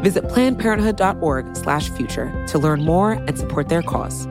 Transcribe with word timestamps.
Visit 0.00 0.24
plannedparenthood.org 0.24 1.56
slash 1.56 1.90
future 1.90 2.46
to 2.48 2.58
learn 2.58 2.84
more 2.84 3.12
and 3.12 3.38
support 3.38 3.68
their 3.68 3.82
cause. 3.82 4.26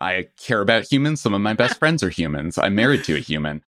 I 0.00 0.28
care 0.36 0.60
about 0.60 0.90
humans. 0.90 1.20
Some 1.20 1.32
of 1.34 1.40
my 1.40 1.54
best 1.54 1.78
friends 1.78 2.02
are 2.02 2.10
humans. 2.10 2.58
I'm 2.58 2.74
married 2.74 3.04
to 3.04 3.16
a 3.16 3.18
human. 3.18 3.62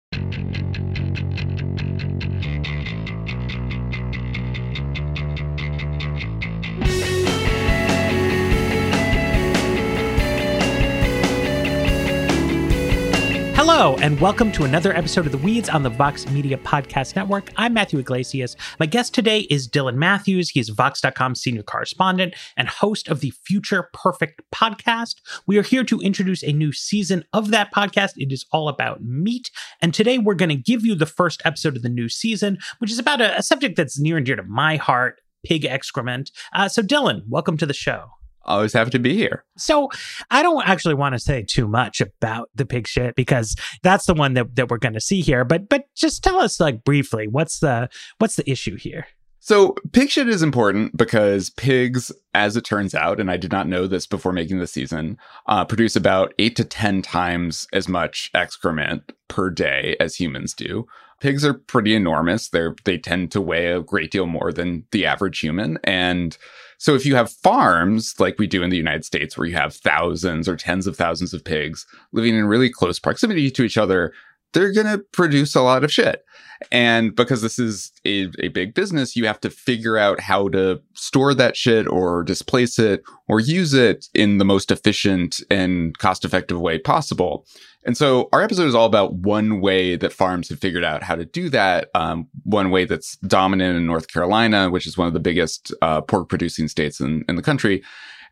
Hello, 13.79 13.95
and 13.97 14.19
welcome 14.23 14.51
to 14.53 14.65
another 14.65 14.97
episode 14.97 15.27
of 15.27 15.33
The 15.33 15.39
Weeds 15.39 15.69
on 15.69 15.83
the 15.83 15.91
Vox 15.91 16.27
Media 16.31 16.57
Podcast 16.57 17.15
Network. 17.15 17.53
I'm 17.59 17.75
Matthew 17.75 17.99
Yglesias. 17.99 18.57
My 18.81 18.87
guest 18.87 19.13
today 19.13 19.41
is 19.51 19.69
Dylan 19.69 19.97
Matthews. 19.97 20.49
He 20.49 20.61
is 20.61 20.71
Vox.com 20.71 21.35
senior 21.35 21.63
correspondent 21.63 22.33
and 22.57 22.69
host 22.69 23.07
of 23.09 23.21
the 23.21 23.35
Future 23.45 23.91
Perfect 23.93 24.41
podcast. 24.51 25.17
We 25.47 25.59
are 25.59 25.63
here 25.63 25.85
to 25.85 26.01
introduce 26.01 26.43
a 26.43 26.55
new 26.55 26.73
season 26.73 27.23
of 27.35 27.51
that 27.51 27.71
podcast. 27.71 28.13
It 28.17 28.33
is 28.33 28.47
all 28.51 28.71
about 28.71 29.05
meat. 29.05 29.51
And 29.83 29.93
today 29.93 30.17
we're 30.17 30.33
going 30.33 30.49
to 30.49 30.55
give 30.55 30.87
you 30.87 30.95
the 30.95 31.05
first 31.05 31.43
episode 31.45 31.77
of 31.77 31.83
the 31.83 31.91
new 31.91 32.09
season, 32.09 32.57
which 32.79 32.91
is 32.91 32.99
about 32.99 33.21
a, 33.21 33.37
a 33.37 33.43
subject 33.43 33.77
that's 33.77 34.01
near 34.01 34.17
and 34.17 34.25
dear 34.25 34.37
to 34.37 34.43
my 34.43 34.77
heart 34.77 35.21
pig 35.45 35.67
excrement. 35.67 36.31
Uh, 36.55 36.67
so, 36.67 36.81
Dylan, 36.81 37.25
welcome 37.29 37.59
to 37.59 37.67
the 37.67 37.75
show 37.75 38.16
always 38.47 38.73
happy 38.73 38.91
to 38.91 38.99
be 38.99 39.15
here. 39.15 39.45
So 39.57 39.91
I 40.31 40.43
don't 40.43 40.67
actually 40.67 40.95
want 40.95 41.15
to 41.15 41.19
say 41.19 41.43
too 41.43 41.69
much 41.69 42.01
about 42.01 42.51
the 42.55 42.67
pig 42.67 42.87
shit 42.87 43.15
because 43.15 43.57
that's 43.83 44.07
the 44.07 44.15
one 44.15 44.35
that, 44.35 44.55
that 44.57 44.71
we're 44.71 44.79
going 44.79 44.95
to 44.95 45.01
see 45.01 45.21
here. 45.21 45.45
But 45.45 45.69
but 45.69 45.85
just 45.95 46.23
tell 46.23 46.39
us 46.39 46.61
like 46.61 46.85
briefly 46.85 47.29
what's 47.29 47.61
the 47.61 47.89
what's 48.19 48.37
the 48.37 48.49
issue 48.51 48.77
here. 48.77 49.07
So 49.47 49.77
pig 49.93 50.11
shit 50.11 50.29
is 50.29 50.43
important 50.43 50.97
because 50.97 51.51
pigs, 51.51 52.11
as 52.35 52.57
it 52.57 52.65
turns 52.65 52.97
out, 52.97 53.21
and 53.21 53.31
I 53.31 53.37
did 53.37 53.53
not 53.53 53.69
know 53.69 53.87
this 53.87 54.05
before 54.05 54.33
making 54.33 54.59
the 54.59 54.67
season, 54.67 55.19
uh, 55.47 55.65
produce 55.65 55.95
about 55.95 56.35
eight 56.41 56.57
to 56.57 56.65
ten 56.65 57.01
times 57.01 57.69
as 57.73 57.89
much 57.89 58.29
excrement 58.35 59.13
per 59.29 59.51
day 59.51 59.97
as 60.01 60.17
humans 60.17 60.53
do. 60.53 60.89
Pigs 61.21 61.45
are 61.45 61.55
pretty 61.55 61.95
enormous. 61.95 62.49
They're 62.49 62.75
they 62.85 62.99
tend 62.99 63.33
to 63.33 63.41
weigh 63.41 63.73
a 63.73 63.83
great 63.83 64.11
deal 64.11 64.27
more 64.27 64.53
than 64.53 64.85
the 64.93 65.07
average 65.07 65.41
human, 65.41 65.79
and 65.85 66.37
so 66.79 66.95
if 66.95 67.07
you 67.07 67.15
have 67.17 67.33
farms 67.33 68.15
like 68.19 68.39
we 68.39 68.47
do 68.47 68.63
in 68.63 68.71
the 68.71 68.77
United 68.77 69.05
States, 69.05 69.37
where 69.37 69.47
you 69.47 69.57
have 69.57 69.75
thousands 69.75 70.49
or 70.49 70.57
tens 70.57 70.87
of 70.87 70.97
thousands 70.97 71.33
of 71.33 71.45
pigs 71.45 71.87
living 72.13 72.35
in 72.35 72.47
really 72.47 72.71
close 72.71 72.99
proximity 72.99 73.51
to 73.51 73.63
each 73.63 73.79
other, 73.79 74.13
they're 74.53 74.73
going 74.73 74.87
to 74.87 75.05
produce 75.13 75.55
a 75.55 75.63
lot 75.63 75.85
of 75.85 75.93
shit. 75.93 76.25
And 76.73 77.15
because 77.15 77.43
this 77.43 77.59
is 77.59 77.93
a, 78.07 78.31
a 78.41 78.49
big 78.49 78.75
business, 78.75 79.15
you 79.15 79.27
have 79.27 79.41
to 79.41 79.51
figure 79.51 79.99
out 79.99 80.21
how 80.21 80.49
to 80.49 80.81
store 80.95 81.35
that 81.35 81.57
shit 81.57 81.87
or 81.87 82.23
displace 82.23 82.79
it 82.79 83.03
or 83.29 83.41
use 83.41 83.75
it 83.75 84.07
in 84.15 84.39
the 84.39 84.45
most 84.45 84.71
efficient 84.71 85.41
and 85.51 85.99
cost 85.99 86.25
effective 86.25 86.59
way 86.59 86.79
possible. 86.79 87.47
And 87.87 87.97
so 87.97 88.29
our 88.33 88.43
episode 88.43 88.67
is 88.67 88.75
all 88.75 88.85
about 88.85 89.15
one 89.15 89.61
way 89.61 89.95
that 89.95 90.13
farms 90.13 90.49
have 90.49 90.59
figured 90.59 90.83
out 90.83 91.05
how 91.05 91.15
to 91.15 91.25
do 91.25 91.49
that. 91.51 91.89
Um, 91.95 92.27
one 92.43 92.71
way 92.71 92.85
that's 92.85 93.17
dominant 93.19 93.77
in 93.77 93.87
North 93.87 94.13
Carolina, 94.13 94.69
which 94.71 94.89
is 94.89 94.99
one 94.99 95.07
of 95.07 95.15
the 95.15 95.21
biggest 95.21 95.73
uh, 95.83 96.01
pork 96.01 96.29
producing 96.29 96.67
states 96.67 96.99
in, 96.99 97.25
in 97.29 97.37
the 97.37 97.43
country. 97.43 97.85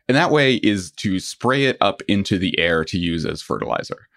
And 0.09 0.17
that 0.17 0.29
way 0.29 0.55
is 0.55 0.91
to 0.97 1.21
spray 1.21 1.65
it 1.65 1.77
up 1.79 2.01
into 2.09 2.37
the 2.37 2.59
air 2.59 2.83
to 2.83 2.99
use 2.99 3.25
as 3.25 3.41
fertilizer. 3.41 4.07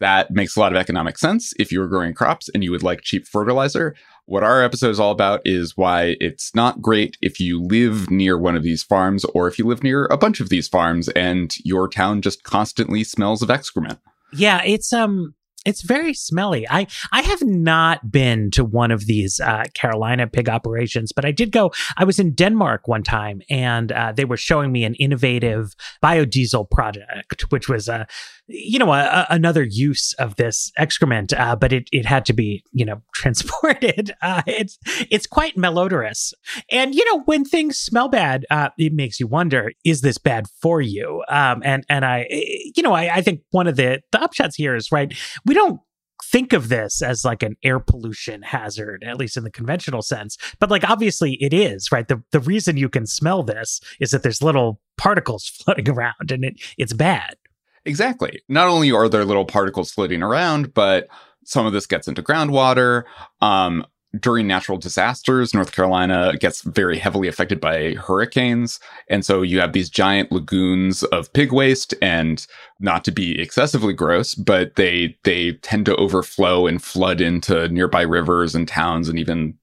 That 0.00 0.32
makes 0.32 0.56
a 0.56 0.60
lot 0.60 0.72
of 0.72 0.78
economic 0.78 1.16
sense 1.16 1.52
if 1.60 1.70
you 1.70 1.78
were 1.78 1.86
growing 1.86 2.12
crops 2.12 2.50
and 2.52 2.64
you 2.64 2.72
would 2.72 2.82
like 2.82 3.02
cheap 3.02 3.28
fertilizer. 3.28 3.94
What 4.26 4.42
our 4.42 4.64
episode 4.64 4.90
is 4.90 4.98
all 4.98 5.12
about 5.12 5.42
is 5.44 5.76
why 5.76 6.16
it's 6.18 6.56
not 6.56 6.82
great 6.82 7.16
if 7.22 7.38
you 7.38 7.62
live 7.62 8.10
near 8.10 8.36
one 8.36 8.56
of 8.56 8.64
these 8.64 8.82
farms 8.82 9.24
or 9.26 9.46
if 9.46 9.60
you 9.60 9.66
live 9.66 9.84
near 9.84 10.06
a 10.06 10.18
bunch 10.18 10.40
of 10.40 10.48
these 10.48 10.66
farms 10.66 11.08
and 11.10 11.54
your 11.64 11.86
town 11.88 12.20
just 12.20 12.42
constantly 12.42 13.04
smells 13.04 13.42
of 13.42 13.50
excrement. 13.50 14.00
Yeah, 14.32 14.62
it's 14.64 14.92
um 14.92 15.34
it's 15.64 15.82
very 15.82 16.14
smelly. 16.14 16.66
I 16.68 16.86
I 17.12 17.22
have 17.22 17.42
not 17.42 18.10
been 18.10 18.50
to 18.52 18.64
one 18.64 18.90
of 18.90 19.06
these 19.06 19.40
uh, 19.40 19.64
Carolina 19.74 20.26
pig 20.26 20.48
operations, 20.48 21.12
but 21.12 21.24
I 21.24 21.30
did 21.30 21.52
go. 21.52 21.72
I 21.96 22.04
was 22.04 22.18
in 22.18 22.34
Denmark 22.34 22.88
one 22.88 23.02
time, 23.02 23.42
and 23.48 23.92
uh, 23.92 24.12
they 24.12 24.24
were 24.24 24.36
showing 24.36 24.72
me 24.72 24.84
an 24.84 24.94
innovative 24.94 25.74
biodiesel 26.02 26.70
project, 26.70 27.42
which 27.50 27.68
was 27.68 27.88
a 27.88 28.06
you 28.52 28.78
know, 28.78 28.92
a, 28.92 29.26
another 29.30 29.62
use 29.62 30.12
of 30.14 30.36
this 30.36 30.70
excrement, 30.76 31.32
uh, 31.32 31.56
but 31.56 31.72
it, 31.72 31.88
it 31.92 32.06
had 32.06 32.24
to 32.26 32.32
be, 32.32 32.64
you 32.72 32.84
know, 32.84 33.02
transported. 33.14 34.12
Uh, 34.20 34.42
it's 34.46 34.78
it's 35.10 35.26
quite 35.26 35.56
malodorous, 35.56 36.32
and 36.70 36.94
you 36.94 37.04
know, 37.10 37.22
when 37.24 37.44
things 37.44 37.78
smell 37.78 38.08
bad, 38.08 38.46
uh, 38.50 38.70
it 38.78 38.92
makes 38.92 39.18
you 39.18 39.26
wonder: 39.26 39.72
is 39.84 40.00
this 40.02 40.18
bad 40.18 40.46
for 40.60 40.80
you? 40.80 41.22
Um, 41.28 41.62
and 41.64 41.84
and 41.88 42.04
I, 42.04 42.26
you 42.30 42.82
know, 42.82 42.92
I, 42.92 43.16
I 43.16 43.22
think 43.22 43.40
one 43.50 43.66
of 43.66 43.76
the 43.76 44.00
the 44.12 44.18
upshots 44.18 44.54
here 44.56 44.74
is 44.74 44.92
right. 44.92 45.16
We 45.44 45.54
don't 45.54 45.80
think 46.32 46.52
of 46.52 46.68
this 46.68 47.02
as 47.02 47.24
like 47.24 47.42
an 47.42 47.56
air 47.62 47.78
pollution 47.78 48.42
hazard, 48.42 49.04
at 49.06 49.18
least 49.18 49.36
in 49.36 49.44
the 49.44 49.50
conventional 49.50 50.02
sense. 50.02 50.38
But 50.58 50.70
like 50.70 50.88
obviously 50.88 51.36
it 51.40 51.52
is, 51.52 51.92
right? 51.92 52.08
The 52.08 52.22
the 52.32 52.40
reason 52.40 52.76
you 52.76 52.88
can 52.88 53.06
smell 53.06 53.42
this 53.42 53.80
is 54.00 54.10
that 54.10 54.22
there's 54.22 54.42
little 54.42 54.80
particles 54.96 55.46
floating 55.64 55.88
around 55.88 56.30
and 56.30 56.44
it 56.44 56.54
it's 56.78 56.92
bad. 56.92 57.34
Exactly. 57.84 58.42
Not 58.48 58.68
only 58.68 58.92
are 58.92 59.08
there 59.08 59.24
little 59.24 59.44
particles 59.44 59.90
floating 59.90 60.22
around, 60.22 60.72
but 60.74 61.08
some 61.44 61.66
of 61.66 61.72
this 61.72 61.86
gets 61.86 62.06
into 62.06 62.22
groundwater. 62.22 63.02
Um, 63.40 63.84
during 64.20 64.46
natural 64.46 64.76
disasters, 64.76 65.54
North 65.54 65.72
Carolina 65.72 66.34
gets 66.38 66.60
very 66.62 66.98
heavily 66.98 67.28
affected 67.28 67.60
by 67.60 67.94
hurricanes. 67.94 68.78
And 69.08 69.24
so 69.24 69.40
you 69.40 69.58
have 69.58 69.72
these 69.72 69.88
giant 69.88 70.30
lagoons 70.30 71.02
of 71.04 71.32
pig 71.32 71.50
waste 71.50 71.94
and 72.02 72.46
not 72.78 73.04
to 73.04 73.10
be 73.10 73.40
excessively 73.40 73.94
gross, 73.94 74.34
but 74.34 74.76
they, 74.76 75.16
they 75.24 75.52
tend 75.62 75.86
to 75.86 75.96
overflow 75.96 76.66
and 76.66 76.82
flood 76.82 77.22
into 77.22 77.68
nearby 77.68 78.02
rivers 78.02 78.54
and 78.54 78.68
towns 78.68 79.08
and 79.08 79.18
even 79.18 79.54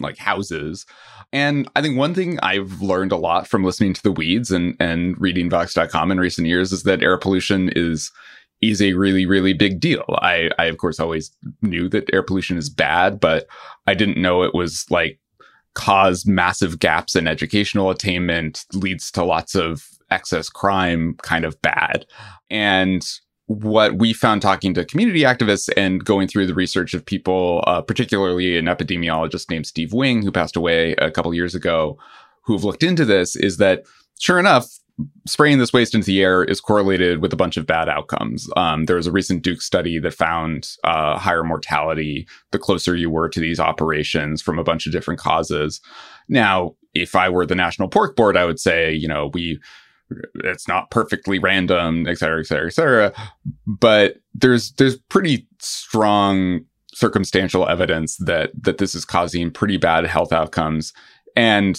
like 0.00 0.18
houses. 0.18 0.86
And 1.32 1.68
I 1.76 1.82
think 1.82 1.96
one 1.96 2.14
thing 2.14 2.38
I've 2.40 2.80
learned 2.80 3.12
a 3.12 3.16
lot 3.16 3.46
from 3.46 3.64
listening 3.64 3.94
to 3.94 4.02
the 4.02 4.12
weeds 4.12 4.50
and, 4.50 4.76
and 4.80 5.20
reading 5.20 5.50
Vox.com 5.50 6.10
in 6.10 6.18
recent 6.18 6.46
years 6.46 6.72
is 6.72 6.84
that 6.84 7.02
air 7.02 7.18
pollution 7.18 7.70
is 7.74 8.10
is 8.60 8.82
a 8.82 8.94
really, 8.94 9.24
really 9.24 9.52
big 9.52 9.78
deal. 9.78 10.04
I, 10.20 10.50
I 10.58 10.64
of 10.64 10.78
course 10.78 10.98
always 10.98 11.30
knew 11.62 11.88
that 11.90 12.12
air 12.12 12.24
pollution 12.24 12.56
is 12.56 12.68
bad, 12.68 13.20
but 13.20 13.46
I 13.86 13.94
didn't 13.94 14.20
know 14.20 14.42
it 14.42 14.54
was 14.54 14.84
like 14.90 15.20
caused 15.74 16.26
massive 16.26 16.80
gaps 16.80 17.14
in 17.14 17.28
educational 17.28 17.90
attainment, 17.90 18.64
leads 18.74 19.12
to 19.12 19.22
lots 19.22 19.54
of 19.54 19.86
excess 20.10 20.48
crime 20.48 21.14
kind 21.22 21.44
of 21.44 21.60
bad. 21.62 22.04
And 22.50 23.06
what 23.48 23.98
we 23.98 24.12
found 24.12 24.42
talking 24.42 24.74
to 24.74 24.84
community 24.84 25.22
activists 25.22 25.70
and 25.74 26.04
going 26.04 26.28
through 26.28 26.46
the 26.46 26.54
research 26.54 26.92
of 26.92 27.04
people, 27.04 27.64
uh, 27.66 27.80
particularly 27.80 28.58
an 28.58 28.66
epidemiologist 28.66 29.50
named 29.50 29.66
Steve 29.66 29.92
Wing, 29.92 30.22
who 30.22 30.30
passed 30.30 30.54
away 30.54 30.92
a 30.98 31.10
couple 31.10 31.32
years 31.32 31.54
ago, 31.54 31.98
who've 32.42 32.64
looked 32.64 32.82
into 32.82 33.06
this, 33.06 33.36
is 33.36 33.56
that 33.56 33.84
sure 34.18 34.38
enough, 34.38 34.68
spraying 35.26 35.58
this 35.58 35.72
waste 35.72 35.94
into 35.94 36.06
the 36.06 36.20
air 36.20 36.44
is 36.44 36.60
correlated 36.60 37.22
with 37.22 37.32
a 37.32 37.36
bunch 37.36 37.56
of 37.56 37.66
bad 37.66 37.88
outcomes. 37.88 38.50
Um, 38.56 38.84
there 38.84 38.96
was 38.96 39.06
a 39.06 39.12
recent 39.12 39.42
Duke 39.42 39.62
study 39.62 39.98
that 39.98 40.12
found 40.12 40.72
uh, 40.84 41.18
higher 41.18 41.44
mortality 41.44 42.26
the 42.50 42.58
closer 42.58 42.96
you 42.96 43.08
were 43.08 43.30
to 43.30 43.40
these 43.40 43.60
operations 43.60 44.42
from 44.42 44.58
a 44.58 44.64
bunch 44.64 44.86
of 44.86 44.92
different 44.92 45.20
causes. 45.20 45.80
Now, 46.28 46.74
if 46.94 47.14
I 47.14 47.30
were 47.30 47.46
the 47.46 47.54
National 47.54 47.88
Pork 47.88 48.14
Board, 48.14 48.36
I 48.36 48.44
would 48.44 48.60
say, 48.60 48.92
you 48.92 49.08
know, 49.08 49.30
we 49.32 49.58
it's 50.44 50.68
not 50.68 50.90
perfectly 50.90 51.38
random, 51.38 52.06
et 52.06 52.18
cetera, 52.18 52.40
et 52.40 52.46
cetera, 52.46 52.66
et 52.66 52.72
cetera. 52.72 53.12
But 53.66 54.16
there's 54.34 54.72
there's 54.72 54.96
pretty 54.96 55.46
strong 55.60 56.60
circumstantial 56.92 57.68
evidence 57.68 58.16
that 58.16 58.50
that 58.60 58.78
this 58.78 58.94
is 58.94 59.04
causing 59.04 59.50
pretty 59.50 59.76
bad 59.76 60.06
health 60.06 60.32
outcomes. 60.32 60.92
And 61.36 61.78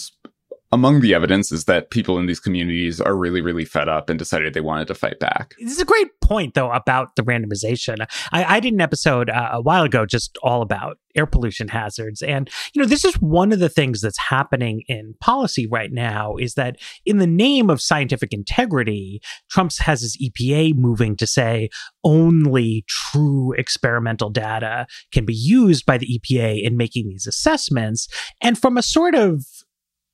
among 0.72 1.00
the 1.00 1.14
evidence 1.14 1.50
is 1.50 1.64
that 1.64 1.90
people 1.90 2.18
in 2.18 2.26
these 2.26 2.40
communities 2.40 3.00
are 3.00 3.16
really, 3.16 3.40
really 3.40 3.64
fed 3.64 3.88
up 3.88 4.08
and 4.08 4.18
decided 4.18 4.54
they 4.54 4.60
wanted 4.60 4.86
to 4.88 4.94
fight 4.94 5.18
back. 5.18 5.54
This 5.58 5.72
is 5.72 5.80
a 5.80 5.84
great 5.84 6.08
point, 6.20 6.54
though, 6.54 6.70
about 6.70 7.16
the 7.16 7.22
randomization. 7.22 8.06
I, 8.30 8.56
I 8.56 8.60
did 8.60 8.72
an 8.72 8.80
episode 8.80 9.30
uh, 9.30 9.50
a 9.52 9.60
while 9.60 9.82
ago 9.82 10.06
just 10.06 10.38
all 10.42 10.62
about 10.62 10.98
air 11.16 11.26
pollution 11.26 11.66
hazards. 11.66 12.22
And, 12.22 12.48
you 12.72 12.80
know, 12.80 12.86
this 12.86 13.04
is 13.04 13.14
one 13.16 13.52
of 13.52 13.58
the 13.58 13.68
things 13.68 14.00
that's 14.00 14.18
happening 14.18 14.82
in 14.86 15.14
policy 15.20 15.66
right 15.66 15.90
now 15.90 16.36
is 16.36 16.54
that 16.54 16.76
in 17.04 17.18
the 17.18 17.26
name 17.26 17.68
of 17.68 17.82
scientific 17.82 18.32
integrity, 18.32 19.20
Trump's 19.50 19.78
has 19.78 20.02
his 20.02 20.16
EPA 20.18 20.76
moving 20.76 21.16
to 21.16 21.26
say 21.26 21.68
only 22.04 22.84
true 22.86 23.52
experimental 23.58 24.30
data 24.30 24.86
can 25.10 25.24
be 25.24 25.34
used 25.34 25.84
by 25.84 25.98
the 25.98 26.20
EPA 26.20 26.62
in 26.62 26.76
making 26.76 27.08
these 27.08 27.26
assessments. 27.26 28.06
And 28.40 28.56
from 28.56 28.76
a 28.76 28.82
sort 28.82 29.16
of 29.16 29.44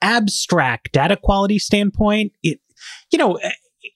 abstract 0.02 0.92
data 0.92 1.16
quality 1.16 1.58
standpoint, 1.58 2.32
it, 2.42 2.60
you 3.10 3.18
know, 3.18 3.38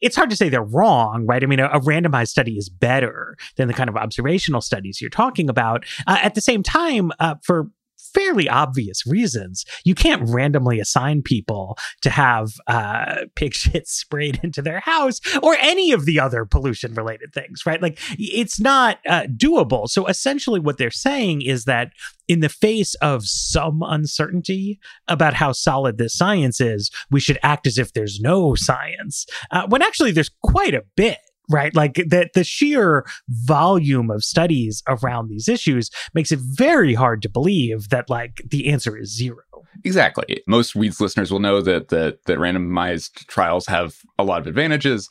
it's 0.01 0.17
hard 0.17 0.31
to 0.31 0.37
say 0.37 0.49
they're 0.49 0.63
wrong, 0.63 1.27
right? 1.27 1.43
I 1.43 1.47
mean, 1.47 1.61
a, 1.61 1.67
a, 1.67 1.81
randomized 1.81 2.29
study 2.29 2.57
is 2.57 2.69
better 2.69 3.37
than 3.57 3.69
the 3.69 3.75
kind 3.75 3.91
of 3.91 3.97
observational 3.97 4.61
studies 4.61 5.01
you're 5.01 5.11
talking 5.11 5.49
about. 5.49 5.85
Uh, 6.07 6.19
at 6.23 6.35
the 6.35 6.41
same 6.41 6.63
time, 6.63 7.13
uh, 7.21 7.35
for 7.43 7.71
fairly 8.15 8.49
obvious 8.49 9.07
reasons. 9.07 9.65
You 9.85 9.95
can't 9.95 10.29
randomly 10.29 10.81
assign 10.81 11.23
people 11.23 11.79
to 12.03 12.11
have 12.11 12.53
uh, 12.67 13.25
pig 13.35 13.55
shit 13.55 13.89
sprayed 13.89 14.41
into 14.45 14.63
their 14.63 14.81
house 14.81 15.21
or 15.43 15.57
any 15.61 15.93
of 15.93 16.05
the 16.05 16.21
other 16.21 16.45
pollution 16.45 16.95
related 16.95 17.33
things, 17.33 17.65
right? 17.67 17.81
Like 17.81 17.99
it's 18.19 18.61
not 18.61 18.99
uh, 19.09 19.25
doable. 19.25 19.89
So 19.89 20.07
essentially, 20.07 20.61
what 20.61 20.79
they're 20.79 20.91
saying 20.91 21.43
is 21.43 21.65
that 21.65 21.93
in 22.29 22.41
the 22.41 22.49
face 22.49 22.95
of 22.97 23.25
some 23.25 23.83
uncertainty 23.85 24.79
about 25.09 25.35
how 25.35 25.53
solid 25.53 25.99
this 25.99 26.15
science 26.15 26.61
is, 26.61 26.91
we 27.11 27.19
should 27.21 27.39
act 27.43 27.67
as 27.67 27.77
if 27.77 27.93
there's 27.93 28.21
no 28.21 28.55
science, 28.55 29.27
uh, 29.51 29.67
when 29.69 29.83
actually 29.83 30.13
there's 30.13 30.31
quite 30.43 30.75
a 30.75 30.85
bit 30.97 31.19
right? 31.51 31.75
Like 31.75 32.03
that 32.09 32.31
the 32.35 32.45
sheer 32.45 33.05
volume 33.29 34.11
of 34.11 34.25
studies 34.25 34.83
around 34.89 35.29
these 35.29 35.49
issues 35.49 35.91
makes 36.15 36.33
it 36.33 36.39
very 36.41 36.95
hard 36.95 37.21
to 37.23 37.29
believe 37.29 37.89
that 37.91 38.09
like 38.09 38.43
the 38.49 38.69
answer 38.69 38.97
is 38.97 39.15
zero. 39.15 39.41
Exactly. 39.85 40.43
Most 40.47 40.75
Weeds 40.75 41.01
listeners 41.01 41.31
will 41.31 41.41
know 41.41 41.61
that 41.61 41.89
that 41.89 42.25
that 42.25 42.39
randomized 42.39 43.27
trials 43.27 43.67
have 43.67 43.97
a 44.19 44.25
lot 44.25 44.41
of 44.41 44.47
advantages, 44.47 45.09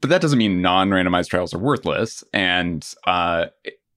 but 0.00 0.10
that 0.10 0.20
doesn't 0.20 0.38
mean 0.38 0.62
non-randomized 0.62 1.28
trials 1.28 1.54
are 1.54 1.58
worthless. 1.58 2.22
And 2.32 2.86
uh, 3.06 3.46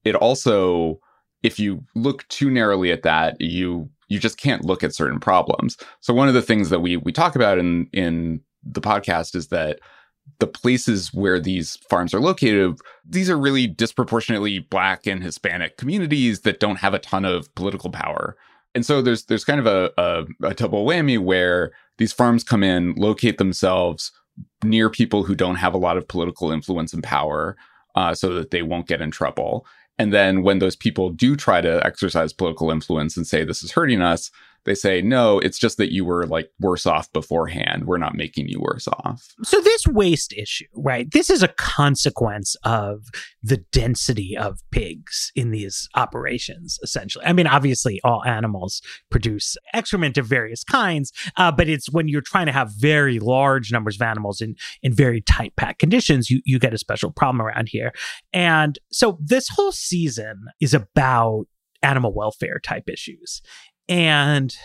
it 0.03 0.15
also, 0.15 0.99
if 1.43 1.59
you 1.59 1.83
look 1.95 2.27
too 2.29 2.49
narrowly 2.49 2.91
at 2.91 3.03
that, 3.03 3.39
you 3.39 3.89
you 4.07 4.19
just 4.19 4.37
can't 4.37 4.65
look 4.65 4.83
at 4.83 4.95
certain 4.95 5.19
problems. 5.19 5.77
So 6.01 6.13
one 6.13 6.27
of 6.27 6.33
the 6.33 6.41
things 6.41 6.69
that 6.69 6.79
we 6.79 6.97
we 6.97 7.11
talk 7.11 7.35
about 7.35 7.57
in 7.57 7.87
in 7.93 8.41
the 8.63 8.81
podcast 8.81 9.35
is 9.35 9.47
that 9.49 9.79
the 10.39 10.47
places 10.47 11.13
where 11.13 11.39
these 11.39 11.77
farms 11.89 12.13
are 12.13 12.19
located, 12.19 12.77
these 13.03 13.29
are 13.29 13.37
really 13.37 13.67
disproportionately 13.67 14.59
black 14.59 15.07
and 15.07 15.23
Hispanic 15.23 15.77
communities 15.77 16.41
that 16.41 16.59
don't 16.59 16.77
have 16.79 16.93
a 16.93 16.99
ton 16.99 17.25
of 17.25 17.53
political 17.55 17.89
power. 17.89 18.37
And 18.75 18.85
so 18.85 19.01
there's 19.01 19.25
there's 19.25 19.45
kind 19.45 19.59
of 19.59 19.65
a, 19.65 19.91
a, 19.97 20.25
a 20.47 20.53
double 20.53 20.85
whammy 20.85 21.17
where 21.17 21.71
these 21.97 22.13
farms 22.13 22.43
come 22.43 22.63
in, 22.63 22.93
locate 22.95 23.37
themselves 23.37 24.11
near 24.63 24.89
people 24.89 25.23
who 25.23 25.35
don't 25.35 25.55
have 25.55 25.73
a 25.73 25.79
lot 25.79 25.97
of 25.97 26.07
political 26.07 26.51
influence 26.51 26.93
and 26.93 27.03
power, 27.03 27.57
uh, 27.95 28.13
so 28.13 28.33
that 28.35 28.51
they 28.51 28.61
won't 28.61 28.87
get 28.87 29.01
in 29.01 29.11
trouble. 29.11 29.65
And 29.97 30.13
then 30.13 30.43
when 30.43 30.59
those 30.59 30.77
people 30.77 31.09
do 31.09 31.35
try 31.35 31.59
to 31.59 31.85
exercise 31.85 32.31
political 32.31 32.71
influence 32.71 33.17
and 33.17 33.27
say 33.27 33.43
this 33.43 33.63
is 33.63 33.71
hurting 33.71 34.01
us, 34.01 34.31
they 34.69 34.75
say, 34.75 35.01
no, 35.01 35.39
it's 35.39 35.57
just 35.57 35.77
that 35.77 35.91
you 35.91 36.05
were 36.05 36.27
like 36.27 36.51
worse 36.59 36.85
off 36.85 37.11
beforehand. 37.11 37.85
We're 37.85 37.97
not 37.97 38.13
making 38.13 38.49
you 38.49 38.59
worse 38.61 38.87
off. 38.87 39.33
So, 39.41 39.59
this 39.61 39.87
waste 39.87 40.31
issue, 40.33 40.67
right? 40.75 41.09
This 41.11 41.31
is 41.31 41.41
a 41.41 41.47
consequence 41.47 42.55
of 42.63 43.07
the 43.41 43.57
density 43.71 44.37
of 44.37 44.59
pigs 44.69 45.31
in 45.35 45.49
these 45.49 45.89
operations, 45.95 46.77
essentially. 46.83 47.25
I 47.25 47.33
mean, 47.33 47.47
obviously, 47.47 47.99
all 48.03 48.23
animals 48.25 48.83
produce 49.09 49.57
excrement 49.73 50.19
of 50.19 50.27
various 50.27 50.63
kinds, 50.63 51.11
uh, 51.35 51.51
but 51.51 51.67
it's 51.67 51.91
when 51.91 52.07
you're 52.07 52.21
trying 52.21 52.45
to 52.45 52.51
have 52.51 52.71
very 52.77 53.17
large 53.17 53.71
numbers 53.71 53.95
of 53.95 54.03
animals 54.03 54.39
in, 54.39 54.55
in 54.83 54.93
very 54.93 55.21
tight 55.21 55.55
packed 55.55 55.79
conditions, 55.79 56.29
you, 56.29 56.41
you 56.45 56.59
get 56.59 56.75
a 56.75 56.77
special 56.77 57.11
problem 57.11 57.41
around 57.41 57.69
here. 57.69 57.91
And 58.33 58.77
so, 58.91 59.17
this 59.19 59.49
whole 59.49 59.71
season 59.71 60.45
is 60.61 60.75
about 60.75 61.45
animal 61.81 62.13
welfare 62.13 62.59
type 62.59 62.89
issues 62.89 63.41
and 63.89 64.55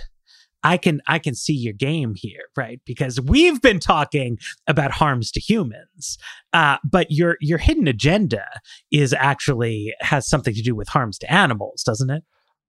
I 0.64 0.78
can 0.78 1.02
I 1.06 1.18
can 1.18 1.34
see 1.34 1.52
your 1.52 1.74
game 1.74 2.14
here, 2.16 2.44
right? 2.56 2.80
Because 2.86 3.20
we've 3.20 3.60
been 3.60 3.80
talking 3.80 4.38
about 4.66 4.92
harms 4.92 5.30
to 5.32 5.40
humans, 5.40 6.18
uh, 6.52 6.78
but 6.82 7.10
your 7.10 7.36
your 7.40 7.58
hidden 7.58 7.86
agenda 7.88 8.44
is 8.90 9.12
actually 9.12 9.94
has 10.00 10.28
something 10.28 10.54
to 10.54 10.62
do 10.62 10.74
with 10.74 10.88
harms 10.88 11.18
to 11.18 11.32
animals, 11.32 11.82
doesn't 11.82 12.10
it? 12.10 12.24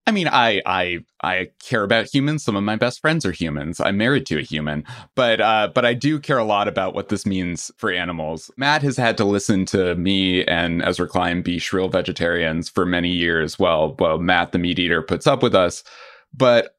I 0.07 0.11
mean, 0.11 0.27
I 0.27 0.61
I 0.65 0.99
I 1.23 1.49
care 1.63 1.83
about 1.83 2.13
humans. 2.13 2.43
Some 2.43 2.57
of 2.57 2.63
my 2.63 2.75
best 2.75 2.99
friends 2.99 3.25
are 3.25 3.31
humans. 3.31 3.79
I'm 3.79 3.97
married 3.97 4.25
to 4.27 4.37
a 4.37 4.43
human, 4.43 4.83
but 5.15 5.39
uh, 5.39 5.69
but 5.73 5.85
I 5.85 5.93
do 5.93 6.19
care 6.19 6.37
a 6.37 6.43
lot 6.43 6.67
about 6.67 6.93
what 6.93 7.07
this 7.07 7.25
means 7.25 7.71
for 7.77 7.91
animals. 7.91 8.51
Matt 8.57 8.83
has 8.83 8.97
had 8.97 9.17
to 9.17 9.25
listen 9.25 9.65
to 9.67 9.95
me 9.95 10.43
and 10.45 10.83
Ezra 10.83 11.07
Klein 11.07 11.41
be 11.41 11.59
shrill 11.59 11.87
vegetarians 11.87 12.69
for 12.69 12.85
many 12.85 13.09
years. 13.09 13.57
Well, 13.57 13.95
well, 13.97 14.19
Matt 14.19 14.51
the 14.51 14.59
meat 14.59 14.79
eater 14.79 15.01
puts 15.01 15.25
up 15.25 15.41
with 15.41 15.55
us 15.55 15.83
but 16.35 16.75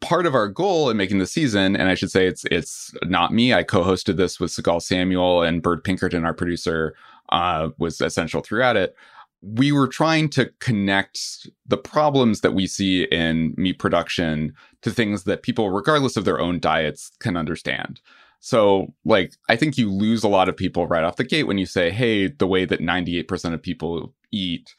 part 0.00 0.26
of 0.26 0.34
our 0.34 0.48
goal 0.48 0.90
in 0.90 0.96
making 0.96 1.18
the 1.18 1.26
season, 1.26 1.76
and 1.76 1.88
I 1.88 1.94
should 1.94 2.10
say 2.10 2.26
it's 2.26 2.44
it's 2.50 2.92
not 3.04 3.32
me. 3.32 3.54
I 3.54 3.62
co-hosted 3.62 4.16
this 4.16 4.38
with 4.38 4.52
Sigal 4.52 4.82
Samuel 4.82 5.42
and 5.42 5.62
Byrd 5.62 5.84
Pinkerton, 5.84 6.24
our 6.24 6.34
producer, 6.34 6.94
uh, 7.30 7.70
was 7.78 8.00
essential 8.00 8.40
throughout 8.40 8.76
it. 8.76 8.94
We 9.42 9.70
were 9.70 9.88
trying 9.88 10.28
to 10.30 10.50
connect 10.60 11.48
the 11.66 11.76
problems 11.76 12.40
that 12.40 12.54
we 12.54 12.66
see 12.66 13.04
in 13.04 13.54
meat 13.56 13.78
production 13.78 14.54
to 14.82 14.90
things 14.90 15.24
that 15.24 15.42
people, 15.42 15.70
regardless 15.70 16.16
of 16.16 16.24
their 16.24 16.40
own 16.40 16.58
diets, 16.58 17.12
can 17.20 17.36
understand. 17.36 18.00
So, 18.40 18.94
like, 19.04 19.34
I 19.48 19.56
think 19.56 19.76
you 19.76 19.90
lose 19.90 20.22
a 20.22 20.28
lot 20.28 20.48
of 20.48 20.56
people 20.56 20.86
right 20.86 21.04
off 21.04 21.16
the 21.16 21.24
gate 21.24 21.44
when 21.44 21.58
you 21.58 21.66
say, 21.66 21.90
hey, 21.90 22.28
the 22.28 22.46
way 22.46 22.64
that 22.64 22.80
98% 22.80 23.54
of 23.54 23.62
people 23.62 24.14
eat 24.30 24.74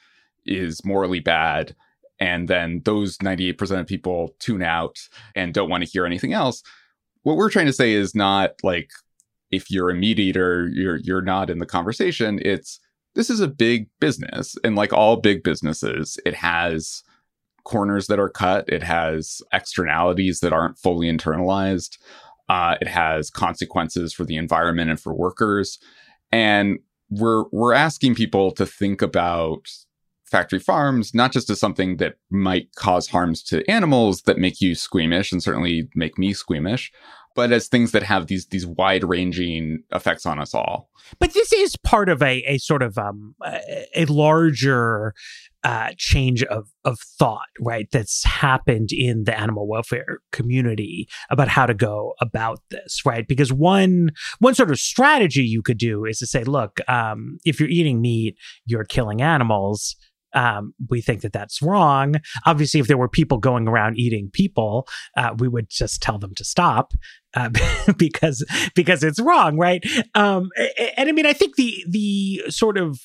is 0.45 0.83
morally 0.85 1.19
bad 1.19 1.75
and 2.19 2.47
then 2.47 2.81
those 2.85 3.17
98% 3.17 3.79
of 3.79 3.87
people 3.87 4.35
tune 4.39 4.63
out 4.63 4.97
and 5.35 5.53
don't 5.53 5.69
want 5.69 5.83
to 5.83 5.89
hear 5.89 6.05
anything 6.05 6.33
else. 6.33 6.63
What 7.23 7.37
we're 7.37 7.49
trying 7.49 7.65
to 7.67 7.73
say 7.73 7.93
is 7.93 8.15
not 8.15 8.53
like 8.63 8.89
if 9.51 9.71
you're 9.71 9.89
a 9.89 9.95
meat 9.95 10.19
eater, 10.19 10.69
you're 10.73 10.97
you're 10.97 11.21
not 11.21 11.49
in 11.49 11.59
the 11.59 11.65
conversation. 11.65 12.39
It's 12.43 12.79
this 13.15 13.29
is 13.29 13.39
a 13.39 13.47
big 13.47 13.89
business, 13.99 14.55
and 14.63 14.75
like 14.75 14.93
all 14.93 15.17
big 15.17 15.43
businesses, 15.43 16.19
it 16.25 16.35
has 16.35 17.03
corners 17.63 18.07
that 18.07 18.19
are 18.19 18.29
cut. 18.29 18.67
It 18.69 18.83
has 18.83 19.41
externalities 19.51 20.39
that 20.39 20.53
aren't 20.53 20.77
fully 20.77 21.11
internalized. 21.11 21.97
Uh, 22.49 22.75
it 22.79 22.87
has 22.87 23.29
consequences 23.29 24.13
for 24.13 24.23
the 24.23 24.37
environment 24.37 24.89
and 24.89 24.99
for 24.99 25.13
workers, 25.13 25.79
and 26.31 26.79
we're 27.09 27.45
we're 27.51 27.73
asking 27.73 28.15
people 28.15 28.51
to 28.51 28.65
think 28.65 29.01
about 29.01 29.67
factory 30.29 30.59
farms, 30.59 31.13
not 31.13 31.31
just 31.31 31.49
as 31.49 31.59
something 31.59 31.97
that 31.97 32.15
might 32.29 32.73
cause 32.75 33.07
harms 33.07 33.41
to 33.43 33.69
animals 33.69 34.23
that 34.23 34.37
make 34.37 34.61
you 34.61 34.75
squeamish 34.75 35.31
and 35.31 35.41
certainly 35.41 35.89
make 35.95 36.17
me 36.17 36.33
squeamish, 36.33 36.91
but 37.37 37.51
as 37.51 37.67
things 37.67 37.91
that 37.91 38.03
have 38.03 38.27
these 38.27 38.47
these 38.47 38.65
wide 38.65 39.03
ranging 39.03 39.83
effects 39.93 40.25
on 40.25 40.39
us 40.39 40.53
all. 40.55 40.89
But 41.19 41.33
this 41.33 41.53
is 41.53 41.77
part 41.77 42.09
of 42.09 42.21
a 42.21 42.43
a 42.47 42.57
sort 42.57 42.81
of 42.81 42.97
um 42.97 43.35
a 43.95 44.05
larger 44.05 45.13
uh, 45.63 45.89
change 45.97 46.43
of 46.43 46.69
of 46.83 46.99
thought, 46.99 47.47
right? 47.59 47.87
That's 47.91 48.23
happened 48.23 48.89
in 48.91 49.25
the 49.25 49.37
animal 49.37 49.67
welfare 49.67 50.19
community 50.31 51.07
about 51.29 51.47
how 51.47 51.65
to 51.65 51.73
go 51.73 52.13
about 52.21 52.59
this, 52.69 53.05
right? 53.05 53.27
Because 53.27 53.53
one 53.53 54.11
one 54.39 54.55
sort 54.55 54.71
of 54.71 54.79
strategy 54.79 55.43
you 55.43 55.61
could 55.61 55.77
do 55.77 56.05
is 56.05 56.19
to 56.19 56.25
say, 56.25 56.43
look, 56.43 56.79
um, 56.89 57.37
if 57.45 57.59
you're 57.59 57.69
eating 57.69 58.01
meat, 58.01 58.35
you're 58.65 58.83
killing 58.83 59.21
animals 59.21 59.95
um, 60.33 60.73
we 60.89 61.01
think 61.01 61.21
that 61.21 61.33
that's 61.33 61.61
wrong. 61.61 62.15
Obviously, 62.45 62.79
if 62.79 62.87
there 62.87 62.97
were 62.97 63.09
people 63.09 63.37
going 63.37 63.67
around 63.67 63.97
eating 63.97 64.29
people, 64.31 64.87
uh, 65.15 65.33
we 65.37 65.47
would 65.47 65.69
just 65.69 66.01
tell 66.01 66.17
them 66.19 66.33
to 66.35 66.43
stop 66.43 66.93
uh, 67.35 67.49
because 67.97 68.45
because 68.75 69.03
it's 69.03 69.19
wrong, 69.19 69.57
right? 69.57 69.83
Um, 70.15 70.49
and, 70.57 70.91
and 70.97 71.09
I 71.09 71.11
mean, 71.11 71.25
I 71.25 71.33
think 71.33 71.55
the 71.55 71.83
the 71.89 72.43
sort 72.49 72.77
of 72.77 72.99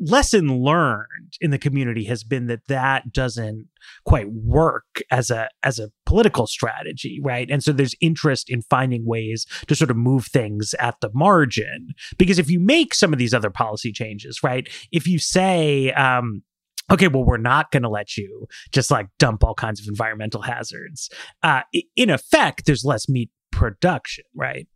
lesson 0.00 0.62
learned 0.62 1.34
in 1.40 1.50
the 1.50 1.58
community 1.58 2.04
has 2.04 2.22
been 2.24 2.46
that 2.46 2.66
that 2.68 3.12
doesn't 3.12 3.66
quite 4.04 4.30
work 4.30 5.00
as 5.10 5.30
a 5.30 5.48
as 5.62 5.78
a 5.78 5.90
political 6.06 6.46
strategy 6.46 7.20
right 7.22 7.50
and 7.50 7.64
so 7.64 7.72
there's 7.72 7.94
interest 8.00 8.48
in 8.48 8.62
finding 8.62 9.04
ways 9.06 9.46
to 9.66 9.74
sort 9.74 9.90
of 9.90 9.96
move 9.96 10.26
things 10.26 10.74
at 10.78 10.94
the 11.00 11.10
margin 11.14 11.88
because 12.16 12.38
if 12.38 12.50
you 12.50 12.60
make 12.60 12.94
some 12.94 13.12
of 13.12 13.18
these 13.18 13.34
other 13.34 13.50
policy 13.50 13.92
changes 13.92 14.42
right 14.42 14.68
if 14.92 15.06
you 15.06 15.18
say 15.18 15.92
um 15.92 16.42
okay, 16.90 17.08
well, 17.08 17.24
we're 17.24 17.36
not 17.36 17.70
going 17.70 17.82
to 17.82 17.88
let 17.88 18.16
you 18.16 18.46
just 18.72 18.90
like 18.90 19.08
dump 19.18 19.44
all 19.44 19.54
kinds 19.54 19.80
of 19.80 19.88
environmental 19.88 20.42
hazards. 20.42 21.10
Uh, 21.42 21.62
in 21.96 22.10
effect, 22.10 22.64
there's 22.66 22.84
less 22.84 23.08
meat 23.08 23.30
production, 23.50 24.24
right? 24.34 24.66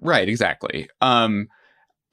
Right, 0.00 0.28
exactly. 0.28 0.88
Um, 1.00 1.48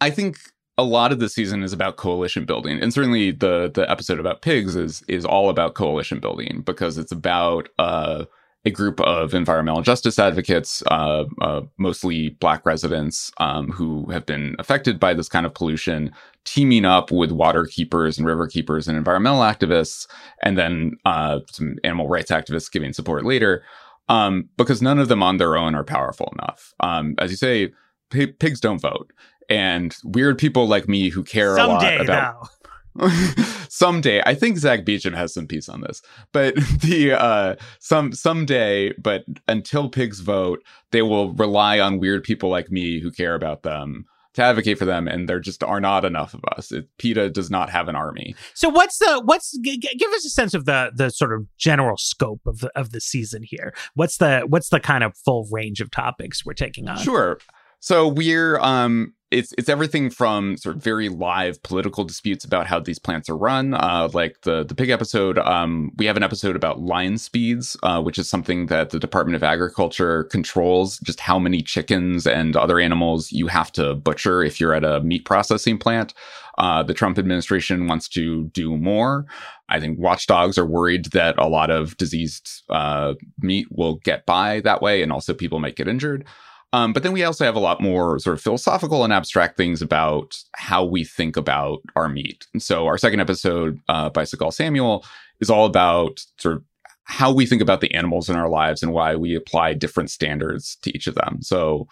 I 0.02 0.10
think 0.10 0.38
a 0.78 0.84
lot 0.84 1.12
of 1.12 1.20
the 1.20 1.30
season 1.30 1.64
is 1.64 1.74
about 1.74 1.98
coalition 1.98 2.46
building, 2.46 2.80
and 2.82 2.94
certainly 2.94 3.32
the 3.32 3.72
the 3.74 3.90
episode 3.90 4.20
about 4.20 4.42
pigs 4.42 4.76
is 4.76 5.04
is 5.08 5.26
all 5.26 5.50
about 5.50 5.76
coalition 5.76 6.20
building 6.20 6.62
because 6.66 6.98
it's 6.98 7.12
about 7.12 7.70
uh, 7.80 8.26
a 8.66 8.72
group 8.72 9.00
of 9.02 9.34
environmental 9.34 9.82
justice 9.82 10.18
advocates, 10.18 10.82
uh, 10.90 11.26
uh, 11.42 11.62
mostly 11.78 12.30
Black 12.40 12.66
residents 12.66 13.32
um, 13.38 13.70
who 13.70 14.10
have 14.10 14.26
been 14.26 14.56
affected 14.58 15.00
by 15.00 15.14
this 15.14 15.28
kind 15.28 15.46
of 15.46 15.54
pollution, 15.54 16.12
teaming 16.46 16.86
up 16.86 17.12
with 17.12 17.32
water 17.32 17.66
keepers 17.66 18.18
and 18.18 18.26
river 18.26 18.48
keepers 18.48 18.88
and 18.88 18.98
environmental 18.98 19.42
activists, 19.42 20.08
and 20.42 20.58
then 20.58 20.94
uh, 21.06 21.40
some 21.52 21.76
animal 21.84 22.08
rights 22.08 22.32
activists 22.32 22.72
giving 22.72 22.94
support 22.94 23.26
later 23.26 23.64
um, 24.10 24.50
because 24.58 24.82
none 24.82 25.00
of 25.00 25.08
them 25.08 25.24
on 25.24 25.38
their 25.38 25.56
own 25.56 25.76
are 25.76 25.84
powerful 25.84 26.34
enough. 26.40 26.74
Um, 26.80 27.16
as 27.20 27.32
you 27.32 27.38
say, 27.38 27.74
pigs 28.10 28.60
don't 28.60 28.82
vote, 28.82 29.12
and 29.50 29.96
weird 30.04 30.38
people 30.38 30.68
like 30.68 30.88
me 30.88 31.10
who 31.10 31.24
care 31.24 31.56
Someday, 31.56 31.96
a 31.96 31.98
lot 32.00 32.02
about. 32.02 32.50
someday 33.70 34.22
i 34.26 34.36
think 34.36 34.58
Zack 34.58 34.86
Beauchamp 34.86 35.16
has 35.16 35.34
some 35.34 35.48
piece 35.48 35.68
on 35.68 35.82
this 35.82 36.02
but 36.32 36.54
the 36.82 37.14
uh 37.14 37.56
some 37.80 38.12
someday 38.14 38.94
but 38.94 39.26
until 39.48 39.90
pigs 39.90 40.20
vote 40.20 40.64
they 40.92 41.02
will 41.02 41.34
rely 41.34 41.80
on 41.80 42.00
weird 42.00 42.24
people 42.24 42.50
like 42.50 42.70
me 42.72 43.00
who 43.00 43.12
care 43.12 43.34
about 43.34 43.64
them 43.64 44.06
to 44.34 44.42
advocate 44.42 44.80
for 44.80 44.86
them, 44.86 45.08
and 45.08 45.30
there 45.30 45.40
just 45.40 45.64
are 45.64 45.80
not 45.80 46.06
enough 46.06 46.34
of 46.34 46.42
us. 46.58 46.72
It, 46.72 46.88
PETA 46.98 47.30
does 47.30 47.50
not 47.50 47.70
have 47.70 47.88
an 47.88 47.96
army. 47.96 48.36
So 48.54 48.70
what's 48.70 48.98
the 48.98 49.22
what's 49.24 49.58
g- 49.60 49.78
give 49.78 50.12
us 50.12 50.26
a 50.26 50.30
sense 50.30 50.54
of 50.54 50.66
the 50.66 50.92
the 50.94 51.10
sort 51.10 51.34
of 51.34 51.48
general 51.58 51.98
scope 51.98 52.42
of 52.46 52.60
the 52.60 52.72
of 52.76 52.92
the 52.92 53.02
season 53.02 53.44
here? 53.44 53.74
What's 53.94 54.18
the 54.18 54.42
what's 54.48 54.70
the 54.70 54.80
kind 54.80 55.04
of 55.04 55.16
full 55.18 55.48
range 55.52 55.82
of 55.82 55.92
topics 55.92 56.46
we're 56.46 56.54
taking 56.54 56.90
on? 56.90 56.98
Sure. 56.98 57.40
So 57.84 58.08
we're 58.08 58.58
um 58.60 59.14
it's 59.30 59.54
it's 59.58 59.68
everything 59.68 60.10
from 60.10 60.56
sort 60.56 60.78
of 60.78 60.82
very 60.82 61.10
live 61.10 61.62
political 61.64 62.06
disputes 62.06 62.46
about 62.46 62.66
how 62.66 62.80
these 62.80 62.98
plants 62.98 63.30
are 63.30 63.36
run, 63.36 63.74
uh, 63.74 64.08
like 64.14 64.40
the 64.44 64.64
the 64.64 64.74
pig 64.74 64.90
episode. 64.90 65.38
Um, 65.38 65.92
we 65.98 66.06
have 66.06 66.16
an 66.16 66.24
episode 66.24 66.56
about 66.56 66.80
line 66.80 67.18
speeds, 67.18 67.76
uh, 67.84 68.02
which 68.02 68.18
is 68.18 68.30
something 68.30 68.68
that 68.68 68.92
the 68.92 69.00
Department 69.00 69.36
of 69.36 69.44
Agriculture 69.44 70.24
controls, 70.24 70.98
just 71.00 71.20
how 71.20 71.38
many 71.38 71.62
chickens 71.62 72.26
and 72.26 72.56
other 72.56 72.80
animals 72.80 73.34
you 73.34 73.48
have 73.48 73.70
to 73.74 73.96
butcher 73.96 74.42
if 74.42 74.62
you're 74.62 74.74
at 74.74 74.86
a 74.86 75.02
meat 75.02 75.26
processing 75.26 75.78
plant. 75.78 76.14
Uh, 76.58 76.84
the 76.84 76.94
Trump 76.94 77.20
administration 77.20 77.88
wants 77.88 78.08
to 78.08 78.46
do 78.54 78.78
more. 78.78 79.26
I 79.68 79.82
think 79.82 80.00
watchdogs 80.00 80.58
are 80.58 80.66
worried 80.66 81.08
that 81.12 81.38
a 81.38 81.50
lot 81.50 81.70
of 81.70 81.98
diseased 81.98 82.64
uh, 82.70 83.16
meat 83.40 83.68
will 83.72 83.96
get 84.06 84.26
by 84.26 84.62
that 84.62 84.82
way, 84.82 85.02
and 85.02 85.12
also 85.12 85.34
people 85.34 85.60
might 85.60 85.76
get 85.76 85.90
injured. 85.90 86.24
Um, 86.74 86.92
but 86.92 87.04
then 87.04 87.14
we 87.14 87.24
also 87.24 87.46
have 87.46 87.56
a 87.56 87.60
lot 87.60 87.82
more 87.82 88.18
sort 88.20 88.36
of 88.36 88.42
philosophical 88.42 89.04
and 89.04 89.14
abstract 89.14 89.58
things 89.58 89.82
about 89.82 90.36
how 90.56 90.84
we 90.84 91.06
think 91.06 91.38
about 91.38 91.82
our 91.96 92.10
meat. 92.10 92.48
And 92.52 92.62
so 92.62 92.88
our 92.88 92.98
second 92.98 93.20
episode 93.20 93.80
uh, 93.88 94.10
by 94.10 94.24
Samuel 94.24 95.06
is 95.40 95.52
all 95.52 95.66
about 95.66 96.26
sort 96.40 96.58
of 96.58 96.64
how 97.04 97.32
we 97.32 97.46
think 97.46 97.62
about 97.62 97.82
the 97.82 97.94
animals 97.94 98.28
in 98.28 98.36
our 98.36 98.50
lives 98.50 98.82
and 98.82 98.92
why 98.92 99.16
we 99.16 99.36
apply 99.36 99.74
different 99.74 100.10
standards 100.10 100.78
to 100.82 100.96
each 100.96 101.06
of 101.06 101.16
them. 101.16 101.40
So 101.42 101.88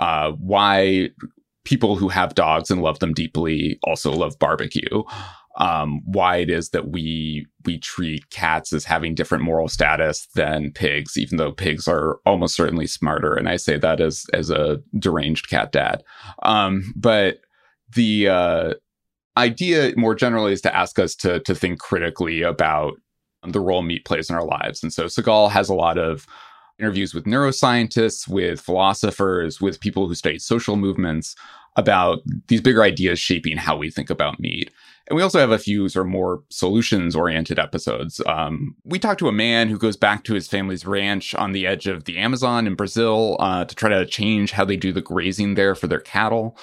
uh, 0.00 0.32
why 0.32 1.10
people 1.64 1.96
who 1.96 2.08
have 2.08 2.34
dogs 2.34 2.70
and 2.70 2.82
love 2.82 2.98
them 2.98 3.14
deeply 3.14 3.78
also 3.84 4.12
love 4.12 4.38
barbecue 4.38 5.02
um, 5.58 6.02
why 6.04 6.36
it 6.36 6.50
is 6.50 6.70
that 6.70 6.88
we 6.88 7.46
we 7.64 7.78
treat 7.78 8.28
cats 8.30 8.72
as 8.72 8.84
having 8.84 9.14
different 9.14 9.44
moral 9.44 9.68
status 9.68 10.26
than 10.34 10.70
pigs, 10.72 11.16
even 11.16 11.38
though 11.38 11.52
pigs 11.52 11.88
are 11.88 12.18
almost 12.26 12.54
certainly 12.54 12.86
smarter. 12.86 13.34
And 13.34 13.48
I 13.48 13.56
say 13.56 13.78
that 13.78 14.00
as 14.00 14.26
as 14.32 14.50
a 14.50 14.80
deranged 14.98 15.48
cat 15.48 15.72
dad. 15.72 16.02
Um, 16.42 16.92
but 16.94 17.38
the 17.94 18.28
uh, 18.28 18.74
idea 19.36 19.92
more 19.96 20.14
generally 20.14 20.52
is 20.52 20.60
to 20.62 20.76
ask 20.76 20.98
us 20.98 21.14
to 21.16 21.40
to 21.40 21.54
think 21.54 21.80
critically 21.80 22.42
about 22.42 22.94
the 23.42 23.60
role 23.60 23.82
meat 23.82 24.04
plays 24.04 24.28
in 24.28 24.36
our 24.36 24.44
lives. 24.44 24.82
And 24.82 24.92
so 24.92 25.04
Sigal 25.04 25.50
has 25.50 25.68
a 25.68 25.74
lot 25.74 25.98
of 25.98 26.26
interviews 26.78 27.14
with 27.14 27.24
neuroscientists, 27.24 28.28
with 28.28 28.60
philosophers, 28.60 29.60
with 29.60 29.80
people 29.80 30.06
who 30.06 30.14
study 30.14 30.38
social 30.38 30.76
movements 30.76 31.34
about 31.76 32.18
these 32.48 32.60
bigger 32.60 32.82
ideas 32.82 33.18
shaping 33.18 33.56
how 33.56 33.76
we 33.76 33.90
think 33.90 34.10
about 34.10 34.40
meat. 34.40 34.70
And 35.08 35.16
we 35.16 35.22
also 35.22 35.38
have 35.38 35.52
a 35.52 35.58
few 35.58 35.88
sort 35.88 36.06
of 36.06 36.10
more 36.10 36.42
solutions 36.50 37.14
oriented 37.14 37.58
episodes. 37.58 38.20
Um, 38.26 38.74
we 38.84 38.98
talk 38.98 39.18
to 39.18 39.28
a 39.28 39.32
man 39.32 39.68
who 39.68 39.78
goes 39.78 39.96
back 39.96 40.24
to 40.24 40.34
his 40.34 40.48
family's 40.48 40.84
ranch 40.84 41.34
on 41.34 41.52
the 41.52 41.66
edge 41.66 41.86
of 41.86 42.04
the 42.04 42.18
Amazon 42.18 42.66
in 42.66 42.74
Brazil 42.74 43.36
uh, 43.38 43.64
to 43.64 43.74
try 43.74 43.88
to 43.88 44.04
change 44.04 44.50
how 44.50 44.64
they 44.64 44.76
do 44.76 44.92
the 44.92 45.00
grazing 45.00 45.54
there 45.54 45.74
for 45.74 45.86
their 45.86 46.00
cattle. 46.00 46.58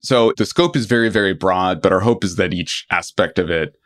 So 0.00 0.32
the 0.36 0.44
scope 0.44 0.76
is 0.76 0.86
very, 0.86 1.08
very 1.08 1.32
broad, 1.32 1.80
but 1.80 1.92
our 1.92 2.00
hope 2.00 2.22
is 2.22 2.36
that 2.36 2.52
each 2.52 2.86
aspect 2.90 3.38
of 3.38 3.50
it 3.50 3.76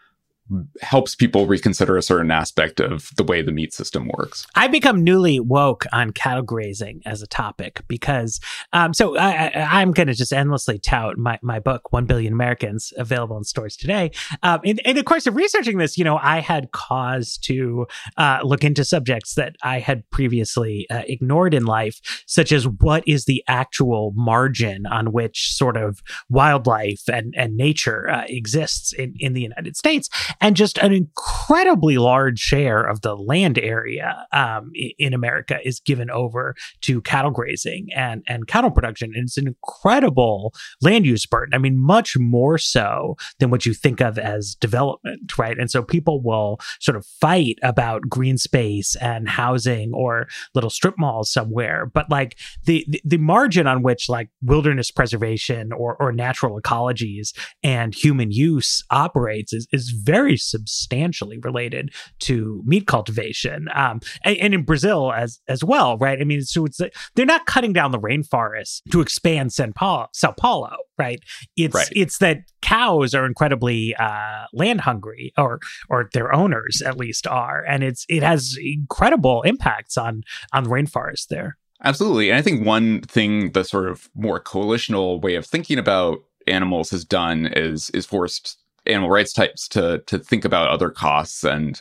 helps 0.80 1.14
people 1.14 1.46
reconsider 1.46 1.96
a 1.96 2.02
certain 2.02 2.30
aspect 2.30 2.80
of 2.80 3.10
the 3.16 3.22
way 3.22 3.42
the 3.42 3.52
meat 3.52 3.72
system 3.72 4.10
works. 4.18 4.46
I 4.54 4.66
become 4.66 5.04
newly 5.04 5.38
woke 5.38 5.86
on 5.92 6.10
cattle 6.10 6.42
grazing 6.42 7.02
as 7.06 7.22
a 7.22 7.26
topic 7.26 7.82
because, 7.86 8.40
um, 8.72 8.92
so 8.92 9.16
I, 9.16 9.80
am 9.80 9.92
going 9.92 10.08
to 10.08 10.14
just 10.14 10.32
endlessly 10.32 10.78
tout 10.78 11.16
my, 11.16 11.38
my 11.42 11.60
book, 11.60 11.92
One 11.92 12.04
Billion 12.04 12.32
Americans, 12.32 12.92
available 12.96 13.36
in 13.36 13.44
stores 13.44 13.76
today. 13.76 14.10
Um, 14.42 14.60
and, 14.64 14.80
and, 14.84 14.98
of 14.98 15.04
course, 15.04 15.26
of 15.26 15.36
researching 15.36 15.78
this, 15.78 15.96
you 15.96 16.04
know, 16.04 16.18
I 16.18 16.40
had 16.40 16.72
cause 16.72 17.38
to 17.42 17.86
uh, 18.16 18.40
look 18.42 18.64
into 18.64 18.84
subjects 18.84 19.34
that 19.34 19.56
I 19.62 19.78
had 19.78 20.08
previously 20.10 20.86
uh, 20.90 21.02
ignored 21.06 21.54
in 21.54 21.64
life, 21.64 22.00
such 22.26 22.50
as 22.50 22.66
what 22.66 23.06
is 23.06 23.24
the 23.24 23.44
actual 23.46 24.12
margin 24.16 24.86
on 24.86 25.12
which 25.12 25.52
sort 25.52 25.76
of 25.76 26.02
wildlife 26.28 27.02
and, 27.08 27.34
and 27.36 27.56
nature 27.56 28.08
uh, 28.10 28.24
exists 28.26 28.92
in, 28.92 29.14
in 29.20 29.32
the 29.32 29.40
United 29.40 29.76
States 29.76 30.08
and 30.40 30.56
just 30.56 30.78
an 30.78 30.92
incredibly 30.92 31.98
large 31.98 32.38
share 32.38 32.82
of 32.82 33.02
the 33.02 33.14
land 33.14 33.58
area 33.58 34.26
um, 34.32 34.70
in 34.98 35.12
America 35.12 35.58
is 35.64 35.80
given 35.80 36.10
over 36.10 36.54
to 36.82 37.00
cattle 37.02 37.30
grazing 37.30 37.88
and 37.94 38.22
and 38.26 38.46
cattle 38.46 38.70
production, 38.70 39.12
and 39.14 39.24
it's 39.24 39.36
an 39.36 39.48
incredible 39.48 40.54
land 40.80 41.06
use 41.06 41.26
burden. 41.26 41.54
I 41.54 41.58
mean, 41.58 41.76
much 41.76 42.16
more 42.16 42.58
so 42.58 43.16
than 43.38 43.50
what 43.50 43.66
you 43.66 43.74
think 43.74 44.00
of 44.00 44.18
as 44.18 44.54
development, 44.54 45.36
right? 45.38 45.58
And 45.58 45.70
so 45.70 45.82
people 45.82 46.22
will 46.22 46.58
sort 46.80 46.96
of 46.96 47.04
fight 47.06 47.58
about 47.62 48.08
green 48.08 48.38
space 48.38 48.96
and 48.96 49.28
housing 49.28 49.92
or 49.92 50.28
little 50.54 50.70
strip 50.70 50.94
malls 50.98 51.30
somewhere, 51.30 51.86
but 51.86 52.10
like 52.10 52.38
the 52.64 52.84
the, 52.88 53.00
the 53.04 53.18
margin 53.18 53.66
on 53.66 53.82
which 53.82 54.08
like 54.08 54.30
wilderness 54.42 54.90
preservation 54.90 55.72
or 55.72 55.96
or 56.00 56.12
natural 56.12 56.60
ecologies 56.60 57.32
and 57.62 57.94
human 57.94 58.30
use 58.30 58.84
operates 58.90 59.52
is 59.52 59.66
is 59.72 59.90
very 59.90 60.19
very 60.20 60.36
substantially 60.36 61.38
related 61.38 61.92
to 62.20 62.62
meat 62.64 62.86
cultivation, 62.86 63.68
um, 63.74 64.00
and, 64.24 64.36
and, 64.38 64.54
in 64.54 64.62
Brazil 64.62 65.12
as 65.12 65.40
as 65.48 65.64
well, 65.64 65.96
right? 65.98 66.20
I 66.20 66.24
mean, 66.24 66.42
so 66.42 66.64
it's 66.66 66.80
they're 67.14 67.26
not 67.26 67.46
cutting 67.46 67.72
down 67.72 67.92
the 67.92 67.98
rainforest 67.98 68.82
to 68.90 69.00
expand 69.00 69.52
Sao 69.52 69.70
Paulo, 69.74 70.08
Sao 70.12 70.32
Paulo 70.32 70.76
right? 71.00 71.20
It's 71.56 71.74
right. 71.74 71.88
it's 71.92 72.18
that 72.18 72.38
cows 72.60 73.14
are 73.14 73.24
incredibly 73.24 73.94
uh, 73.96 74.44
land 74.52 74.82
hungry, 74.82 75.32
or 75.38 75.58
or 75.88 76.10
their 76.12 76.32
owners 76.32 76.82
at 76.84 76.98
least 76.98 77.26
are, 77.26 77.64
and 77.66 77.82
it's 77.82 78.04
it 78.08 78.22
has 78.22 78.56
incredible 78.62 79.42
impacts 79.42 79.96
on 79.96 80.22
on 80.52 80.64
the 80.64 80.70
rainforest 80.70 81.28
there. 81.28 81.56
Absolutely, 81.82 82.28
and 82.28 82.38
I 82.38 82.42
think 82.42 82.66
one 82.66 83.00
thing 83.00 83.52
the 83.52 83.64
sort 83.64 83.88
of 83.88 84.10
more 84.14 84.40
coalitional 84.40 85.20
way 85.20 85.34
of 85.34 85.46
thinking 85.46 85.78
about 85.78 86.18
animals 86.46 86.90
has 86.90 87.04
done 87.04 87.46
is 87.46 87.90
is 87.90 88.04
forced 88.04 88.58
animal 88.86 89.10
rights 89.10 89.32
types 89.32 89.68
to 89.68 90.02
to 90.06 90.18
think 90.18 90.44
about 90.44 90.68
other 90.68 90.90
costs 90.90 91.44
and 91.44 91.80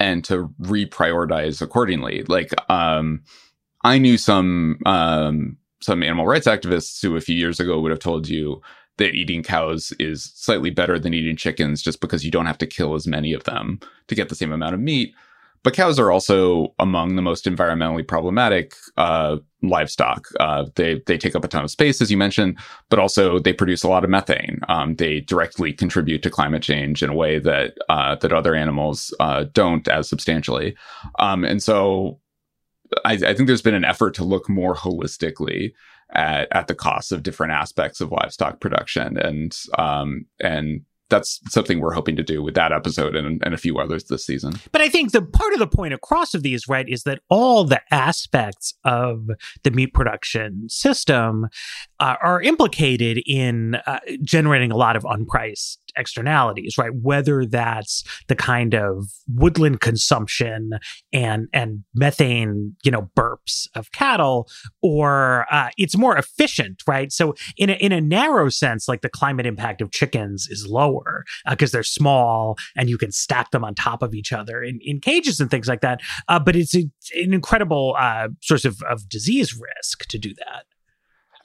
and 0.00 0.24
to 0.24 0.48
reprioritize 0.60 1.62
accordingly. 1.62 2.24
Like 2.24 2.52
um, 2.70 3.22
I 3.82 3.98
knew 3.98 4.18
some 4.18 4.78
um, 4.86 5.56
some 5.80 6.02
animal 6.02 6.26
rights 6.26 6.46
activists 6.46 7.00
who 7.02 7.16
a 7.16 7.20
few 7.20 7.36
years 7.36 7.60
ago 7.60 7.80
would 7.80 7.90
have 7.90 8.00
told 8.00 8.28
you 8.28 8.60
that 8.96 9.14
eating 9.14 9.42
cows 9.42 9.92
is 9.98 10.32
slightly 10.34 10.70
better 10.70 10.98
than 10.98 11.14
eating 11.14 11.36
chickens 11.36 11.82
just 11.82 12.00
because 12.00 12.24
you 12.24 12.30
don't 12.30 12.46
have 12.46 12.58
to 12.58 12.66
kill 12.66 12.94
as 12.94 13.06
many 13.06 13.32
of 13.32 13.44
them 13.44 13.80
to 14.06 14.14
get 14.14 14.28
the 14.28 14.34
same 14.34 14.52
amount 14.52 14.74
of 14.74 14.80
meat. 14.80 15.14
But 15.64 15.72
cows 15.72 15.98
are 15.98 16.12
also 16.12 16.74
among 16.78 17.16
the 17.16 17.22
most 17.22 17.46
environmentally 17.46 18.06
problematic 18.06 18.76
uh, 18.98 19.38
livestock. 19.62 20.28
Uh, 20.38 20.66
they 20.76 21.00
they 21.06 21.16
take 21.16 21.34
up 21.34 21.42
a 21.42 21.48
ton 21.48 21.64
of 21.64 21.70
space, 21.70 22.02
as 22.02 22.10
you 22.10 22.18
mentioned, 22.18 22.58
but 22.90 22.98
also 22.98 23.38
they 23.38 23.54
produce 23.54 23.82
a 23.82 23.88
lot 23.88 24.04
of 24.04 24.10
methane. 24.10 24.60
Um, 24.68 24.96
they 24.96 25.20
directly 25.20 25.72
contribute 25.72 26.22
to 26.22 26.30
climate 26.30 26.62
change 26.62 27.02
in 27.02 27.08
a 27.08 27.14
way 27.14 27.38
that 27.38 27.78
uh, 27.88 28.14
that 28.16 28.32
other 28.32 28.54
animals 28.54 29.12
uh, 29.20 29.46
don't 29.54 29.88
as 29.88 30.06
substantially. 30.06 30.76
Um, 31.18 31.44
and 31.44 31.62
so, 31.62 32.20
I, 33.06 33.14
I, 33.14 33.34
think 33.34 33.46
there's 33.46 33.62
been 33.62 33.74
an 33.74 33.86
effort 33.86 34.12
to 34.14 34.24
look 34.24 34.50
more 34.50 34.74
holistically 34.74 35.72
at, 36.12 36.46
at 36.52 36.66
the 36.66 36.74
costs 36.74 37.10
of 37.10 37.22
different 37.22 37.52
aspects 37.54 38.02
of 38.02 38.12
livestock 38.12 38.60
production, 38.60 39.16
and 39.16 39.58
um, 39.78 40.26
and 40.40 40.82
that's 41.10 41.40
something 41.48 41.80
we're 41.80 41.92
hoping 41.92 42.16
to 42.16 42.22
do 42.22 42.42
with 42.42 42.54
that 42.54 42.72
episode 42.72 43.14
and, 43.14 43.42
and 43.44 43.54
a 43.54 43.58
few 43.58 43.78
others 43.78 44.04
this 44.04 44.24
season. 44.24 44.54
But 44.72 44.80
I 44.80 44.88
think 44.88 45.12
the 45.12 45.22
part 45.22 45.52
of 45.52 45.58
the 45.58 45.66
point 45.66 45.94
across 45.94 46.34
of 46.34 46.42
these, 46.42 46.68
right, 46.68 46.88
is 46.88 47.02
that 47.04 47.20
all 47.28 47.64
the 47.64 47.80
aspects 47.92 48.74
of 48.84 49.28
the 49.62 49.70
meat 49.70 49.92
production 49.92 50.68
system 50.68 51.48
uh, 52.00 52.16
are 52.22 52.40
implicated 52.40 53.22
in 53.26 53.76
uh, 53.86 54.00
generating 54.22 54.70
a 54.70 54.76
lot 54.76 54.96
of 54.96 55.04
unpriced 55.04 55.78
externalities, 55.96 56.76
right? 56.78 56.92
Whether 56.94 57.46
that's 57.46 58.04
the 58.28 58.36
kind 58.36 58.74
of 58.74 59.06
woodland 59.28 59.80
consumption 59.80 60.70
and 61.12 61.48
and 61.52 61.84
methane, 61.94 62.76
you 62.84 62.90
know, 62.90 63.10
burps 63.16 63.68
of 63.74 63.92
cattle, 63.92 64.48
or 64.82 65.46
uh, 65.50 65.70
it's 65.76 65.96
more 65.96 66.16
efficient, 66.16 66.82
right? 66.86 67.12
So 67.12 67.34
in 67.56 67.70
a, 67.70 67.74
in 67.74 67.92
a 67.92 68.00
narrow 68.00 68.48
sense, 68.48 68.88
like 68.88 69.02
the 69.02 69.08
climate 69.08 69.46
impact 69.46 69.80
of 69.80 69.90
chickens 69.90 70.48
is 70.50 70.66
lower 70.66 71.24
because 71.48 71.72
uh, 71.72 71.76
they're 71.76 71.82
small 71.82 72.56
and 72.76 72.88
you 72.88 72.98
can 72.98 73.12
stack 73.12 73.50
them 73.50 73.64
on 73.64 73.74
top 73.74 74.02
of 74.02 74.14
each 74.14 74.32
other 74.32 74.62
in, 74.62 74.78
in 74.82 75.00
cages 75.00 75.40
and 75.40 75.50
things 75.50 75.68
like 75.68 75.80
that. 75.80 76.00
Uh, 76.28 76.38
but 76.38 76.56
it's 76.56 76.74
a, 76.74 76.88
an 77.14 77.32
incredible 77.32 77.94
uh, 77.98 78.28
source 78.40 78.64
of, 78.64 78.80
of 78.88 79.08
disease 79.08 79.58
risk 79.58 80.06
to 80.08 80.18
do 80.18 80.34
that. 80.34 80.64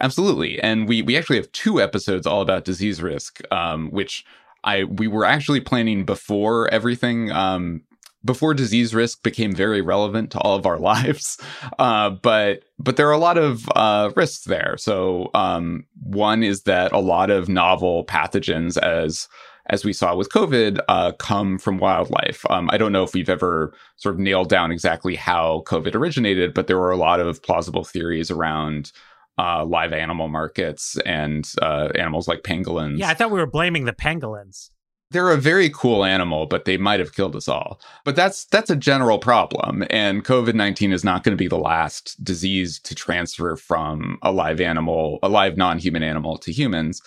Absolutely, 0.01 0.60
and 0.62 0.88
we 0.88 1.01
we 1.01 1.18
actually 1.18 1.38
have 1.38 1.51
two 1.51 1.82
episodes 1.82 2.25
all 2.25 2.41
about 2.41 2.63
disease 2.63 3.01
risk, 3.01 3.41
um, 3.51 3.89
which 3.91 4.25
I 4.63 4.86
we 4.86 5.08
were 5.08 5.25
actually 5.25 5.60
planning 5.60 6.06
before 6.06 6.70
everything. 6.70 7.32
Um, 7.32 7.82
before 8.25 8.53
disease 8.53 8.94
risk 8.94 9.24
became 9.24 9.53
very 9.53 9.82
relevant 9.82 10.29
to 10.32 10.39
all 10.39 10.56
of 10.56 10.65
our 10.65 10.77
lives, 10.94 11.38
uh, 11.79 12.10
but 12.12 12.63
but 12.77 12.96
there 12.96 13.08
are 13.10 13.13
a 13.13 13.18
lot 13.18 13.38
of 13.38 13.70
uh, 13.75 14.12
risks 14.15 14.46
there. 14.46 14.75
So 14.77 15.32
um, 15.34 15.86
one 16.01 16.44
is 16.44 16.63
that 16.63 16.91
a 16.94 17.00
lot 17.00 17.29
of 17.29 17.50
novel 17.50 18.06
pathogens, 18.06 18.77
as 18.77 19.27
as 19.68 19.86
we 19.86 19.94
saw 19.94 20.15
with 20.15 20.29
COVID, 20.29 20.79
uh, 20.88 21.12
come 21.13 21.60
from 21.60 21.77
wildlife. 21.77 22.44
Um, 22.50 22.70
I 22.72 22.77
don't 22.77 22.91
know 22.91 23.03
if 23.03 23.13
we've 23.13 23.29
ever 23.29 23.74
sort 23.98 24.15
of 24.15 24.20
nailed 24.20 24.50
down 24.50 24.72
exactly 24.72 25.15
how 25.15 25.63
COVID 25.68 25.94
originated, 25.94 26.53
but 26.53 26.68
there 26.68 26.79
were 26.79 26.91
a 26.91 26.98
lot 26.98 27.20
of 27.20 27.44
plausible 27.44 27.84
theories 27.84 28.32
around 28.32 28.91
uh, 29.39 29.63
live 29.65 29.93
animal 29.93 30.27
markets 30.27 30.98
and 31.05 31.50
uh, 31.62 31.88
animals 31.96 32.27
like 32.27 32.41
pangolins. 32.43 33.00
Yeah, 33.00 33.10
I 33.10 33.13
thought 33.13 33.31
we 33.31 33.39
were 33.39 33.46
blaming 33.48 33.86
the 33.86 33.93
pangolins. 33.93 34.69
They're 35.12 35.31
a 35.31 35.38
very 35.38 35.72
cool 35.72 36.05
animal, 36.05 36.46
but 36.46 36.65
they 36.65 36.77
might 36.77 37.00
have 37.00 37.15
killed 37.15 37.36
us 37.36 37.48
all. 37.48 37.79
But 38.05 38.15
that's 38.15 38.46
that's 38.46 38.69
a 38.69 38.75
general 38.75 39.17
problem, 39.17 39.84
and 39.89 40.25
COVID 40.25 40.53
nineteen 40.53 40.91
is 40.91 41.03
not 41.03 41.24
going 41.24 41.36
to 41.36 41.43
be 41.43 41.48
the 41.48 41.58
last 41.58 42.24
disease 42.24 42.79
to 42.81 42.93
transfer 42.93 43.55
from 43.55 44.19
a 44.22 44.31
live 44.31 44.62
animal, 44.62 45.17
a 45.24 45.29
live 45.29 45.58
non-human 45.58 46.03
animal, 46.03 46.38
to 46.39 46.51
humans. 46.51 47.01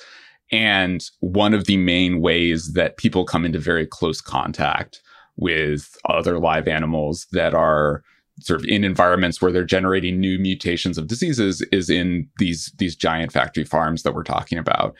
And 0.51 1.05
one 1.21 1.55
of 1.55 1.67
the 1.67 1.77
main 1.77 2.21
ways 2.21 2.73
that 2.73 2.97
people 2.97 3.25
come 3.25 3.45
into 3.45 3.59
very 3.59 3.87
close 3.87 4.21
contact 4.21 5.01
with 5.37 5.97
other 6.09 6.39
live 6.39 6.69
animals 6.69 7.27
that 7.33 7.55
are 7.55 8.03
sort 8.41 8.61
of 8.61 8.67
in 8.67 8.85
environments 8.85 9.41
where 9.41 9.53
they're 9.53 9.65
generating 9.65 10.19
new 10.19 10.39
mutations 10.39 10.99
of 10.99 11.07
diseases 11.07 11.61
is 11.73 11.91
in 11.91 12.29
these 12.39 12.73
these 12.79 12.97
giant 12.97 13.33
factory 13.33 13.65
farms 13.65 14.03
that 14.03 14.15
we're 14.15 14.23
talking 14.23 14.59
about. 14.59 14.95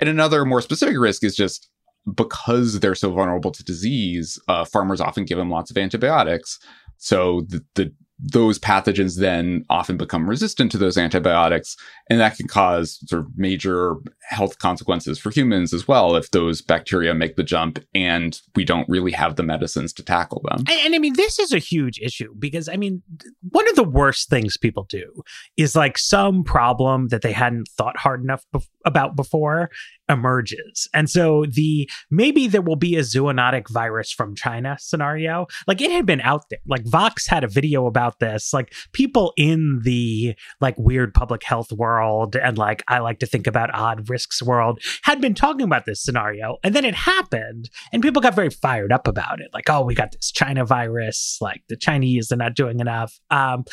And 0.00 0.08
another 0.08 0.44
more 0.44 0.60
specific 0.60 0.98
risk 0.98 1.24
is 1.24 1.36
just 1.36 1.68
because 2.16 2.80
they're 2.80 2.94
so 2.94 3.10
vulnerable 3.12 3.50
to 3.52 3.64
disease, 3.64 4.38
uh, 4.48 4.64
farmers 4.64 5.00
often 5.00 5.24
give 5.24 5.38
them 5.38 5.50
lots 5.50 5.70
of 5.70 5.78
antibiotics. 5.78 6.58
So 6.98 7.42
the, 7.48 7.64
the 7.74 7.92
those 8.18 8.58
pathogens 8.58 9.18
then 9.18 9.64
often 9.68 9.96
become 9.96 10.28
resistant 10.28 10.70
to 10.72 10.78
those 10.78 10.96
antibiotics, 10.96 11.76
and 12.08 12.20
that 12.20 12.36
can 12.36 12.46
cause 12.46 13.00
sort 13.06 13.22
of 13.22 13.28
major 13.36 13.96
health 14.28 14.58
consequences 14.58 15.18
for 15.18 15.30
humans 15.30 15.74
as 15.74 15.88
well 15.88 16.16
if 16.16 16.30
those 16.30 16.62
bacteria 16.62 17.12
make 17.12 17.36
the 17.36 17.42
jump 17.42 17.78
and 17.94 18.40
we 18.54 18.64
don't 18.64 18.88
really 18.88 19.12
have 19.12 19.36
the 19.36 19.42
medicines 19.42 19.92
to 19.92 20.02
tackle 20.02 20.42
them. 20.48 20.60
And, 20.68 20.80
and 20.80 20.94
I 20.94 20.98
mean, 20.98 21.14
this 21.14 21.38
is 21.38 21.52
a 21.52 21.58
huge 21.58 21.98
issue 22.00 22.34
because 22.38 22.68
I 22.68 22.76
mean, 22.76 23.02
one 23.50 23.68
of 23.68 23.76
the 23.76 23.84
worst 23.84 24.30
things 24.30 24.56
people 24.56 24.84
do 24.88 25.22
is 25.56 25.74
like 25.74 25.98
some 25.98 26.44
problem 26.44 27.08
that 27.08 27.22
they 27.22 27.32
hadn't 27.32 27.68
thought 27.68 27.96
hard 27.96 28.22
enough 28.22 28.44
be- 28.52 28.60
about 28.84 29.16
before 29.16 29.70
emerges. 30.08 30.88
And 30.92 31.08
so 31.08 31.44
the 31.46 31.88
maybe 32.10 32.46
there 32.46 32.62
will 32.62 32.76
be 32.76 32.96
a 32.96 33.00
zoonotic 33.00 33.68
virus 33.70 34.12
from 34.12 34.34
China 34.34 34.76
scenario, 34.78 35.46
like 35.66 35.80
it 35.80 35.90
had 35.90 36.06
been 36.06 36.20
out 36.20 36.44
there. 36.50 36.58
Like 36.66 36.86
Vox 36.86 37.26
had 37.26 37.44
a 37.44 37.48
video 37.48 37.86
about 37.86 38.20
this. 38.20 38.52
Like 38.52 38.74
people 38.92 39.32
in 39.36 39.80
the 39.82 40.34
like 40.60 40.78
weird 40.78 41.14
public 41.14 41.42
health 41.42 41.72
world 41.72 42.36
and 42.36 42.58
like 42.58 42.82
I 42.88 42.98
like 42.98 43.18
to 43.20 43.26
think 43.26 43.46
about 43.46 43.74
odd 43.74 44.08
risks 44.08 44.42
world 44.42 44.80
had 45.02 45.20
been 45.20 45.34
talking 45.34 45.64
about 45.64 45.86
this 45.86 46.02
scenario. 46.02 46.58
And 46.62 46.74
then 46.74 46.84
it 46.84 46.94
happened 46.94 47.70
and 47.92 48.02
people 48.02 48.22
got 48.22 48.34
very 48.34 48.50
fired 48.50 48.92
up 48.92 49.08
about 49.08 49.40
it. 49.40 49.48
Like, 49.52 49.70
oh, 49.70 49.84
we 49.84 49.94
got 49.94 50.12
this 50.12 50.30
China 50.30 50.64
virus, 50.64 51.38
like 51.40 51.62
the 51.68 51.76
Chinese 51.76 52.30
are 52.30 52.36
not 52.36 52.54
doing 52.54 52.80
enough. 52.80 53.18
Um, 53.30 53.64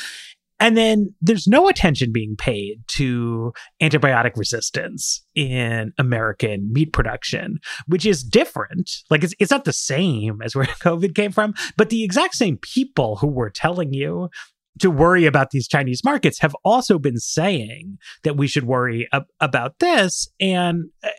and 0.62 0.78
then 0.78 1.14
there's 1.22 1.48
no 1.48 1.68
attention 1.68 2.12
being 2.12 2.36
paid 2.38 2.84
to 2.90 3.52
antibiotic 3.82 4.38
resistance 4.38 5.26
in 5.34 5.92
American 5.98 6.72
meat 6.72 6.94
production, 6.94 7.60
which 7.88 8.06
is 8.06 8.24
different. 8.24 8.92
Like 9.10 9.24
it's, 9.24 9.34
it's 9.40 9.50
not 9.50 9.66
the 9.66 9.74
same 9.74 10.40
as 10.44 10.56
where 10.56 10.66
COVID 10.68 11.16
came 11.16 11.32
from, 11.32 11.56
but 11.78 11.90
the 11.90 12.04
exact 12.04 12.36
same 12.36 12.58
people 12.58 13.16
who 13.16 13.28
were 13.28 13.50
telling 13.50 13.92
you 13.92 14.30
to 14.80 14.92
worry 14.92 15.26
about 15.26 15.50
these 15.50 15.68
Chinese 15.68 16.04
markets 16.04 16.40
have 16.40 16.56
also 16.64 17.00
been 17.00 17.18
saying 17.18 17.98
that 18.24 18.38
we 18.38 18.48
should 18.48 18.64
worry 18.64 19.08
ab- 19.12 19.26
about 19.40 19.80
this. 19.80 20.30
And 20.40 20.92
uh, 21.04 21.10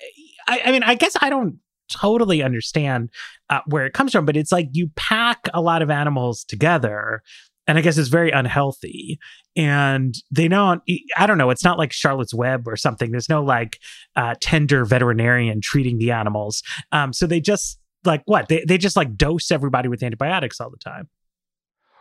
I, 0.47 0.63
I 0.67 0.73
mean, 0.73 0.85
I 0.85 0.95
guess 0.95 1.17
I 1.21 1.31
don't 1.31 1.59
totally 1.91 2.43
understand 2.43 3.11
uh, 3.51 3.61
where 3.67 3.87
it 3.87 3.93
comes 3.93 4.13
from, 4.13 4.25
but 4.25 4.37
it's 4.37 4.53
like 4.53 4.69
you 4.71 4.89
pack 4.95 5.49
a 5.53 5.61
lot 5.61 5.83
of 5.83 5.91
animals 5.91 6.45
together 6.45 7.23
and 7.67 7.79
I 7.79 7.81
guess 7.81 7.99
it's 7.99 8.09
very 8.09 8.31
unhealthy. 8.31 9.19
And 9.55 10.15
they 10.31 10.49
don't, 10.49 10.83
I 11.17 11.27
don't 11.27 11.39
know, 11.39 11.51
it's 11.51 11.65
not 11.65 11.79
like 11.79 11.93
Charlotte's 11.93 12.35
Web 12.35 12.67
or 12.67 12.77
something. 12.77 13.11
There's 13.11 13.29
no 13.29 13.43
like 13.43 13.79
uh, 14.17 14.35
tender 14.41 14.85
veterinarian 14.85 15.61
treating 15.61 15.99
the 15.99 16.11
animals. 16.11 16.63
Um, 16.91 17.13
so 17.13 17.27
they 17.27 17.41
just 17.41 17.79
like 18.05 18.23
what? 18.25 18.49
They, 18.49 18.65
they 18.67 18.79
just 18.79 18.97
like 18.97 19.17
dose 19.17 19.51
everybody 19.51 19.89
with 19.89 20.03
antibiotics 20.03 20.61
all 20.61 20.71
the 20.71 20.79
time. 20.79 21.09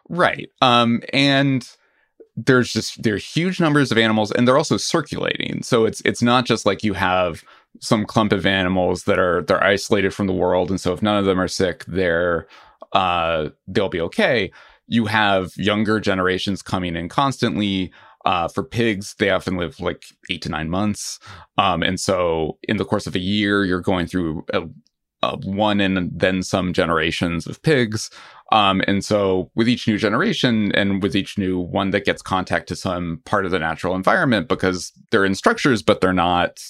Right. 0.10 0.50
Um, 0.62 1.02
and 1.14 1.70
there's 2.36 2.72
just 2.74 3.04
there 3.04 3.16
are 3.16 3.20
huge 3.20 3.60
numbers 3.60 3.92
of 3.92 3.98
animals 3.98 4.32
and 4.32 4.48
they're 4.48 4.58
also 4.58 4.78
circulating. 4.78 5.62
So 5.64 5.86
it's 5.86 6.02
it's 6.06 6.22
not 6.22 6.46
just 6.46 6.66
like 6.66 6.84
you 6.84 6.94
have 6.94 7.44
some 7.80 8.06
clump 8.06 8.32
of 8.32 8.46
animals 8.46 9.04
that 9.04 9.20
are 9.20 9.44
they're 9.44 9.64
isolated 9.64 10.14
from 10.14 10.28
the 10.28 10.34
world. 10.34 10.70
And 10.70 10.80
so 10.80 10.94
if 10.94 11.02
none 11.02 11.18
of 11.18 11.26
them 11.26 11.40
are 11.40 11.48
sick, 11.48 11.86
they're 11.88 12.48
uh 12.94 13.50
they'll 13.68 13.90
be 13.90 14.02
okay 14.02 14.52
you 14.92 15.06
have 15.06 15.54
younger 15.56 16.02
generations 16.02 16.62
coming 16.62 16.96
in 16.96 17.08
constantly. 17.10 17.92
Uh, 18.26 18.48
for 18.48 18.62
pigs, 18.62 19.16
they 19.18 19.32
often 19.32 19.56
live 19.56 19.80
like 19.80 20.04
eight 20.30 20.44
to 20.44 20.50
nine 20.50 20.70
months. 20.70 21.18
Um, 21.58 21.82
and 21.82 22.00
so, 22.00 22.60
in 22.64 22.78
the 22.78 22.86
course 22.86 23.08
of 23.08 23.16
a 23.16 23.20
year, 23.20 23.66
you're 23.66 23.82
going 23.82 24.06
through 24.06 24.46
a, 24.54 24.64
a 25.24 25.38
one 25.38 25.80
and 25.80 26.12
then 26.14 26.44
some 26.44 26.72
generations 26.74 27.48
of 27.48 27.64
pigs. 27.64 28.12
Um, 28.52 28.84
and 28.86 29.04
so, 29.04 29.50
with 29.56 29.70
each 29.70 29.88
new 29.88 29.98
generation 29.98 30.72
and 30.74 31.02
with 31.02 31.16
each 31.16 31.38
new 31.38 31.58
one 31.58 31.92
that 31.92 32.06
gets 32.06 32.22
contact 32.22 32.68
to 32.68 32.76
some 32.76 33.22
part 33.26 33.46
of 33.46 33.52
the 33.52 33.60
natural 33.60 33.96
environment, 33.96 34.50
because 34.50 34.92
they're 35.10 35.26
in 35.26 35.34
structures, 35.34 35.82
but 35.82 36.02
they're 36.02 36.14
not 36.14 36.62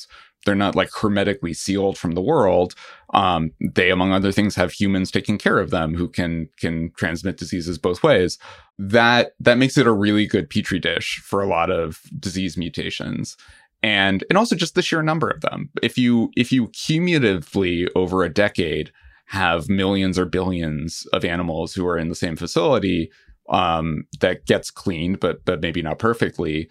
they're 0.46 0.56
not 0.56 0.76
like 0.76 0.90
hermetically 0.94 1.54
sealed 1.54 1.98
from 1.98 2.12
the 2.12 2.22
world. 2.22 2.74
Um, 3.14 3.52
they, 3.60 3.92
among 3.92 4.12
other 4.12 4.32
things, 4.32 4.56
have 4.56 4.72
humans 4.72 5.12
taking 5.12 5.38
care 5.38 5.60
of 5.60 5.70
them 5.70 5.96
who 5.96 6.08
can 6.08 6.50
can 6.58 6.92
transmit 6.96 7.38
diseases 7.38 7.78
both 7.78 8.04
ways. 8.04 8.38
That 8.78 9.34
that 9.40 9.58
makes 9.58 9.78
it 9.78 9.88
a 9.88 9.92
really 9.92 10.26
good 10.26 10.50
petri 10.50 10.80
dish 10.80 11.22
for 11.24 11.42
a 11.42 11.48
lot 11.48 11.70
of 11.70 12.02
disease 12.20 12.58
mutations, 12.58 13.38
and 13.84 14.24
and 14.30 14.38
also 14.38 14.56
just 14.56 14.76
the 14.76 14.82
sheer 14.82 15.02
number 15.02 15.30
of 15.30 15.42
them. 15.42 15.70
If 15.82 15.98
you 15.98 16.32
if 16.36 16.52
you 16.52 16.68
cumulatively 16.70 17.88
over 17.96 18.24
a 18.24 18.34
decade 18.34 18.92
have 19.28 19.70
millions 19.70 20.20
or 20.20 20.26
billions 20.26 21.06
of 21.14 21.24
animals 21.24 21.74
who 21.74 21.88
are 21.88 21.98
in 21.98 22.10
the 22.10 22.16
same 22.16 22.36
facility 22.36 23.10
um, 23.50 24.06
that 24.20 24.46
gets 24.46 24.72
cleaned, 24.72 25.20
but 25.20 25.46
but 25.46 25.62
maybe 25.62 25.82
not 25.82 26.00
perfectly 26.00 26.70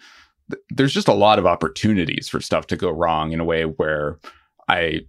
there's 0.69 0.93
just 0.93 1.07
a 1.07 1.13
lot 1.13 1.39
of 1.39 1.45
opportunities 1.45 2.27
for 2.29 2.39
stuff 2.39 2.67
to 2.67 2.77
go 2.77 2.89
wrong 2.89 3.31
in 3.31 3.39
a 3.39 3.45
way 3.45 3.63
where 3.63 4.19
I, 4.67 5.01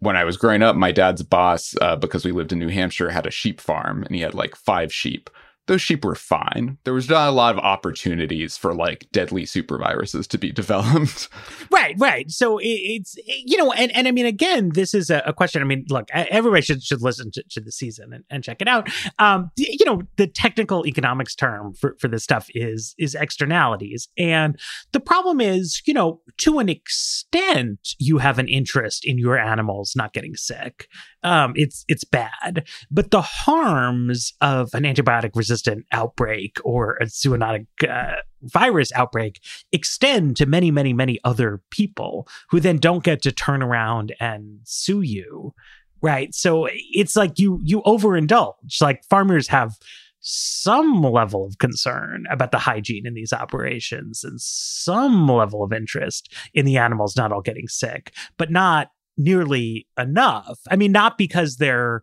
when 0.00 0.16
I 0.16 0.24
was 0.24 0.36
growing 0.36 0.62
up, 0.62 0.76
my 0.76 0.92
dad's 0.92 1.22
boss, 1.22 1.74
uh, 1.80 1.96
because 1.96 2.24
we 2.24 2.32
lived 2.32 2.52
in 2.52 2.58
New 2.58 2.68
Hampshire, 2.68 3.10
had 3.10 3.26
a 3.26 3.30
sheep 3.30 3.60
farm 3.60 4.02
and 4.02 4.14
he 4.14 4.22
had 4.22 4.34
like 4.34 4.56
five 4.56 4.92
sheep. 4.92 5.30
Those 5.66 5.80
sheep 5.80 6.04
were 6.04 6.14
fine. 6.14 6.78
There 6.84 6.92
was 6.92 7.08
not 7.08 7.28
a 7.28 7.32
lot 7.32 7.54
of 7.54 7.58
opportunities 7.58 8.56
for 8.56 8.74
like 8.74 9.06
deadly 9.12 9.46
super 9.46 9.78
viruses 9.78 10.26
to 10.28 10.38
be 10.38 10.52
developed. 10.64 11.28
Right, 11.70 11.94
right. 11.98 12.30
So 12.30 12.58
it, 12.58 12.66
it's 12.66 13.16
you 13.26 13.56
know, 13.56 13.72
and, 13.72 13.94
and 13.96 14.06
I 14.06 14.10
mean, 14.10 14.26
again, 14.26 14.70
this 14.74 14.94
is 14.94 15.10
a, 15.10 15.22
a 15.26 15.32
question. 15.32 15.62
I 15.62 15.64
mean, 15.64 15.84
look, 15.88 16.08
everybody 16.12 16.62
should 16.62 16.82
should 16.82 17.02
listen 17.02 17.30
to, 17.32 17.42
to 17.50 17.60
the 17.60 17.72
season 17.72 18.12
and, 18.12 18.24
and, 18.30 18.44
check 18.44 18.60
it 18.60 18.68
out. 18.68 18.90
Um, 19.18 19.50
you 19.56 19.86
know, 19.86 20.02
the 20.16 20.26
technical 20.26 20.86
economics 20.86 21.34
term 21.34 21.72
for 21.72 21.96
for 21.98 22.08
this 22.08 22.22
stuff 22.22 22.48
is 22.54 22.94
is 22.98 23.14
externalities, 23.14 24.08
and 24.18 24.58
the 24.92 25.00
problem 25.00 25.40
is, 25.40 25.82
you 25.86 25.94
know, 25.94 26.20
to 26.38 26.58
an 26.58 26.68
extent, 26.68 27.94
you 27.98 28.18
have 28.18 28.38
an 28.38 28.48
interest 28.48 29.04
in 29.04 29.18
your 29.18 29.38
animals 29.38 29.94
not 29.96 30.12
getting 30.12 30.34
sick. 30.34 30.88
Um, 31.24 31.54
it's 31.56 31.84
it's 31.88 32.04
bad, 32.04 32.68
but 32.90 33.10
the 33.10 33.22
harms 33.22 34.34
of 34.40 34.68
an 34.74 34.84
antibiotic 34.84 35.30
resistant 35.34 35.86
outbreak 35.90 36.58
or 36.64 36.96
a 37.00 37.06
zoonotic 37.06 37.66
uh, 37.88 38.16
virus 38.42 38.92
outbreak 38.94 39.40
extend 39.72 40.36
to 40.36 40.46
many, 40.46 40.70
many, 40.70 40.92
many 40.92 41.18
other 41.24 41.62
people 41.70 42.28
who 42.50 42.60
then 42.60 42.76
don't 42.76 43.02
get 43.02 43.22
to 43.22 43.32
turn 43.32 43.62
around 43.62 44.14
and 44.20 44.60
sue 44.64 45.00
you. 45.00 45.54
Right. 46.02 46.34
So 46.34 46.68
it's 46.70 47.16
like 47.16 47.38
you 47.38 47.58
you 47.62 47.80
overindulge. 47.82 48.82
Like 48.82 49.02
farmers 49.08 49.48
have 49.48 49.76
some 50.20 51.02
level 51.02 51.46
of 51.46 51.58
concern 51.58 52.24
about 52.30 52.50
the 52.50 52.58
hygiene 52.58 53.06
in 53.06 53.14
these 53.14 53.32
operations 53.32 54.24
and 54.24 54.40
some 54.40 55.28
level 55.28 55.62
of 55.62 55.72
interest 55.72 56.32
in 56.54 56.64
the 56.64 56.78
animals 56.78 57.16
not 57.16 57.30
all 57.30 57.42
getting 57.42 57.68
sick, 57.68 58.12
but 58.38 58.50
not 58.50 58.88
nearly 59.16 59.86
enough. 59.98 60.58
I 60.70 60.76
mean, 60.76 60.92
not 60.92 61.18
because 61.18 61.56
they're 61.56 62.02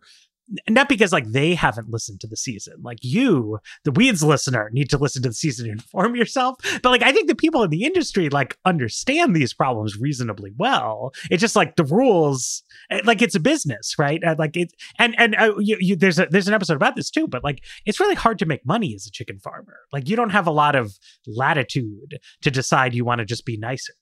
not 0.68 0.88
because 0.88 1.12
like 1.12 1.26
they 1.28 1.54
haven't 1.54 1.90
listened 1.90 2.20
to 2.20 2.26
the 2.26 2.36
season. 2.36 2.74
Like 2.82 2.98
you 3.02 3.58
the 3.84 3.92
weeds 3.92 4.22
listener 4.22 4.70
need 4.72 4.90
to 4.90 4.98
listen 4.98 5.22
to 5.22 5.28
the 5.28 5.34
season 5.34 5.66
and 5.66 5.80
inform 5.80 6.16
yourself. 6.16 6.56
But 6.82 6.90
like 6.90 7.02
i 7.02 7.12
think 7.12 7.28
the 7.28 7.34
people 7.34 7.62
in 7.62 7.70
the 7.70 7.84
industry 7.84 8.28
like 8.28 8.58
understand 8.64 9.34
these 9.34 9.54
problems 9.54 9.98
reasonably 9.98 10.52
well. 10.56 11.12
It's 11.30 11.40
just 11.40 11.56
like 11.56 11.76
the 11.76 11.84
rules 11.84 12.62
eh, 12.90 13.00
like 13.04 13.22
it's 13.22 13.34
a 13.34 13.40
business 13.40 13.94
right? 13.98 14.20
Like 14.38 14.56
it 14.56 14.72
and 14.98 15.14
and 15.18 15.34
uh, 15.36 15.54
you, 15.58 15.76
you, 15.80 15.96
there's 15.96 16.18
a 16.18 16.26
there's 16.26 16.48
an 16.48 16.54
episode 16.54 16.76
about 16.76 16.96
this 16.96 17.10
too 17.10 17.26
but 17.26 17.44
like 17.44 17.62
it's 17.86 18.00
really 18.00 18.14
hard 18.14 18.38
to 18.40 18.46
make 18.46 18.66
money 18.66 18.94
as 18.94 19.06
a 19.06 19.10
chicken 19.10 19.38
farmer. 19.38 19.76
Like 19.92 20.08
you 20.08 20.16
don't 20.16 20.30
have 20.30 20.46
a 20.46 20.52
lot 20.52 20.74
of 20.74 20.98
latitude 21.26 22.18
to 22.42 22.50
decide 22.50 22.94
you 22.94 23.04
want 23.04 23.20
to 23.20 23.24
just 23.24 23.46
be 23.46 23.56
nicer. 23.56 23.94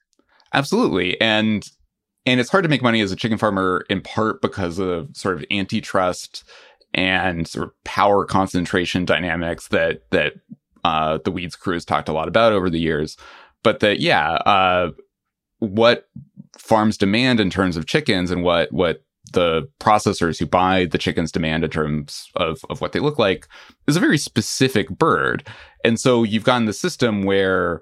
Absolutely. 0.52 1.20
And 1.20 1.68
and 2.26 2.40
it's 2.40 2.50
hard 2.50 2.64
to 2.64 2.68
make 2.68 2.83
money 2.83 3.00
as 3.00 3.12
a 3.12 3.16
chicken 3.16 3.38
farmer 3.38 3.85
in 3.88 4.00
part 4.00 4.42
because 4.42 4.78
of 4.78 5.09
sort 5.16 5.37
of 5.37 5.44
antitrust 5.50 6.44
and 6.92 7.46
sort 7.46 7.68
of 7.68 7.85
power 7.85 8.24
concentration 8.24 9.04
dynamics 9.04 9.68
that 9.68 10.02
that 10.11 10.35
uh, 10.85 11.18
the 11.24 11.30
weeds 11.30 11.56
crew 11.56 11.74
has 11.74 11.85
talked 11.85 12.09
a 12.09 12.12
lot 12.12 12.28
about 12.28 12.52
over 12.52 12.70
the 12.70 12.80
years. 12.80 13.16
But 13.62 13.80
that 13.80 14.00
yeah, 14.00 14.33
uh, 14.33 14.90
what 15.59 16.09
farms 16.59 16.96
demand 16.96 17.40
in 17.40 17.50
terms 17.50 17.76
of 17.76 17.87
chickens 17.87 18.30
and 18.30 18.42
what 18.42 18.72
what 18.72 19.02
the 19.33 19.68
processors 19.78 20.38
who 20.38 20.46
buy 20.46 20.87
the 20.87 20.98
chickens 20.98 21.30
demand 21.30 21.62
in 21.62 21.70
terms 21.70 22.28
of, 22.37 22.61
of 22.68 22.80
what 22.80 22.92
they 22.92 22.98
look 22.98 23.18
like 23.18 23.46
is 23.87 23.96
a 23.96 24.00
very 24.00 24.18
specific 24.18 24.88
bird. 24.88 25.46
And 25.85 26.00
so 26.00 26.24
you've 26.24 26.44
gotten 26.44 26.66
the 26.66 26.72
system 26.72 27.22
where 27.22 27.80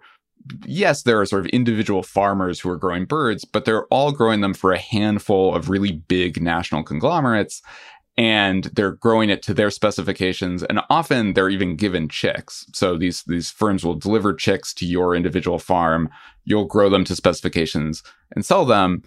yes, 0.64 1.02
there 1.02 1.20
are 1.20 1.26
sort 1.26 1.44
of 1.44 1.50
individual 1.50 2.02
farmers 2.02 2.61
who 2.61 2.70
are 2.70 2.76
growing 2.76 3.04
birds, 3.04 3.44
but 3.44 3.64
they're 3.64 3.87
all 3.87 4.12
growing 4.12 4.40
them 4.40 4.54
for 4.54 4.72
a 4.72 4.78
handful 4.78 5.54
of 5.54 5.70
really 5.70 5.92
big 5.92 6.40
national 6.42 6.82
conglomerates. 6.82 7.62
And 8.16 8.64
they're 8.64 8.92
growing 8.92 9.30
it 9.30 9.42
to 9.42 9.54
their 9.54 9.70
specifications, 9.70 10.64
and 10.64 10.80
often 10.90 11.34
they're 11.34 11.48
even 11.48 11.76
given 11.76 12.08
chicks. 12.08 12.66
So 12.74 12.98
these 12.98 13.22
these 13.28 13.48
firms 13.48 13.84
will 13.84 13.94
deliver 13.94 14.34
chicks 14.34 14.74
to 14.74 14.87
your 14.87 15.14
individual 15.14 15.61
farm. 15.61 16.08
You'll 16.44 16.64
grow 16.64 16.90
them 16.90 17.04
to 17.04 17.14
specifications 17.14 18.02
and 18.34 18.44
sell 18.44 18.64
them. 18.64 19.04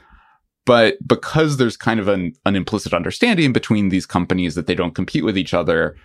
But 0.65 0.95
because 1.05 1.57
there's 1.57 1.75
kind 1.75 1.99
of 1.99 2.07
an, 2.07 2.33
an 2.45 2.55
implicit 2.55 2.93
understanding 2.93 3.51
between 3.51 3.89
these 3.89 4.05
companies 4.05 4.55
that 4.55 4.67
they 4.67 4.75
don't 4.75 4.95
compete 4.95 5.25
with 5.25 5.37
each 5.37 5.53
other, 5.53 5.97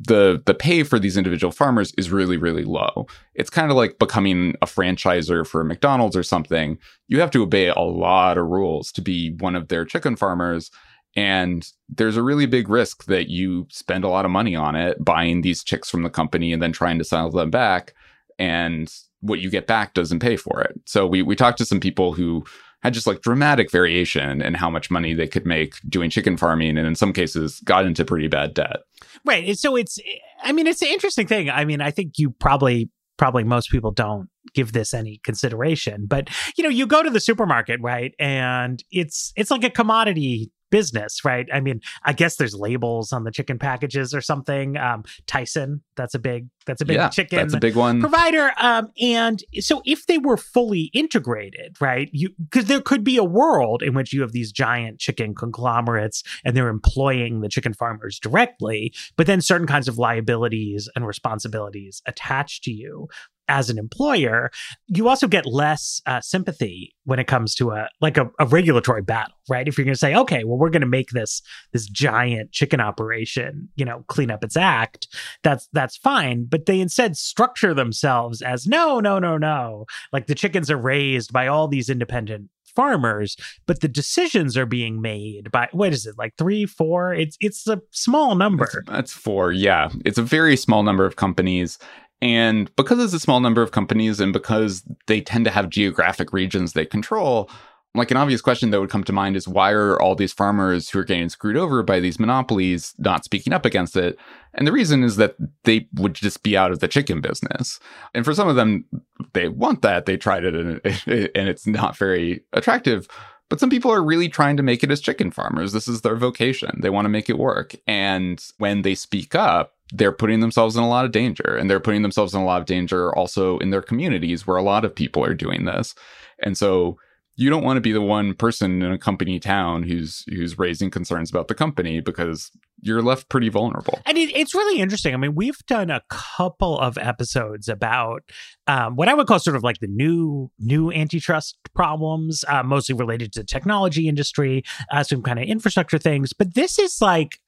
the 0.00 0.42
the 0.46 0.54
pay 0.54 0.82
for 0.82 0.98
these 0.98 1.16
individual 1.16 1.52
farmers 1.52 1.92
is 1.96 2.10
really 2.10 2.36
really 2.36 2.64
low. 2.64 3.06
It's 3.34 3.50
kind 3.50 3.70
of 3.70 3.76
like 3.76 3.98
becoming 3.98 4.54
a 4.62 4.66
franchiser 4.66 5.46
for 5.46 5.64
McDonald's 5.64 6.16
or 6.16 6.22
something. 6.22 6.78
You 7.08 7.20
have 7.20 7.30
to 7.32 7.42
obey 7.42 7.68
a 7.68 7.80
lot 7.80 8.38
of 8.38 8.46
rules 8.46 8.90
to 8.92 9.02
be 9.02 9.34
one 9.38 9.54
of 9.54 9.68
their 9.68 9.84
chicken 9.84 10.16
farmers 10.16 10.70
and 11.14 11.70
there's 11.88 12.16
a 12.16 12.22
really 12.22 12.46
big 12.46 12.68
risk 12.68 13.04
that 13.04 13.28
you 13.28 13.66
spend 13.70 14.04
a 14.04 14.08
lot 14.08 14.24
of 14.24 14.30
money 14.30 14.56
on 14.56 14.74
it 14.74 15.02
buying 15.04 15.42
these 15.42 15.62
chicks 15.62 15.90
from 15.90 16.02
the 16.02 16.10
company 16.10 16.52
and 16.52 16.62
then 16.62 16.72
trying 16.72 16.98
to 16.98 17.04
sell 17.04 17.30
them 17.30 17.50
back 17.50 17.94
and 18.38 18.92
what 19.20 19.40
you 19.40 19.50
get 19.50 19.66
back 19.66 19.94
doesn't 19.94 20.20
pay 20.20 20.36
for 20.36 20.60
it. 20.62 20.80
So 20.86 21.06
we 21.06 21.22
we 21.22 21.36
talked 21.36 21.58
to 21.58 21.66
some 21.66 21.80
people 21.80 22.12
who 22.12 22.44
had 22.82 22.94
just 22.94 23.06
like 23.06 23.22
dramatic 23.22 23.70
variation 23.70 24.42
in 24.42 24.54
how 24.54 24.68
much 24.68 24.90
money 24.90 25.14
they 25.14 25.28
could 25.28 25.46
make 25.46 25.74
doing 25.88 26.10
chicken 26.10 26.36
farming 26.36 26.76
and 26.76 26.86
in 26.86 26.94
some 26.94 27.12
cases 27.12 27.60
got 27.60 27.86
into 27.86 28.04
pretty 28.04 28.28
bad 28.28 28.54
debt. 28.54 28.78
Right. 29.24 29.56
So 29.56 29.76
it's 29.76 29.98
I 30.42 30.52
mean 30.52 30.66
it's 30.66 30.82
an 30.82 30.88
interesting 30.88 31.26
thing. 31.26 31.50
I 31.50 31.64
mean, 31.64 31.80
I 31.80 31.90
think 31.90 32.18
you 32.18 32.30
probably 32.30 32.90
probably 33.18 33.44
most 33.44 33.70
people 33.70 33.90
don't 33.90 34.28
give 34.54 34.72
this 34.72 34.92
any 34.92 35.20
consideration 35.22 36.06
but 36.06 36.28
you 36.56 36.64
know 36.64 36.70
you 36.70 36.86
go 36.86 37.02
to 37.02 37.10
the 37.10 37.20
supermarket 37.20 37.78
right 37.80 38.14
and 38.18 38.82
it's 38.90 39.32
it's 39.36 39.50
like 39.50 39.62
a 39.62 39.70
commodity 39.70 40.50
business, 40.72 41.24
right? 41.24 41.46
I 41.52 41.60
mean, 41.60 41.80
I 42.02 42.14
guess 42.14 42.36
there's 42.36 42.54
labels 42.54 43.12
on 43.12 43.22
the 43.22 43.30
chicken 43.30 43.60
packages 43.60 44.12
or 44.12 44.20
something. 44.20 44.76
Um, 44.76 45.04
Tyson, 45.28 45.82
that's 45.94 46.14
a 46.14 46.18
big 46.18 46.48
that's 46.66 46.80
a 46.80 46.84
big 46.84 46.96
yeah, 46.96 47.08
chicken 47.08 47.38
that's 47.38 47.54
a 47.54 47.58
big 47.58 47.76
one 47.76 48.00
provider. 48.00 48.52
Um, 48.58 48.90
and 49.00 49.42
so 49.60 49.82
if 49.84 50.06
they 50.06 50.18
were 50.18 50.36
fully 50.36 50.90
integrated, 50.92 51.76
right, 51.80 52.08
you 52.12 52.30
because 52.38 52.66
there 52.66 52.80
could 52.80 53.04
be 53.04 53.16
a 53.16 53.24
world 53.24 53.82
in 53.82 53.94
which 53.94 54.12
you 54.12 54.20
have 54.22 54.32
these 54.32 54.52
giant 54.52 54.98
chicken 54.98 55.34
conglomerates 55.34 56.22
and 56.44 56.56
they're 56.56 56.68
employing 56.68 57.40
the 57.40 57.48
chicken 57.48 57.74
farmers 57.74 58.18
directly, 58.18 58.92
but 59.16 59.26
then 59.26 59.40
certain 59.40 59.66
kinds 59.66 59.88
of 59.88 59.98
liabilities 59.98 60.88
and 60.94 61.06
responsibilities 61.06 62.02
attached 62.06 62.64
to 62.64 62.70
you 62.70 63.08
as 63.48 63.68
an 63.68 63.78
employer, 63.78 64.50
you 64.86 65.08
also 65.08 65.26
get 65.26 65.44
less 65.46 66.00
uh, 66.06 66.20
sympathy 66.20 66.94
when 67.04 67.18
it 67.18 67.26
comes 67.26 67.54
to 67.56 67.70
a 67.70 67.88
like 68.00 68.16
a, 68.16 68.30
a 68.38 68.46
regulatory 68.46 69.02
battle, 69.02 69.34
right? 69.48 69.66
If 69.66 69.76
you're 69.76 69.84
going 69.84 69.94
to 69.94 69.98
say, 69.98 70.14
okay, 70.14 70.44
well, 70.44 70.56
we're 70.56 70.70
going 70.70 70.82
to 70.82 70.86
make 70.86 71.10
this 71.10 71.42
this 71.72 71.86
giant 71.86 72.52
chicken 72.52 72.80
operation, 72.80 73.68
you 73.74 73.84
know, 73.84 74.04
clean 74.08 74.30
up 74.30 74.44
its 74.44 74.56
act, 74.56 75.08
that's 75.42 75.68
that's 75.72 75.96
fine. 75.96 76.44
But 76.52 76.66
they 76.66 76.80
instead 76.80 77.16
structure 77.16 77.74
themselves 77.74 78.42
as 78.42 78.66
no, 78.66 79.00
no, 79.00 79.18
no, 79.18 79.36
no. 79.36 79.86
Like 80.12 80.28
the 80.28 80.36
chickens 80.36 80.70
are 80.70 80.76
raised 80.76 81.32
by 81.32 81.48
all 81.48 81.66
these 81.66 81.90
independent 81.90 82.50
farmers, 82.76 83.36
but 83.66 83.80
the 83.80 83.88
decisions 83.88 84.56
are 84.56 84.66
being 84.66 85.00
made 85.00 85.50
by 85.50 85.68
what 85.72 85.92
is 85.92 86.06
it 86.06 86.16
like 86.18 86.34
three, 86.36 86.66
four? 86.66 87.14
It's 87.14 87.36
it's 87.40 87.66
a 87.66 87.80
small 87.90 88.34
number. 88.34 88.84
That's 88.86 89.12
four. 89.12 89.50
Yeah, 89.52 89.88
it's 90.04 90.18
a 90.18 90.22
very 90.22 90.56
small 90.56 90.82
number 90.82 91.06
of 91.06 91.16
companies, 91.16 91.78
and 92.20 92.74
because 92.76 93.02
it's 93.02 93.14
a 93.14 93.20
small 93.20 93.40
number 93.40 93.62
of 93.62 93.72
companies 93.72 94.20
and 94.20 94.32
because 94.32 94.84
they 95.06 95.20
tend 95.20 95.44
to 95.46 95.50
have 95.50 95.70
geographic 95.70 96.32
regions 96.32 96.72
they 96.72 96.86
control, 96.86 97.50
like 97.94 98.10
an 98.10 98.16
obvious 98.16 98.40
question 98.40 98.70
that 98.70 98.80
would 98.80 98.90
come 98.90 99.04
to 99.04 99.12
mind 99.12 99.36
is 99.36 99.46
why 99.46 99.70
are 99.70 100.00
all 100.00 100.14
these 100.14 100.32
farmers 100.32 100.88
who 100.88 100.98
are 100.98 101.04
getting 101.04 101.28
screwed 101.28 101.58
over 101.58 101.82
by 101.82 102.00
these 102.00 102.18
monopolies 102.18 102.94
not 102.98 103.24
speaking 103.24 103.52
up 103.52 103.66
against 103.66 103.96
it? 103.96 104.18
And 104.54 104.66
the 104.66 104.72
reason 104.72 105.04
is 105.04 105.16
that 105.16 105.36
they 105.64 105.88
would 105.94 106.14
just 106.14 106.42
be 106.42 106.56
out 106.56 106.72
of 106.72 106.80
the 106.80 106.88
chicken 106.88 107.20
business. 107.20 107.80
And 108.14 108.24
for 108.24 108.32
some 108.32 108.48
of 108.48 108.56
them, 108.56 108.86
they 109.34 109.48
want 109.48 109.82
that. 109.82 110.06
They 110.06 110.16
tried 110.16 110.44
it 110.44 110.54
and, 110.54 110.80
and 111.06 111.48
it's 111.48 111.66
not 111.66 111.96
very 111.96 112.42
attractive. 112.54 113.08
But 113.50 113.60
some 113.60 113.68
people 113.68 113.90
are 113.90 114.02
really 114.02 114.30
trying 114.30 114.56
to 114.56 114.62
make 114.62 114.82
it 114.82 114.90
as 114.90 115.02
chicken 115.02 115.30
farmers. 115.30 115.72
This 115.72 115.86
is 115.86 116.00
their 116.00 116.16
vocation. 116.16 116.80
They 116.80 116.88
want 116.88 117.04
to 117.04 117.10
make 117.10 117.28
it 117.28 117.38
work. 117.38 117.74
And 117.86 118.42
when 118.56 118.80
they 118.80 118.94
speak 118.94 119.34
up, 119.34 119.74
they're 119.92 120.12
putting 120.12 120.40
themselves 120.40 120.74
in 120.74 120.82
a 120.82 120.88
lot 120.88 121.04
of 121.04 121.12
danger 121.12 121.54
and 121.56 121.68
they're 121.68 121.78
putting 121.78 122.00
themselves 122.00 122.32
in 122.32 122.40
a 122.40 122.44
lot 122.46 122.62
of 122.62 122.66
danger 122.66 123.14
also 123.14 123.58
in 123.58 123.68
their 123.68 123.82
communities 123.82 124.46
where 124.46 124.56
a 124.56 124.62
lot 124.62 124.86
of 124.86 124.94
people 124.94 125.22
are 125.22 125.34
doing 125.34 125.66
this 125.66 125.94
and 126.42 126.56
so 126.56 126.96
you 127.36 127.48
don't 127.48 127.64
want 127.64 127.78
to 127.78 127.80
be 127.80 127.92
the 127.92 128.02
one 128.02 128.34
person 128.34 128.82
in 128.82 128.92
a 128.92 128.98
company 128.98 129.38
town 129.38 129.82
who's 129.82 130.24
who's 130.28 130.58
raising 130.58 130.90
concerns 130.90 131.30
about 131.30 131.48
the 131.48 131.54
company 131.54 132.00
because 132.00 132.50
you're 132.82 133.00
left 133.00 133.28
pretty 133.28 133.48
vulnerable. 133.48 134.00
And 134.04 134.18
it, 134.18 134.36
it's 134.36 134.54
really 134.54 134.80
interesting. 134.80 135.14
I 135.14 135.16
mean, 135.16 135.34
we've 135.34 135.58
done 135.66 135.88
a 135.88 136.02
couple 136.10 136.78
of 136.78 136.98
episodes 136.98 137.68
about 137.68 138.22
um, 138.66 138.96
what 138.96 139.08
I 139.08 139.14
would 139.14 139.26
call 139.26 139.38
sort 139.38 139.56
of 139.56 139.62
like 139.62 139.78
the 139.80 139.86
new 139.86 140.50
new 140.58 140.92
antitrust 140.92 141.56
problems, 141.74 142.44
uh, 142.48 142.62
mostly 142.62 142.94
related 142.94 143.32
to 143.34 143.40
the 143.40 143.46
technology 143.46 144.08
industry, 144.08 144.62
uh, 144.90 145.02
some 145.02 145.22
kind 145.22 145.38
of 145.38 145.46
infrastructure 145.46 145.98
things. 145.98 146.32
But 146.32 146.54
this 146.54 146.78
is 146.78 147.00
like 147.00 147.38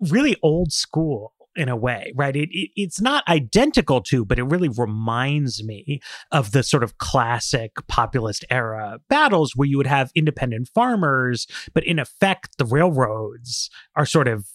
really 0.00 0.36
old 0.42 0.72
school 0.72 1.32
in 1.56 1.68
a 1.68 1.76
way, 1.76 2.12
right? 2.14 2.36
It, 2.36 2.48
it, 2.52 2.70
it's 2.76 3.00
not 3.00 3.26
identical 3.28 4.00
to, 4.02 4.24
but 4.24 4.38
it 4.38 4.44
really 4.44 4.68
reminds 4.68 5.62
me 5.64 6.00
of 6.30 6.52
the 6.52 6.62
sort 6.62 6.82
of 6.82 6.98
classic 6.98 7.72
populist 7.88 8.44
era 8.50 9.00
battles 9.08 9.52
where 9.56 9.68
you 9.68 9.76
would 9.76 9.86
have 9.86 10.10
independent 10.14 10.68
farmers, 10.74 11.46
but 11.74 11.84
in 11.84 11.98
effect, 11.98 12.58
the 12.58 12.64
railroads 12.64 13.70
are 13.94 14.06
sort 14.06 14.28
of 14.28 14.46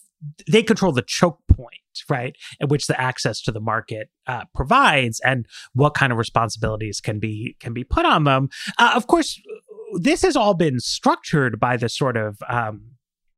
they 0.47 0.61
control 0.63 0.91
the 0.91 1.01
choke 1.01 1.39
point, 1.47 2.03
right, 2.09 2.35
at 2.61 2.69
which 2.69 2.87
the 2.87 2.99
access 2.99 3.41
to 3.41 3.51
the 3.51 3.59
market 3.59 4.09
uh, 4.27 4.43
provides, 4.53 5.19
and 5.25 5.47
what 5.73 5.93
kind 5.95 6.11
of 6.11 6.17
responsibilities 6.17 7.01
can 7.01 7.19
be 7.19 7.55
can 7.59 7.73
be 7.73 7.83
put 7.83 8.05
on 8.05 8.23
them. 8.23 8.49
Uh, 8.77 8.93
of 8.95 9.07
course, 9.07 9.41
this 9.95 10.21
has 10.21 10.35
all 10.35 10.53
been 10.53 10.79
structured 10.79 11.59
by 11.59 11.75
the 11.75 11.89
sort 11.89 12.17
of 12.17 12.37
um, 12.47 12.90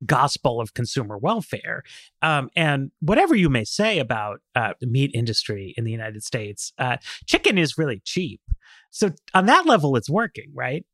gospel 0.05 0.59
of 0.59 0.73
consumer 0.73 1.17
welfare. 1.17 1.83
Um, 2.21 2.49
and 2.55 2.91
whatever 2.99 3.35
you 3.35 3.49
may 3.49 3.63
say 3.63 3.99
about 3.99 4.41
uh, 4.55 4.73
the 4.79 4.87
meat 4.87 5.11
industry 5.13 5.73
in 5.77 5.83
the 5.83 5.91
United 5.91 6.23
States, 6.23 6.73
uh, 6.77 6.97
chicken 7.25 7.57
is 7.57 7.77
really 7.77 8.01
cheap. 8.03 8.41
So 8.89 9.11
on 9.33 9.45
that 9.47 9.65
level, 9.65 9.95
it's 9.95 10.09
working, 10.09 10.51
right? 10.53 10.85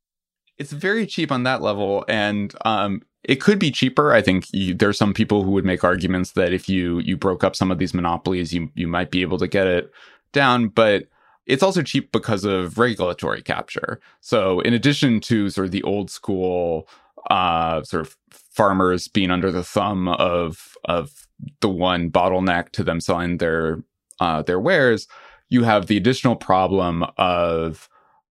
It's 0.58 0.72
very 0.72 1.06
cheap 1.06 1.32
on 1.32 1.44
that 1.44 1.62
level, 1.62 2.04
and 2.08 2.54
um, 2.64 3.02
it 3.24 3.36
could 3.36 3.58
be 3.58 3.70
cheaper. 3.70 4.12
I 4.12 4.20
think 4.22 4.46
you, 4.52 4.74
there's 4.74 4.98
some 4.98 5.14
people 5.14 5.42
who 5.42 5.50
would 5.52 5.64
make 5.64 5.84
arguments 5.84 6.32
that 6.32 6.52
if 6.52 6.68
you 6.68 6.98
you 6.98 7.16
broke 7.16 7.44
up 7.44 7.56
some 7.56 7.70
of 7.70 7.78
these 7.78 7.94
monopolies, 7.94 8.52
you 8.52 8.70
you 8.74 8.86
might 8.86 9.10
be 9.10 9.22
able 9.22 9.38
to 9.38 9.48
get 9.48 9.66
it 9.66 9.90
down, 10.32 10.68
but 10.68 11.04
it's 11.46 11.62
also 11.62 11.82
cheap 11.82 12.12
because 12.12 12.44
of 12.44 12.78
regulatory 12.78 13.42
capture. 13.42 14.00
So 14.20 14.60
in 14.60 14.72
addition 14.72 15.20
to 15.22 15.50
sort 15.50 15.66
of 15.66 15.72
the 15.72 15.82
old 15.82 16.10
school 16.10 16.88
uh, 17.28 17.82
sort 17.82 18.06
of 18.06 18.16
farmers 18.30 19.08
being 19.08 19.30
under 19.30 19.50
the 19.50 19.64
thumb 19.64 20.08
of 20.08 20.76
of 20.84 21.26
the 21.60 21.68
one 21.68 22.10
bottleneck 22.10 22.70
to 22.70 22.84
them 22.84 23.00
selling 23.00 23.38
their 23.38 23.82
uh, 24.20 24.42
their 24.42 24.60
wares, 24.60 25.06
you 25.48 25.64
have 25.64 25.86
the 25.86 25.96
additional 25.96 26.36
problem 26.36 27.04
of 27.16 27.88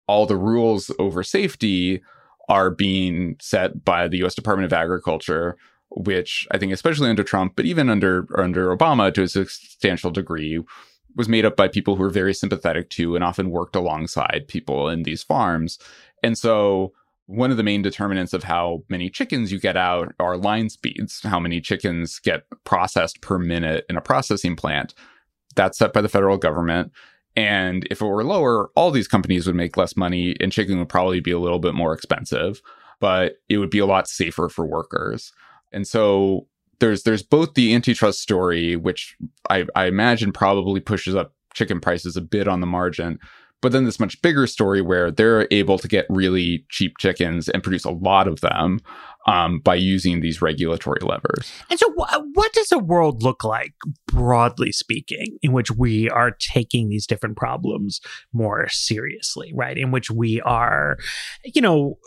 all 0.07 0.25
the 0.25 0.37
rules 0.37 0.91
over 0.99 1.23
safety 1.23 2.01
are 2.47 2.71
being 2.71 3.35
set 3.39 3.85
by 3.85 4.07
the 4.07 4.17
U.S. 4.19 4.33
Department 4.33 4.65
of 4.65 4.73
Agriculture, 4.73 5.55
which 5.91 6.47
I 6.51 6.57
think, 6.57 6.71
especially 6.73 7.09
under 7.09 7.23
Trump, 7.23 7.53
but 7.55 7.65
even 7.65 7.89
under 7.89 8.27
under 8.37 8.75
Obama 8.75 9.13
to 9.13 9.23
a 9.23 9.27
substantial 9.27 10.11
degree, 10.11 10.63
was 11.15 11.29
made 11.29 11.45
up 11.45 11.55
by 11.55 11.67
people 11.67 11.95
who 11.95 12.03
were 12.03 12.09
very 12.09 12.33
sympathetic 12.33 12.89
to 12.91 13.15
and 13.15 13.23
often 13.23 13.49
worked 13.49 13.75
alongside 13.75 14.47
people 14.47 14.89
in 14.89 15.03
these 15.03 15.23
farms. 15.23 15.79
And 16.23 16.37
so 16.37 16.93
one 17.29 17.51
of 17.51 17.57
the 17.57 17.63
main 17.63 17.83
determinants 17.83 18.33
of 18.33 18.41
how 18.41 18.81
many 18.89 19.07
chickens 19.07 19.51
you 19.51 19.59
get 19.59 19.77
out 19.77 20.15
are 20.19 20.35
line 20.35 20.67
speeds, 20.67 21.21
how 21.21 21.39
many 21.39 21.61
chickens 21.61 22.17
get 22.17 22.41
processed 22.63 23.21
per 23.21 23.37
minute 23.37 23.85
in 23.87 23.95
a 23.95 24.01
processing 24.01 24.55
plant. 24.55 24.95
That's 25.55 25.77
set 25.77 25.93
by 25.93 26.01
the 26.01 26.09
federal 26.09 26.37
government. 26.37 26.91
And 27.35 27.87
if 27.91 28.01
it 28.01 28.05
were 28.05 28.23
lower, 28.23 28.71
all 28.75 28.89
these 28.89 29.07
companies 29.07 29.45
would 29.45 29.55
make 29.55 29.77
less 29.77 29.95
money 29.95 30.35
and 30.41 30.51
chicken 30.51 30.79
would 30.79 30.89
probably 30.89 31.19
be 31.19 31.29
a 31.29 31.37
little 31.37 31.59
bit 31.59 31.75
more 31.75 31.93
expensive, 31.93 32.63
but 32.99 33.35
it 33.47 33.59
would 33.59 33.69
be 33.69 33.77
a 33.77 33.85
lot 33.85 34.07
safer 34.07 34.49
for 34.49 34.65
workers. 34.65 35.31
And 35.71 35.87
so 35.87 36.47
there's 36.79 37.03
there's 37.03 37.21
both 37.21 37.53
the 37.53 37.75
antitrust 37.75 38.23
story, 38.23 38.75
which 38.75 39.15
I, 39.51 39.65
I 39.75 39.85
imagine 39.85 40.31
probably 40.31 40.79
pushes 40.79 41.13
up 41.13 41.35
chicken 41.53 41.79
prices 41.79 42.17
a 42.17 42.21
bit 42.21 42.47
on 42.47 42.59
the 42.59 42.67
margin, 42.67 43.19
but 43.61 43.71
then 43.71 43.85
this 43.85 43.99
much 43.99 44.21
bigger 44.21 44.47
story 44.47 44.81
where 44.81 45.11
they're 45.11 45.47
able 45.51 45.77
to 45.77 45.87
get 45.87 46.05
really 46.09 46.65
cheap 46.69 46.97
chickens 46.97 47.49
and 47.49 47.63
produce 47.63 47.85
a 47.85 47.91
lot 47.91 48.27
of 48.27 48.41
them 48.41 48.79
um, 49.27 49.59
by 49.59 49.75
using 49.75 50.21
these 50.21 50.41
regulatory 50.41 51.01
levers. 51.01 51.51
And 51.69 51.79
so, 51.79 51.91
wh- 51.91 52.21
what 52.33 52.53
does 52.53 52.71
a 52.71 52.79
world 52.79 53.21
look 53.21 53.43
like, 53.43 53.73
broadly 54.07 54.71
speaking, 54.71 55.37
in 55.41 55.51
which 55.51 55.71
we 55.71 56.09
are 56.09 56.31
taking 56.31 56.89
these 56.89 57.05
different 57.05 57.37
problems 57.37 57.99
more 58.33 58.67
seriously, 58.69 59.51
right? 59.53 59.77
In 59.77 59.91
which 59.91 60.09
we 60.09 60.41
are, 60.41 60.97
you 61.43 61.61
know, 61.61 61.97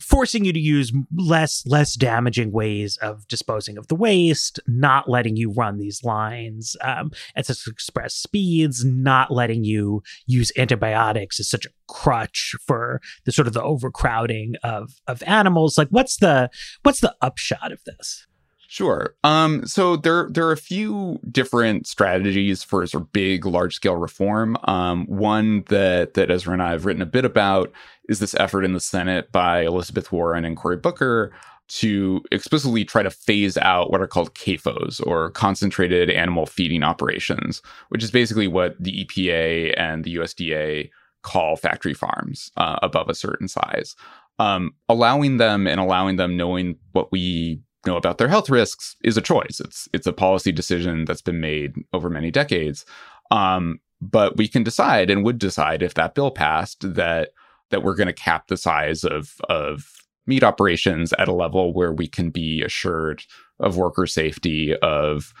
forcing 0.00 0.44
you 0.44 0.52
to 0.52 0.60
use 0.60 0.92
less 1.16 1.64
less 1.66 1.94
damaging 1.94 2.52
ways 2.52 2.96
of 2.98 3.26
disposing 3.28 3.78
of 3.78 3.88
the 3.88 3.94
waste 3.94 4.58
not 4.66 5.08
letting 5.08 5.36
you 5.36 5.52
run 5.52 5.78
these 5.78 6.02
lines 6.02 6.76
um, 6.82 7.10
at 7.36 7.46
such 7.46 7.66
express 7.66 8.14
speeds 8.14 8.84
not 8.84 9.30
letting 9.30 9.64
you 9.64 10.02
use 10.26 10.52
antibiotics 10.56 11.38
as 11.38 11.48
such 11.48 11.64
a 11.64 11.70
crutch 11.88 12.54
for 12.66 13.00
the 13.24 13.32
sort 13.32 13.46
of 13.46 13.54
the 13.54 13.62
overcrowding 13.62 14.54
of 14.62 15.00
of 15.06 15.22
animals. 15.26 15.78
Like 15.78 15.88
what's 15.88 16.16
the 16.16 16.50
what's 16.82 17.00
the 17.00 17.14
upshot 17.20 17.72
of 17.72 17.82
this 17.84 18.26
Sure. 18.74 19.14
Um, 19.22 19.64
so 19.68 19.94
there 19.94 20.28
there 20.28 20.44
are 20.48 20.50
a 20.50 20.56
few 20.56 21.20
different 21.30 21.86
strategies 21.86 22.64
for 22.64 22.84
sort 22.88 23.04
of 23.04 23.12
big, 23.12 23.46
large 23.46 23.76
scale 23.76 23.94
reform. 23.94 24.56
Um, 24.64 25.06
one 25.06 25.62
that 25.68 26.14
that 26.14 26.28
Ezra 26.28 26.54
and 26.54 26.60
I 26.60 26.72
have 26.72 26.84
written 26.84 27.00
a 27.00 27.06
bit 27.06 27.24
about 27.24 27.70
is 28.08 28.18
this 28.18 28.34
effort 28.34 28.64
in 28.64 28.72
the 28.72 28.80
Senate 28.80 29.30
by 29.30 29.60
Elizabeth 29.60 30.10
Warren 30.10 30.44
and 30.44 30.56
Cory 30.56 30.76
Booker 30.76 31.30
to 31.68 32.20
explicitly 32.32 32.84
try 32.84 33.04
to 33.04 33.12
phase 33.12 33.56
out 33.58 33.92
what 33.92 34.00
are 34.00 34.08
called 34.08 34.34
CAFOs 34.34 35.00
or 35.06 35.30
concentrated 35.30 36.10
animal 36.10 36.44
feeding 36.44 36.82
operations, 36.82 37.62
which 37.90 38.02
is 38.02 38.10
basically 38.10 38.48
what 38.48 38.74
the 38.80 39.04
EPA 39.04 39.74
and 39.76 40.02
the 40.02 40.16
USDA 40.16 40.90
call 41.22 41.54
factory 41.54 41.94
farms 41.94 42.50
uh, 42.56 42.80
above 42.82 43.08
a 43.08 43.14
certain 43.14 43.46
size. 43.46 43.94
Um, 44.40 44.72
allowing 44.88 45.36
them 45.36 45.68
and 45.68 45.78
allowing 45.78 46.16
them 46.16 46.36
knowing 46.36 46.74
what 46.90 47.12
we 47.12 47.60
know 47.86 47.96
about 47.96 48.18
their 48.18 48.28
health 48.28 48.50
risks 48.50 48.96
is 49.02 49.16
a 49.16 49.22
choice. 49.22 49.60
It's 49.60 49.88
it's 49.92 50.06
a 50.06 50.12
policy 50.12 50.52
decision 50.52 51.04
that's 51.04 51.22
been 51.22 51.40
made 51.40 51.74
over 51.92 52.10
many 52.10 52.30
decades. 52.30 52.84
Um, 53.30 53.80
but 54.00 54.36
we 54.36 54.48
can 54.48 54.62
decide 54.62 55.10
and 55.10 55.24
would 55.24 55.38
decide 55.38 55.82
if 55.82 55.94
that 55.94 56.14
bill 56.14 56.30
passed 56.30 56.94
that 56.94 57.30
that 57.70 57.82
we're 57.82 57.96
going 57.96 58.06
to 58.06 58.12
cap 58.12 58.48
the 58.48 58.56
size 58.56 59.04
of 59.04 59.34
of 59.48 59.90
meat 60.26 60.44
operations 60.44 61.12
at 61.14 61.28
a 61.28 61.34
level 61.34 61.72
where 61.72 61.92
we 61.92 62.06
can 62.08 62.30
be 62.30 62.62
assured 62.62 63.22
of 63.60 63.76
worker 63.76 64.06
safety, 64.06 64.74
of 64.76 65.32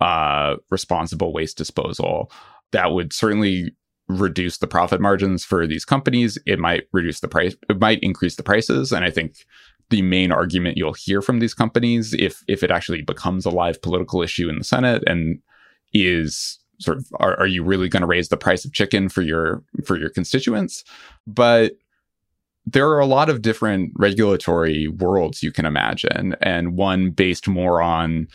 uh, 0.00 0.56
responsible 0.70 1.32
waste 1.32 1.56
disposal. 1.56 2.30
That 2.72 2.92
would 2.92 3.12
certainly 3.12 3.76
reduce 4.08 4.58
the 4.58 4.66
profit 4.66 5.00
margins 5.00 5.44
for 5.44 5.66
these 5.66 5.84
companies. 5.84 6.38
It 6.46 6.58
might 6.58 6.84
reduce 6.92 7.20
the 7.20 7.28
price. 7.28 7.54
It 7.68 7.80
might 7.80 8.00
increase 8.02 8.36
the 8.36 8.42
prices, 8.42 8.92
and 8.92 9.04
I 9.04 9.10
think 9.10 9.36
the 9.92 10.02
main 10.02 10.32
argument 10.32 10.78
you'll 10.78 10.94
hear 10.94 11.20
from 11.20 11.38
these 11.38 11.52
companies 11.52 12.14
if 12.14 12.42
if 12.48 12.62
it 12.62 12.70
actually 12.70 13.02
becomes 13.02 13.44
a 13.44 13.50
live 13.50 13.80
political 13.82 14.22
issue 14.22 14.48
in 14.48 14.56
the 14.56 14.64
Senate 14.64 15.04
and 15.06 15.38
is 15.92 16.58
sort 16.80 16.96
of 16.96 17.06
are, 17.20 17.38
are 17.38 17.46
you 17.46 17.62
really 17.62 17.90
going 17.90 18.00
to 18.00 18.06
raise 18.06 18.30
the 18.30 18.38
price 18.38 18.64
of 18.64 18.72
chicken 18.72 19.10
for 19.10 19.20
your 19.20 19.62
for 19.84 19.98
your 19.98 20.08
constituents? 20.08 20.82
But 21.26 21.72
there 22.64 22.88
are 22.88 23.00
a 23.00 23.06
lot 23.06 23.28
of 23.28 23.42
different 23.42 23.92
regulatory 23.96 24.88
worlds 24.88 25.42
you 25.42 25.52
can 25.52 25.66
imagine 25.66 26.36
and 26.40 26.74
one 26.74 27.10
based 27.10 27.46
more 27.46 27.82
on 27.82 28.28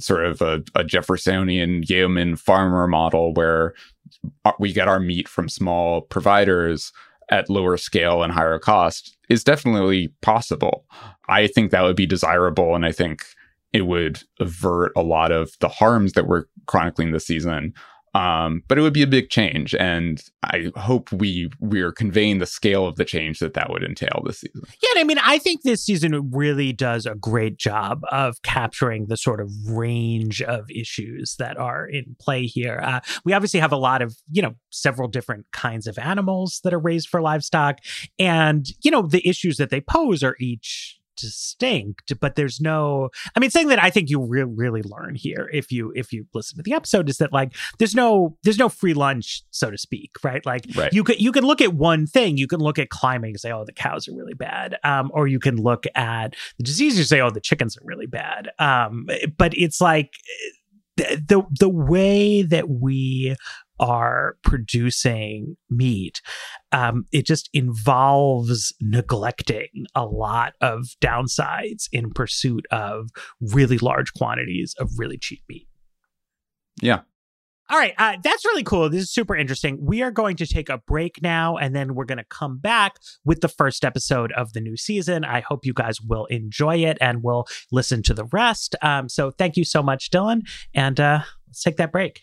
sort 0.00 0.24
of 0.24 0.42
a, 0.42 0.64
a 0.74 0.82
jeffersonian 0.82 1.84
yeoman 1.86 2.34
farmer 2.34 2.88
model 2.88 3.32
where 3.34 3.74
we 4.58 4.72
get 4.72 4.88
our 4.88 4.98
meat 4.98 5.28
from 5.28 5.48
small 5.48 6.00
providers 6.00 6.92
at 7.30 7.48
lower 7.48 7.76
scale 7.76 8.24
and 8.24 8.32
higher 8.32 8.58
cost 8.58 9.15
is 9.28 9.44
definitely 9.44 10.12
possible. 10.22 10.84
I 11.28 11.46
think 11.46 11.70
that 11.70 11.82
would 11.82 11.96
be 11.96 12.06
desirable. 12.06 12.74
And 12.74 12.84
I 12.86 12.92
think 12.92 13.24
it 13.72 13.82
would 13.82 14.22
avert 14.40 14.92
a 14.96 15.02
lot 15.02 15.32
of 15.32 15.50
the 15.60 15.68
harms 15.68 16.12
that 16.12 16.26
we're 16.26 16.44
chronicling 16.66 17.12
this 17.12 17.26
season 17.26 17.74
um, 18.16 18.62
but 18.66 18.78
it 18.78 18.80
would 18.80 18.94
be 18.94 19.02
a 19.02 19.06
big 19.06 19.28
change, 19.28 19.74
and 19.74 20.22
I 20.42 20.72
hope 20.74 21.12
we 21.12 21.50
we 21.60 21.82
are 21.82 21.92
conveying 21.92 22.38
the 22.38 22.46
scale 22.46 22.86
of 22.86 22.96
the 22.96 23.04
change 23.04 23.40
that 23.40 23.52
that 23.52 23.68
would 23.68 23.82
entail 23.82 24.22
this 24.24 24.40
season. 24.40 24.62
Yeah, 24.82 25.00
I 25.00 25.04
mean, 25.04 25.18
I 25.18 25.36
think 25.38 25.62
this 25.62 25.84
season 25.84 26.30
really 26.30 26.72
does 26.72 27.04
a 27.04 27.14
great 27.14 27.58
job 27.58 28.00
of 28.10 28.40
capturing 28.40 29.08
the 29.08 29.18
sort 29.18 29.38
of 29.38 29.50
range 29.66 30.40
of 30.40 30.70
issues 30.70 31.36
that 31.38 31.58
are 31.58 31.86
in 31.86 32.16
play 32.18 32.46
here. 32.46 32.80
Uh, 32.82 33.00
we 33.26 33.34
obviously 33.34 33.60
have 33.60 33.72
a 33.72 33.76
lot 33.76 34.00
of 34.00 34.16
you 34.30 34.40
know 34.40 34.54
several 34.70 35.08
different 35.08 35.44
kinds 35.52 35.86
of 35.86 35.98
animals 35.98 36.60
that 36.64 36.72
are 36.72 36.78
raised 36.78 37.08
for 37.08 37.20
livestock, 37.20 37.80
and 38.18 38.68
you 38.82 38.90
know 38.90 39.02
the 39.02 39.28
issues 39.28 39.58
that 39.58 39.68
they 39.68 39.82
pose 39.82 40.22
are 40.22 40.36
each 40.40 40.98
distinct 41.16 42.18
but 42.20 42.36
there's 42.36 42.60
no 42.60 43.08
i 43.34 43.40
mean 43.40 43.50
saying 43.50 43.68
that 43.68 43.82
i 43.82 43.90
think 43.90 44.08
you 44.10 44.22
re- 44.22 44.44
really 44.44 44.82
learn 44.82 45.14
here 45.14 45.50
if 45.52 45.72
you 45.72 45.92
if 45.94 46.12
you 46.12 46.26
listen 46.34 46.56
to 46.56 46.62
the 46.62 46.72
episode 46.72 47.08
is 47.08 47.18
that 47.18 47.32
like 47.32 47.54
there's 47.78 47.94
no 47.94 48.36
there's 48.42 48.58
no 48.58 48.68
free 48.68 48.94
lunch 48.94 49.42
so 49.50 49.70
to 49.70 49.78
speak 49.78 50.12
right 50.22 50.44
like 50.46 50.64
right. 50.74 50.92
you 50.92 51.02
could 51.02 51.20
you 51.20 51.32
can 51.32 51.44
look 51.44 51.60
at 51.60 51.74
one 51.74 52.06
thing 52.06 52.36
you 52.36 52.46
can 52.46 52.60
look 52.60 52.78
at 52.78 52.90
climbing 52.90 53.30
and 53.30 53.40
say 53.40 53.50
oh 53.50 53.64
the 53.64 53.72
cows 53.72 54.08
are 54.08 54.14
really 54.14 54.34
bad 54.34 54.76
um 54.84 55.10
or 55.14 55.26
you 55.26 55.38
can 55.38 55.56
look 55.56 55.84
at 55.94 56.34
the 56.58 56.64
disease 56.64 56.98
and 56.98 57.06
say 57.06 57.20
oh 57.20 57.30
the 57.30 57.40
chickens 57.40 57.76
are 57.76 57.84
really 57.84 58.06
bad 58.06 58.50
um 58.58 59.06
but 59.36 59.52
it's 59.56 59.80
like 59.80 60.12
the 60.96 61.44
the 61.58 61.68
way 61.68 62.42
that 62.42 62.68
we 62.68 63.36
are 63.78 64.36
producing 64.42 65.56
meat, 65.70 66.20
um, 66.72 67.04
it 67.12 67.26
just 67.26 67.48
involves 67.52 68.74
neglecting 68.80 69.86
a 69.94 70.04
lot 70.04 70.54
of 70.60 70.86
downsides 71.00 71.88
in 71.92 72.10
pursuit 72.10 72.66
of 72.70 73.10
really 73.40 73.78
large 73.78 74.12
quantities 74.14 74.74
of 74.78 74.90
really 74.98 75.18
cheap 75.18 75.42
meat. 75.48 75.68
Yeah. 76.80 77.00
All 77.68 77.78
right, 77.78 77.94
uh, 77.98 78.16
that's 78.22 78.44
really 78.44 78.62
cool. 78.62 78.88
This 78.88 79.02
is 79.02 79.10
super 79.10 79.34
interesting. 79.34 79.84
We 79.84 80.00
are 80.00 80.12
going 80.12 80.36
to 80.36 80.46
take 80.46 80.68
a 80.68 80.78
break 80.78 81.20
now, 81.20 81.56
and 81.56 81.74
then 81.74 81.96
we're 81.96 82.04
going 82.04 82.18
to 82.18 82.24
come 82.24 82.58
back 82.58 82.98
with 83.24 83.40
the 83.40 83.48
first 83.48 83.84
episode 83.84 84.30
of 84.32 84.52
the 84.52 84.60
new 84.60 84.76
season. 84.76 85.24
I 85.24 85.40
hope 85.40 85.66
you 85.66 85.74
guys 85.74 86.00
will 86.00 86.26
enjoy 86.26 86.76
it 86.76 86.96
and 87.00 87.24
will 87.24 87.48
listen 87.72 88.04
to 88.04 88.14
the 88.14 88.26
rest. 88.26 88.76
Um, 88.82 89.08
so, 89.08 89.32
thank 89.32 89.56
you 89.56 89.64
so 89.64 89.82
much, 89.82 90.10
Dylan, 90.10 90.42
and 90.74 91.00
uh, 91.00 91.20
let's 91.48 91.62
take 91.62 91.76
that 91.78 91.90
break. 91.90 92.22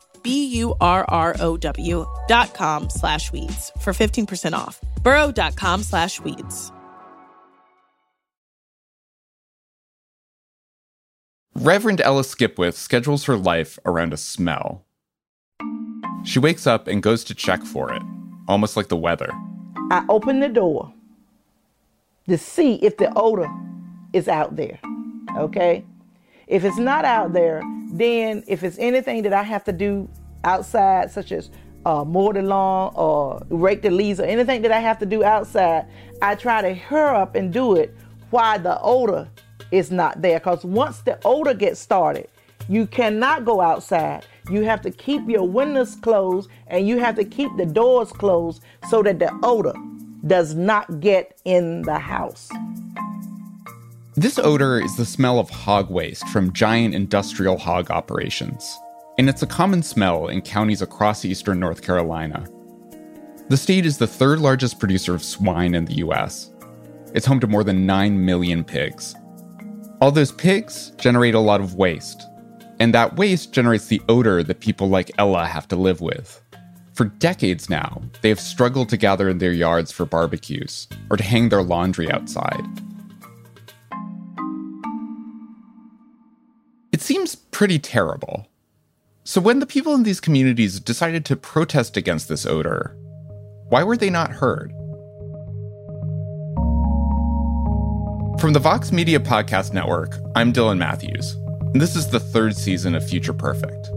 B-U-R-R-O-W 0.23 2.05
dot 2.27 2.53
com 2.53 2.89
slash 2.89 3.31
weeds 3.31 3.71
for 3.79 3.93
15% 3.93 4.53
off. 4.53 4.79
Burrow.com 5.03 5.83
slash 5.83 6.19
weeds. 6.21 6.71
Reverend 11.55 12.01
Ella 12.01 12.23
Skipwith 12.23 12.73
schedules 12.73 13.25
her 13.25 13.37
life 13.37 13.77
around 13.85 14.13
a 14.13 14.17
smell. 14.17 14.85
She 16.23 16.39
wakes 16.39 16.65
up 16.65 16.87
and 16.87 17.03
goes 17.03 17.23
to 17.25 17.35
check 17.35 17.63
for 17.63 17.93
it, 17.93 18.01
almost 18.47 18.77
like 18.77 18.87
the 18.87 18.95
weather. 18.95 19.29
I 19.91 20.05
open 20.07 20.39
the 20.39 20.49
door 20.49 20.93
to 22.29 22.37
see 22.37 22.75
if 22.75 22.97
the 22.97 23.11
odor 23.15 23.49
is 24.13 24.27
out 24.27 24.55
there. 24.55 24.79
Okay? 25.37 25.83
If 26.51 26.65
it's 26.65 26.77
not 26.77 27.05
out 27.05 27.31
there, 27.31 27.61
then 27.93 28.43
if 28.45 28.65
it's 28.65 28.77
anything 28.77 29.23
that 29.23 29.31
I 29.31 29.41
have 29.41 29.63
to 29.63 29.71
do 29.71 30.09
outside, 30.43 31.09
such 31.09 31.31
as 31.31 31.49
uh, 31.85 32.03
mow 32.03 32.33
the 32.33 32.41
lawn 32.41 32.91
or 32.93 33.41
rake 33.49 33.81
the 33.81 33.89
leaves 33.89 34.19
or 34.19 34.25
anything 34.25 34.61
that 34.63 34.71
I 34.73 34.79
have 34.79 34.99
to 34.99 35.05
do 35.05 35.23
outside, 35.23 35.85
I 36.21 36.35
try 36.35 36.61
to 36.61 36.73
hurry 36.73 37.15
up 37.15 37.35
and 37.35 37.53
do 37.53 37.77
it 37.77 37.95
while 38.31 38.59
the 38.59 38.77
odor 38.81 39.29
is 39.71 39.91
not 39.91 40.21
there. 40.21 40.39
Because 40.39 40.65
once 40.65 40.99
the 40.99 41.17
odor 41.23 41.53
gets 41.53 41.79
started, 41.79 42.27
you 42.67 42.85
cannot 42.85 43.45
go 43.45 43.61
outside. 43.61 44.25
You 44.49 44.63
have 44.63 44.81
to 44.81 44.91
keep 44.91 45.29
your 45.29 45.47
windows 45.47 45.95
closed 45.95 46.49
and 46.67 46.85
you 46.85 46.99
have 46.99 47.15
to 47.15 47.23
keep 47.23 47.55
the 47.55 47.65
doors 47.65 48.11
closed 48.11 48.61
so 48.89 49.01
that 49.03 49.19
the 49.19 49.31
odor 49.41 49.73
does 50.27 50.53
not 50.53 50.99
get 50.99 51.39
in 51.45 51.83
the 51.83 51.97
house. 51.97 52.49
This 54.15 54.37
odor 54.37 54.77
is 54.77 54.97
the 54.97 55.05
smell 55.05 55.39
of 55.39 55.49
hog 55.49 55.89
waste 55.89 56.27
from 56.27 56.51
giant 56.51 56.93
industrial 56.93 57.57
hog 57.57 57.89
operations, 57.89 58.77
and 59.17 59.29
it's 59.29 59.41
a 59.41 59.47
common 59.47 59.81
smell 59.81 60.27
in 60.27 60.41
counties 60.41 60.81
across 60.81 61.23
eastern 61.23 61.61
North 61.61 61.81
Carolina. 61.81 62.45
The 63.47 63.55
state 63.55 63.85
is 63.85 63.97
the 63.97 64.07
third 64.07 64.39
largest 64.39 64.81
producer 64.81 65.15
of 65.15 65.23
swine 65.23 65.73
in 65.73 65.85
the 65.85 65.95
US. 66.05 66.51
It's 67.13 67.25
home 67.25 67.39
to 67.39 67.47
more 67.47 67.63
than 67.63 67.85
9 67.85 68.25
million 68.25 68.65
pigs. 68.65 69.15
All 70.01 70.11
those 70.11 70.33
pigs 70.33 70.91
generate 70.97 71.33
a 71.33 71.39
lot 71.39 71.61
of 71.61 71.75
waste, 71.75 72.21
and 72.81 72.93
that 72.93 73.15
waste 73.15 73.53
generates 73.53 73.87
the 73.87 74.01
odor 74.09 74.43
that 74.43 74.59
people 74.59 74.89
like 74.89 75.11
Ella 75.19 75.45
have 75.45 75.69
to 75.69 75.77
live 75.77 76.01
with. 76.01 76.41
For 76.95 77.05
decades 77.05 77.69
now, 77.69 78.01
they 78.21 78.27
have 78.27 78.41
struggled 78.41 78.89
to 78.89 78.97
gather 78.97 79.29
in 79.29 79.37
their 79.37 79.53
yards 79.53 79.89
for 79.89 80.05
barbecues 80.05 80.89
or 81.09 81.15
to 81.15 81.23
hang 81.23 81.47
their 81.47 81.63
laundry 81.63 82.11
outside. 82.11 82.65
It 86.91 87.01
seems 87.01 87.35
pretty 87.35 87.79
terrible. 87.79 88.47
So, 89.23 89.39
when 89.39 89.59
the 89.59 89.65
people 89.65 89.95
in 89.95 90.03
these 90.03 90.19
communities 90.19 90.77
decided 90.81 91.23
to 91.25 91.37
protest 91.37 91.95
against 91.95 92.27
this 92.27 92.45
odor, 92.45 92.97
why 93.69 93.83
were 93.83 93.95
they 93.95 94.09
not 94.09 94.29
heard? 94.29 94.71
From 98.41 98.51
the 98.51 98.59
Vox 98.61 98.91
Media 98.91 99.21
Podcast 99.21 99.71
Network, 99.71 100.17
I'm 100.35 100.51
Dylan 100.51 100.79
Matthews, 100.79 101.35
and 101.71 101.79
this 101.79 101.95
is 101.95 102.09
the 102.09 102.19
third 102.19 102.57
season 102.57 102.93
of 102.93 103.07
Future 103.07 103.33
Perfect. 103.33 103.87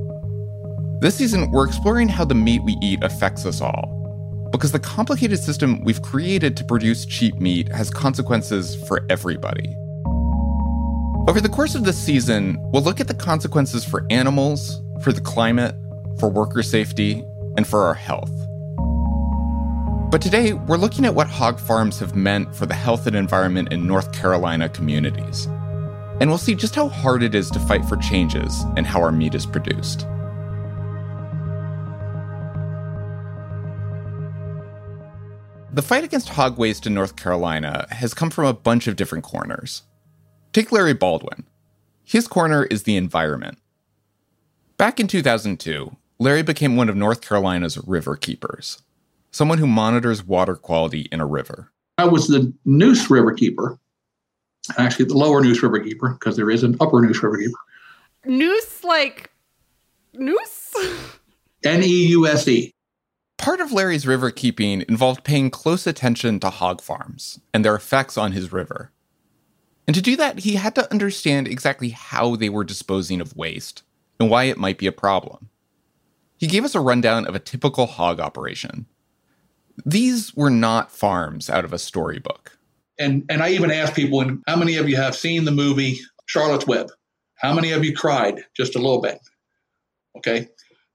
This 1.00 1.16
season, 1.16 1.50
we're 1.50 1.66
exploring 1.66 2.06
how 2.06 2.24
the 2.24 2.36
meat 2.36 2.62
we 2.62 2.76
eat 2.80 3.02
affects 3.02 3.44
us 3.44 3.60
all, 3.60 4.48
because 4.52 4.70
the 4.70 4.78
complicated 4.78 5.40
system 5.40 5.82
we've 5.82 6.02
created 6.02 6.56
to 6.58 6.64
produce 6.64 7.06
cheap 7.06 7.40
meat 7.40 7.68
has 7.70 7.90
consequences 7.90 8.76
for 8.86 9.04
everybody. 9.10 9.74
Over 11.26 11.40
the 11.40 11.48
course 11.48 11.74
of 11.74 11.84
this 11.84 11.96
season, 11.96 12.58
we'll 12.70 12.82
look 12.82 13.00
at 13.00 13.08
the 13.08 13.14
consequences 13.14 13.82
for 13.82 14.06
animals, 14.10 14.82
for 15.00 15.10
the 15.10 15.22
climate, 15.22 15.74
for 16.20 16.28
worker 16.28 16.62
safety, 16.62 17.24
and 17.56 17.66
for 17.66 17.80
our 17.86 17.94
health. 17.94 18.30
But 20.10 20.20
today, 20.20 20.52
we're 20.52 20.76
looking 20.76 21.06
at 21.06 21.14
what 21.14 21.26
hog 21.26 21.58
farms 21.58 21.98
have 22.00 22.14
meant 22.14 22.54
for 22.54 22.66
the 22.66 22.74
health 22.74 23.06
and 23.06 23.16
environment 23.16 23.72
in 23.72 23.86
North 23.86 24.12
Carolina 24.12 24.68
communities. 24.68 25.46
And 26.20 26.28
we'll 26.28 26.36
see 26.36 26.54
just 26.54 26.74
how 26.74 26.88
hard 26.90 27.22
it 27.22 27.34
is 27.34 27.50
to 27.52 27.58
fight 27.58 27.86
for 27.86 27.96
changes 27.96 28.62
in 28.76 28.84
how 28.84 29.00
our 29.00 29.10
meat 29.10 29.34
is 29.34 29.46
produced. 29.46 30.00
The 35.72 35.82
fight 35.82 36.04
against 36.04 36.28
hog 36.28 36.58
waste 36.58 36.86
in 36.86 36.92
North 36.92 37.16
Carolina 37.16 37.86
has 37.92 38.12
come 38.12 38.28
from 38.28 38.44
a 38.44 38.52
bunch 38.52 38.86
of 38.86 38.96
different 38.96 39.24
corners. 39.24 39.84
Take 40.54 40.70
Larry 40.70 40.94
Baldwin. 40.94 41.42
His 42.04 42.28
corner 42.28 42.62
is 42.62 42.84
the 42.84 42.96
environment. 42.96 43.58
Back 44.76 45.00
in 45.00 45.08
2002, 45.08 45.96
Larry 46.20 46.44
became 46.44 46.76
one 46.76 46.88
of 46.88 46.94
North 46.94 47.22
Carolina's 47.22 47.76
river 47.88 48.14
keepers, 48.14 48.80
someone 49.32 49.58
who 49.58 49.66
monitors 49.66 50.22
water 50.22 50.54
quality 50.54 51.08
in 51.10 51.20
a 51.20 51.26
river. 51.26 51.72
I 51.98 52.04
was 52.04 52.28
the 52.28 52.52
Neuse 52.64 53.10
river 53.10 53.32
keeper. 53.32 53.80
Actually, 54.78 55.06
the 55.06 55.18
lower 55.18 55.42
Neuse 55.42 55.60
River 55.60 55.80
Keeper, 55.80 56.10
because 56.10 56.36
there 56.36 56.50
is 56.50 56.62
an 56.62 56.76
upper 56.80 57.02
Neuse 57.02 57.20
River 57.20 57.36
Keeper. 57.38 57.58
Noose 58.24 58.84
like 58.84 59.32
noose? 60.12 60.72
N 61.64 61.82
E 61.82 62.06
U 62.06 62.28
S 62.28 62.46
E. 62.46 62.70
Part 63.38 63.60
of 63.60 63.72
Larry's 63.72 64.06
river 64.06 64.30
keeping 64.30 64.84
involved 64.88 65.24
paying 65.24 65.50
close 65.50 65.84
attention 65.84 66.38
to 66.40 66.48
hog 66.48 66.80
farms 66.80 67.40
and 67.52 67.64
their 67.64 67.74
effects 67.74 68.16
on 68.16 68.32
his 68.32 68.52
river. 68.52 68.92
And 69.86 69.94
to 69.94 70.02
do 70.02 70.16
that, 70.16 70.40
he 70.40 70.54
had 70.54 70.74
to 70.76 70.90
understand 70.90 71.46
exactly 71.46 71.90
how 71.90 72.36
they 72.36 72.48
were 72.48 72.64
disposing 72.64 73.20
of 73.20 73.36
waste 73.36 73.82
and 74.18 74.30
why 74.30 74.44
it 74.44 74.58
might 74.58 74.78
be 74.78 74.86
a 74.86 74.92
problem. 74.92 75.50
He 76.38 76.46
gave 76.46 76.64
us 76.64 76.74
a 76.74 76.80
rundown 76.80 77.26
of 77.26 77.34
a 77.34 77.40
typical 77.40 77.86
hog 77.86 78.20
operation. 78.20 78.86
These 79.84 80.34
were 80.34 80.50
not 80.50 80.90
farms 80.90 81.50
out 81.50 81.64
of 81.64 81.72
a 81.72 81.78
storybook. 81.78 82.58
And 82.98 83.24
and 83.28 83.42
I 83.42 83.50
even 83.50 83.70
asked 83.70 83.94
people, 83.94 84.20
and 84.20 84.42
how 84.46 84.56
many 84.56 84.76
of 84.76 84.88
you 84.88 84.96
have 84.96 85.16
seen 85.16 85.44
the 85.44 85.50
movie 85.50 85.98
Charlotte's 86.26 86.66
Web? 86.66 86.90
How 87.36 87.52
many 87.52 87.72
of 87.72 87.84
you 87.84 87.94
cried 87.94 88.44
just 88.56 88.76
a 88.76 88.78
little 88.78 89.00
bit? 89.00 89.18
Okay, 90.16 90.48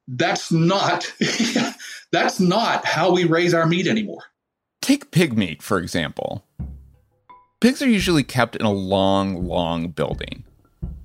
that's 0.07 0.51
not 0.51 1.11
that's 2.11 2.39
not 2.39 2.85
how 2.85 3.11
we 3.11 3.25
raise 3.25 3.53
our 3.53 3.65
meat 3.65 3.85
anymore. 3.85 4.23
Take 4.81 5.11
pig 5.11 5.37
meat, 5.37 5.61
for 5.61 5.77
example. 5.77 6.45
Pigs 7.61 7.81
are 7.81 7.89
usually 7.89 8.23
kept 8.23 8.55
in 8.55 8.65
a 8.65 8.71
long, 8.71 9.45
long 9.45 9.89
building. 9.89 10.45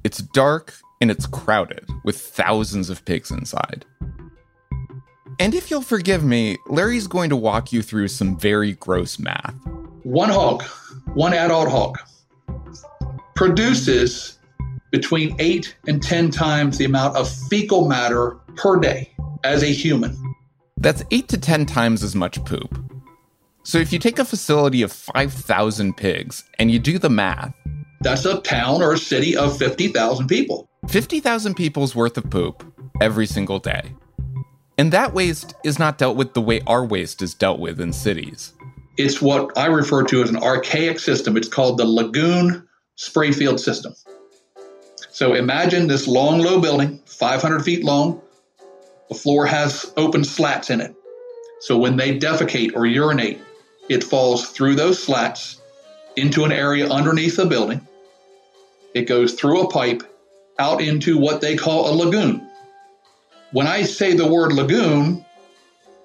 It's 0.04 0.18
dark 0.18 0.74
and 1.00 1.10
it's 1.10 1.26
crowded 1.26 1.84
with 2.04 2.16
thousands 2.16 2.90
of 2.90 3.04
pigs 3.04 3.32
inside. 3.32 3.84
And 5.40 5.52
if 5.52 5.68
you'll 5.68 5.82
forgive 5.82 6.22
me, 6.22 6.58
Larry's 6.68 7.08
going 7.08 7.30
to 7.30 7.36
walk 7.36 7.72
you 7.72 7.82
through 7.82 8.06
some 8.06 8.38
very 8.38 8.74
gross 8.74 9.18
math. 9.18 9.56
One 10.04 10.28
hog, 10.28 10.62
one 11.14 11.34
adult 11.34 11.68
hog, 11.68 11.98
produces 13.34 14.38
between 14.92 15.34
eight 15.40 15.74
and 15.88 16.00
10 16.00 16.30
times 16.30 16.78
the 16.78 16.84
amount 16.84 17.16
of 17.16 17.28
fecal 17.48 17.88
matter 17.88 18.36
per 18.54 18.78
day 18.78 19.12
as 19.42 19.64
a 19.64 19.72
human. 19.72 20.16
That's 20.76 21.02
8 21.10 21.26
to 21.30 21.38
10 21.38 21.66
times 21.66 22.04
as 22.04 22.14
much 22.14 22.44
poop. 22.44 22.93
So 23.66 23.78
if 23.78 23.94
you 23.94 23.98
take 23.98 24.18
a 24.18 24.26
facility 24.26 24.82
of 24.82 24.92
5,000 24.92 25.96
pigs 25.96 26.44
and 26.58 26.70
you 26.70 26.78
do 26.78 26.98
the 26.98 27.08
math, 27.08 27.54
That's 28.02 28.26
a 28.26 28.38
town 28.42 28.82
or 28.82 28.92
a 28.92 28.98
city 28.98 29.34
of 29.34 29.56
50,000 29.56 30.28
people. 30.28 30.68
50,000 30.88 31.54
people's 31.54 31.94
worth 31.94 32.18
of 32.18 32.28
poop 32.28 32.62
every 33.00 33.26
single 33.26 33.58
day. 33.58 33.94
And 34.76 34.92
that 34.92 35.14
waste 35.14 35.54
is 35.64 35.78
not 35.78 35.96
dealt 35.96 36.14
with 36.14 36.34
the 36.34 36.42
way 36.42 36.60
our 36.66 36.84
waste 36.84 37.22
is 37.22 37.32
dealt 37.32 37.58
with 37.58 37.80
in 37.80 37.94
cities. 37.94 38.52
It's 38.98 39.22
what 39.22 39.56
I 39.56 39.66
refer 39.66 40.02
to 40.04 40.22
as 40.22 40.28
an 40.28 40.36
archaic 40.36 40.98
system. 40.98 41.34
It's 41.38 41.48
called 41.48 41.78
the 41.78 41.86
lagoon 41.86 42.68
spray 42.96 43.32
field 43.32 43.58
system. 43.58 43.94
So 45.10 45.32
imagine 45.32 45.86
this 45.86 46.06
long, 46.06 46.40
low 46.40 46.60
building, 46.60 47.00
500 47.06 47.64
feet 47.64 47.82
long. 47.82 48.20
The 49.08 49.14
floor 49.14 49.46
has 49.46 49.90
open 49.96 50.22
slats 50.22 50.68
in 50.68 50.82
it. 50.82 50.94
So 51.60 51.78
when 51.78 51.96
they 51.96 52.18
defecate 52.18 52.76
or 52.76 52.84
urinate, 52.84 53.40
it 53.88 54.04
falls 54.04 54.50
through 54.50 54.74
those 54.76 55.02
slats 55.02 55.60
into 56.16 56.44
an 56.44 56.52
area 56.52 56.88
underneath 56.88 57.36
the 57.36 57.46
building. 57.46 57.86
It 58.94 59.02
goes 59.02 59.34
through 59.34 59.62
a 59.62 59.70
pipe 59.70 60.02
out 60.58 60.80
into 60.80 61.18
what 61.18 61.40
they 61.40 61.56
call 61.56 61.90
a 61.90 61.94
lagoon. 61.94 62.48
When 63.52 63.66
I 63.66 63.82
say 63.82 64.14
the 64.14 64.26
word 64.26 64.52
lagoon, 64.52 65.24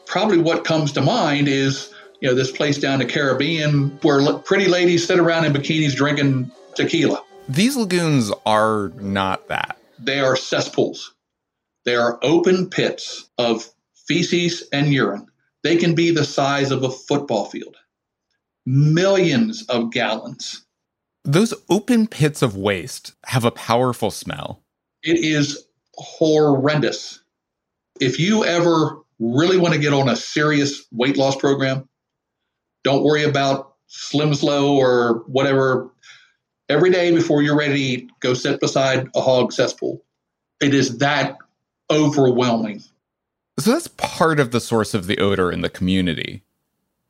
probably 0.06 0.40
what 0.40 0.66
comes 0.66 0.92
to 0.94 1.02
mind 1.02 1.48
is 1.48 1.94
you 2.20 2.28
know 2.28 2.36
this 2.36 2.52
place 2.52 2.78
down 2.78 3.00
the 3.00 3.06
Caribbean 3.06 3.98
where 4.02 4.34
pretty 4.40 4.68
ladies 4.68 5.06
sit 5.06 5.20
around 5.20 5.46
in 5.46 5.54
bikinis 5.54 5.96
drinking 5.96 6.52
tequila. 6.76 7.24
These 7.48 7.78
lagoons 7.78 8.32
are 8.46 8.92
not 8.96 9.48
that. 9.48 9.78
They 9.98 10.20
are 10.20 10.36
cesspools. 10.36 11.14
They 11.86 11.96
are 11.96 12.20
open 12.22 12.70
pits 12.70 13.30
of 13.38 13.68
feces 14.08 14.64
and 14.72 14.94
urine. 14.94 15.28
They 15.64 15.76
can 15.76 15.96
be 15.96 16.12
the 16.12 16.24
size 16.24 16.72
of 16.72 16.84
a 16.84 16.90
football 16.90 17.46
field. 17.46 17.76
Millions 18.66 19.66
of 19.68 19.92
gallons. 19.92 20.66
Those 21.26 21.54
open 21.70 22.08
pits 22.08 22.42
of 22.42 22.56
waste 22.56 23.14
have 23.26 23.44
a 23.44 23.52
powerful 23.52 24.12
smell. 24.12 24.64
It 25.04 25.24
is 25.24 25.66
horrendous. 25.96 27.20
If 28.00 28.20
you 28.20 28.46
ever 28.46 28.98
really 29.20 29.58
want 29.58 29.74
to 29.74 29.80
get 29.80 29.94
on 29.94 30.08
a 30.08 30.16
serious 30.16 30.86
weight 30.92 31.18
loss 31.18 31.36
program, 31.36 31.88
don't 32.84 33.04
worry 33.04 33.24
about 33.24 33.76
Slim 33.88 34.34
Slow 34.34 34.78
or 34.78 35.24
whatever. 35.28 35.92
Every 36.70 36.90
day 36.90 37.12
before 37.12 37.42
you're 37.42 37.58
ready 37.58 37.74
to 37.74 37.80
eat, 37.80 38.12
go 38.22 38.34
sit 38.34 38.60
beside 38.60 39.10
a 39.16 39.22
hog 39.22 39.52
cesspool. 39.52 40.04
It 40.62 40.74
is 40.74 41.00
that 41.00 41.38
overwhelming. 41.92 42.84
So 43.60 43.72
that's 43.72 43.90
part 43.90 44.40
of 44.40 44.52
the 44.52 44.62
source 44.62 44.94
of 44.94 45.08
the 45.08 45.18
odor 45.20 45.52
in 45.52 45.62
the 45.62 45.70
community. 45.70 46.44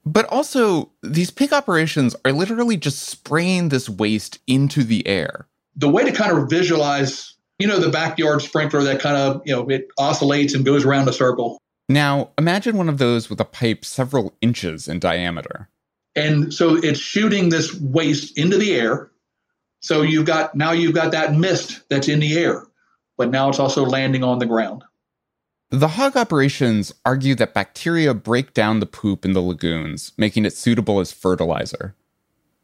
But 0.05 0.25
also, 0.25 0.91
these 1.03 1.29
pig 1.29 1.53
operations 1.53 2.15
are 2.25 2.31
literally 2.31 2.77
just 2.77 3.03
spraying 3.03 3.69
this 3.69 3.87
waste 3.87 4.39
into 4.47 4.83
the 4.83 5.05
air. 5.07 5.47
The 5.75 5.89
way 5.89 6.03
to 6.03 6.11
kind 6.11 6.35
of 6.35 6.49
visualize, 6.49 7.35
you 7.59 7.67
know, 7.67 7.79
the 7.79 7.89
backyard 7.89 8.41
sprinkler 8.41 8.81
that 8.83 8.99
kind 8.99 9.17
of, 9.17 9.41
you 9.45 9.53
know, 9.53 9.69
it 9.69 9.87
oscillates 9.97 10.55
and 10.55 10.65
goes 10.65 10.85
around 10.85 11.07
a 11.07 11.13
circle. 11.13 11.59
Now, 11.87 12.31
imagine 12.37 12.77
one 12.77 12.89
of 12.89 12.97
those 12.97 13.29
with 13.29 13.39
a 13.39 13.45
pipe 13.45 13.85
several 13.85 14.33
inches 14.41 14.87
in 14.87 14.99
diameter. 14.99 15.69
And 16.15 16.53
so 16.53 16.75
it's 16.75 16.99
shooting 16.99 17.49
this 17.49 17.73
waste 17.75 18.37
into 18.37 18.57
the 18.57 18.75
air. 18.75 19.11
So 19.81 20.01
you've 20.01 20.25
got 20.25 20.55
now 20.55 20.71
you've 20.71 20.95
got 20.95 21.11
that 21.11 21.35
mist 21.35 21.81
that's 21.89 22.07
in 22.07 22.19
the 22.19 22.37
air, 22.37 22.65
but 23.17 23.29
now 23.29 23.49
it's 23.49 23.59
also 23.59 23.85
landing 23.85 24.23
on 24.23 24.39
the 24.39 24.45
ground. 24.45 24.83
The 25.71 25.89
hog 25.89 26.17
operations 26.17 26.93
argue 27.05 27.35
that 27.35 27.53
bacteria 27.53 28.15
break 28.15 28.55
down 28.55 28.79
the 28.79 28.87
poop 28.87 29.23
in 29.23 29.33
the 29.33 29.41
lagoons, 29.41 30.13
making 30.17 30.45
it 30.45 30.53
suitable 30.53 30.99
as 30.99 31.11
fertilizer. 31.11 31.95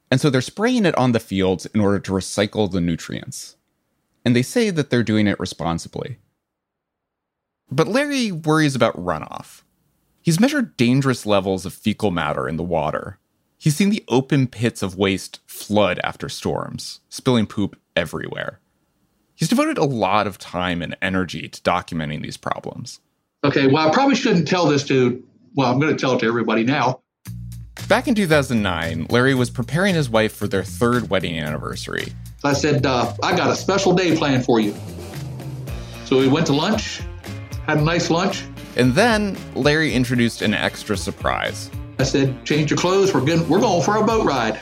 And 0.10 0.20
so 0.20 0.32
they're 0.32 0.41
spraying 0.41 0.88
it 0.88 0.97
on 0.97 1.12
the 1.12 1.20
fields 1.20 1.68
in 1.68 1.82
order 1.82 1.99
to 1.99 2.12
recycle 2.12 2.72
the 2.72 2.82
nutrients. 2.82 3.58
And 4.26 4.36
they 4.36 4.41
say 4.41 4.72
that 4.72 4.89
they're 4.89 5.03
doing 5.03 5.28
it 5.28 5.39
responsibly. 5.39 6.18
But 7.70 7.88
Larry 7.88 8.32
worries 8.32 8.76
about 8.76 8.97
runoff. 8.97 9.62
He's 10.24 10.39
measured 10.39 10.76
dangerous 10.76 11.28
levels 11.28 11.64
of 11.64 11.76
fecal 11.76 12.10
matter 12.10 12.47
in 12.49 12.58
the 12.58 12.64
water. 12.64 13.20
He's 13.60 13.76
seen 13.76 13.91
the 13.91 14.03
open 14.08 14.47
pits 14.47 14.82
of 14.82 14.97
waste 14.97 15.41
flood 15.45 15.99
after 16.03 16.28
storms, 16.28 17.01
spilling 17.10 17.45
poop 17.45 17.80
everywhere. 17.95 18.60
He's 19.36 19.50
devoted 19.50 19.78
a 19.78 19.84
lot 19.84 20.28
of 20.28 20.38
time 20.38 20.82
and 20.82 20.96
energy 21.02 21.48
to 21.50 21.62
documenting 21.62 22.24
these 22.24 22.38
problems. 22.38 23.02
Okay, 23.44 23.68
well, 23.68 23.88
I 23.88 23.94
probably 23.94 24.16
shouldn't 24.16 24.48
tell 24.48 24.66
this 24.66 24.86
to, 24.86 25.24
well, 25.56 25.72
I'm 25.72 25.80
going 25.80 25.96
to 25.96 26.00
tell 26.00 26.14
it 26.14 26.20
to 26.20 26.26
everybody 26.26 26.64
now. 26.64 27.02
Back 27.90 28.08
in 28.08 28.16
2009, 28.16 29.08
Larry 29.10 29.36
was 29.36 29.50
preparing 29.50 29.94
his 29.94 30.10
wife 30.10 30.34
for 30.34 30.48
their 30.48 30.64
third 30.64 31.10
wedding 31.10 31.38
anniversary. 31.38 32.14
I 32.44 32.54
said, 32.54 32.86
uh, 32.86 33.14
I 33.22 33.36
got 33.36 33.52
a 33.52 33.56
special 33.56 33.94
day 33.94 34.16
planned 34.16 34.46
for 34.46 34.60
you. 34.60 34.74
So 36.06 36.18
we 36.18 36.28
went 36.28 36.48
to 36.48 36.54
lunch, 36.54 37.02
had 37.68 37.78
a 37.78 37.82
nice 37.82 38.10
lunch. 38.10 38.46
And 38.78 38.94
then 38.94 39.38
Larry 39.54 39.94
introduced 39.94 40.42
an 40.42 40.54
extra 40.54 40.96
surprise. 40.96 41.70
I 42.00 42.04
said, 42.04 42.44
change 42.46 42.72
your 42.72 42.78
clothes. 42.78 43.14
We're 43.14 43.26
going, 43.26 43.48
we're 43.50 43.60
going 43.60 43.84
for 43.84 43.98
a 43.98 44.04
boat 44.04 44.26
ride. 44.26 44.58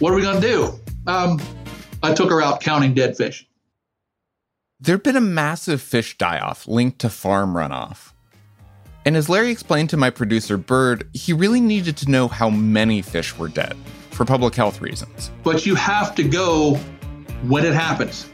What 0.00 0.12
are 0.12 0.16
we 0.16 0.22
going 0.22 0.40
to 0.40 0.46
do? 0.46 0.80
Um, 1.06 1.40
I 2.02 2.12
took 2.12 2.30
her 2.30 2.42
out 2.42 2.60
counting 2.60 2.94
dead 2.94 3.16
fish. 3.16 3.46
There'd 4.84 5.04
been 5.04 5.14
a 5.14 5.20
massive 5.20 5.80
fish 5.80 6.18
die 6.18 6.40
off 6.40 6.66
linked 6.66 6.98
to 7.02 7.08
farm 7.08 7.54
runoff. 7.54 8.14
And 9.04 9.16
as 9.16 9.28
Larry 9.28 9.52
explained 9.52 9.90
to 9.90 9.96
my 9.96 10.10
producer, 10.10 10.56
Byrd, 10.56 11.08
he 11.14 11.32
really 11.32 11.60
needed 11.60 11.96
to 11.98 12.10
know 12.10 12.26
how 12.26 12.50
many 12.50 13.00
fish 13.00 13.38
were 13.38 13.46
dead 13.46 13.76
for 14.10 14.24
public 14.24 14.56
health 14.56 14.80
reasons. 14.80 15.30
But 15.44 15.64
you 15.64 15.76
have 15.76 16.16
to 16.16 16.24
go 16.24 16.74
when 17.46 17.64
it 17.64 17.74
happens. 17.74 18.28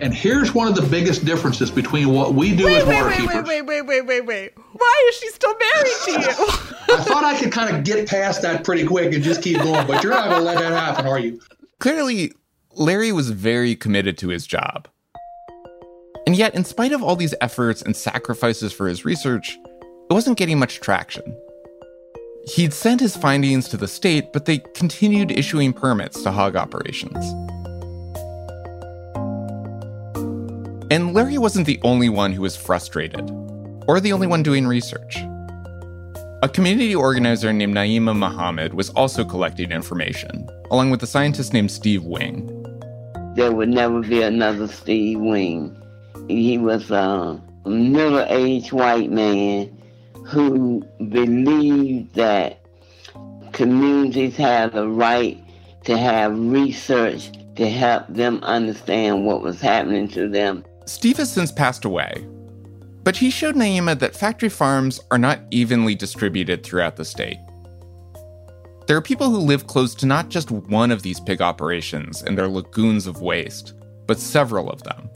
And 0.00 0.14
here's 0.14 0.54
one 0.54 0.68
of 0.68 0.76
the 0.76 0.82
biggest 0.82 1.24
differences 1.24 1.72
between 1.72 2.10
what 2.10 2.34
we 2.34 2.54
do 2.54 2.66
Wait, 2.66 2.76
as 2.76 2.86
wait, 2.86 2.94
water 2.94 3.08
wait, 3.08 3.18
keepers. 3.18 3.34
wait, 3.34 3.62
wait, 3.62 3.82
wait, 3.82 3.82
wait, 3.82 4.06
wait, 4.06 4.26
wait. 4.26 4.52
Why 4.74 5.04
is 5.08 5.16
she 5.16 5.28
still 5.30 5.56
married 5.58 5.96
to 6.04 6.10
you? 6.12 6.18
I 6.98 7.02
thought 7.02 7.24
I 7.24 7.36
could 7.36 7.50
kind 7.50 7.74
of 7.74 7.82
get 7.82 8.08
past 8.08 8.42
that 8.42 8.62
pretty 8.62 8.86
quick 8.86 9.12
and 9.12 9.24
just 9.24 9.42
keep 9.42 9.58
going, 9.58 9.88
but 9.88 10.04
you're 10.04 10.12
not 10.12 10.28
going 10.28 10.38
to 10.38 10.44
let 10.44 10.58
that 10.60 10.70
happen, 10.70 11.08
are 11.08 11.18
you? 11.18 11.40
Clearly, 11.80 12.32
Larry 12.74 13.10
was 13.10 13.30
very 13.30 13.74
committed 13.74 14.16
to 14.18 14.28
his 14.28 14.46
job. 14.46 14.86
And 16.26 16.34
yet, 16.34 16.54
in 16.54 16.64
spite 16.64 16.92
of 16.92 17.02
all 17.02 17.16
these 17.16 17.34
efforts 17.40 17.82
and 17.82 17.94
sacrifices 17.94 18.72
for 18.72 18.88
his 18.88 19.04
research, 19.04 19.58
it 20.10 20.12
wasn't 20.12 20.38
getting 20.38 20.58
much 20.58 20.80
traction. 20.80 21.36
He'd 22.46 22.72
sent 22.72 23.00
his 23.00 23.16
findings 23.16 23.68
to 23.68 23.76
the 23.76 23.88
state, 23.88 24.32
but 24.32 24.44
they 24.44 24.58
continued 24.74 25.30
issuing 25.30 25.72
permits 25.72 26.22
to 26.22 26.30
hog 26.30 26.56
operations. 26.56 27.24
And 30.90 31.14
Larry 31.14 31.38
wasn't 31.38 31.66
the 31.66 31.80
only 31.82 32.08
one 32.08 32.32
who 32.32 32.42
was 32.42 32.56
frustrated, 32.56 33.30
or 33.88 34.00
the 34.00 34.12
only 34.12 34.26
one 34.26 34.42
doing 34.42 34.66
research. 34.66 35.16
A 36.42 36.48
community 36.48 36.94
organizer 36.94 37.52
named 37.52 37.74
Naima 37.74 38.14
Muhammad 38.14 38.74
was 38.74 38.90
also 38.90 39.24
collecting 39.24 39.72
information, 39.72 40.46
along 40.70 40.90
with 40.90 41.02
a 41.02 41.06
scientist 41.06 41.54
named 41.54 41.70
Steve 41.70 42.04
Wing. 42.04 42.46
There 43.34 43.52
would 43.52 43.70
never 43.70 44.00
be 44.02 44.20
another 44.20 44.68
Steve 44.68 45.20
Wing. 45.20 45.74
He 46.28 46.58
was 46.58 46.90
a 46.90 47.40
middle 47.66 48.24
aged 48.28 48.72
white 48.72 49.10
man 49.10 49.70
who 50.26 50.82
believed 51.08 52.14
that 52.14 52.64
communities 53.52 54.36
had 54.36 54.74
a 54.74 54.88
right 54.88 55.38
to 55.84 55.98
have 55.98 56.38
research 56.38 57.30
to 57.56 57.68
help 57.68 58.06
them 58.08 58.42
understand 58.42 59.26
what 59.26 59.42
was 59.42 59.60
happening 59.60 60.08
to 60.08 60.28
them. 60.28 60.64
Steve 60.86 61.18
has 61.18 61.30
since 61.30 61.52
passed 61.52 61.84
away, 61.84 62.26
but 63.02 63.16
he 63.16 63.30
showed 63.30 63.54
Naima 63.54 63.98
that 63.98 64.16
factory 64.16 64.48
farms 64.48 65.00
are 65.10 65.18
not 65.18 65.40
evenly 65.50 65.94
distributed 65.94 66.64
throughout 66.64 66.96
the 66.96 67.04
state. 67.04 67.38
There 68.86 68.96
are 68.96 69.02
people 69.02 69.30
who 69.30 69.38
live 69.38 69.66
close 69.66 69.94
to 69.96 70.06
not 70.06 70.28
just 70.30 70.50
one 70.50 70.90
of 70.90 71.02
these 71.02 71.20
pig 71.20 71.40
operations 71.40 72.22
and 72.22 72.36
their 72.36 72.48
lagoons 72.48 73.06
of 73.06 73.22
waste, 73.22 73.74
but 74.06 74.18
several 74.18 74.70
of 74.70 74.82
them. 74.82 75.08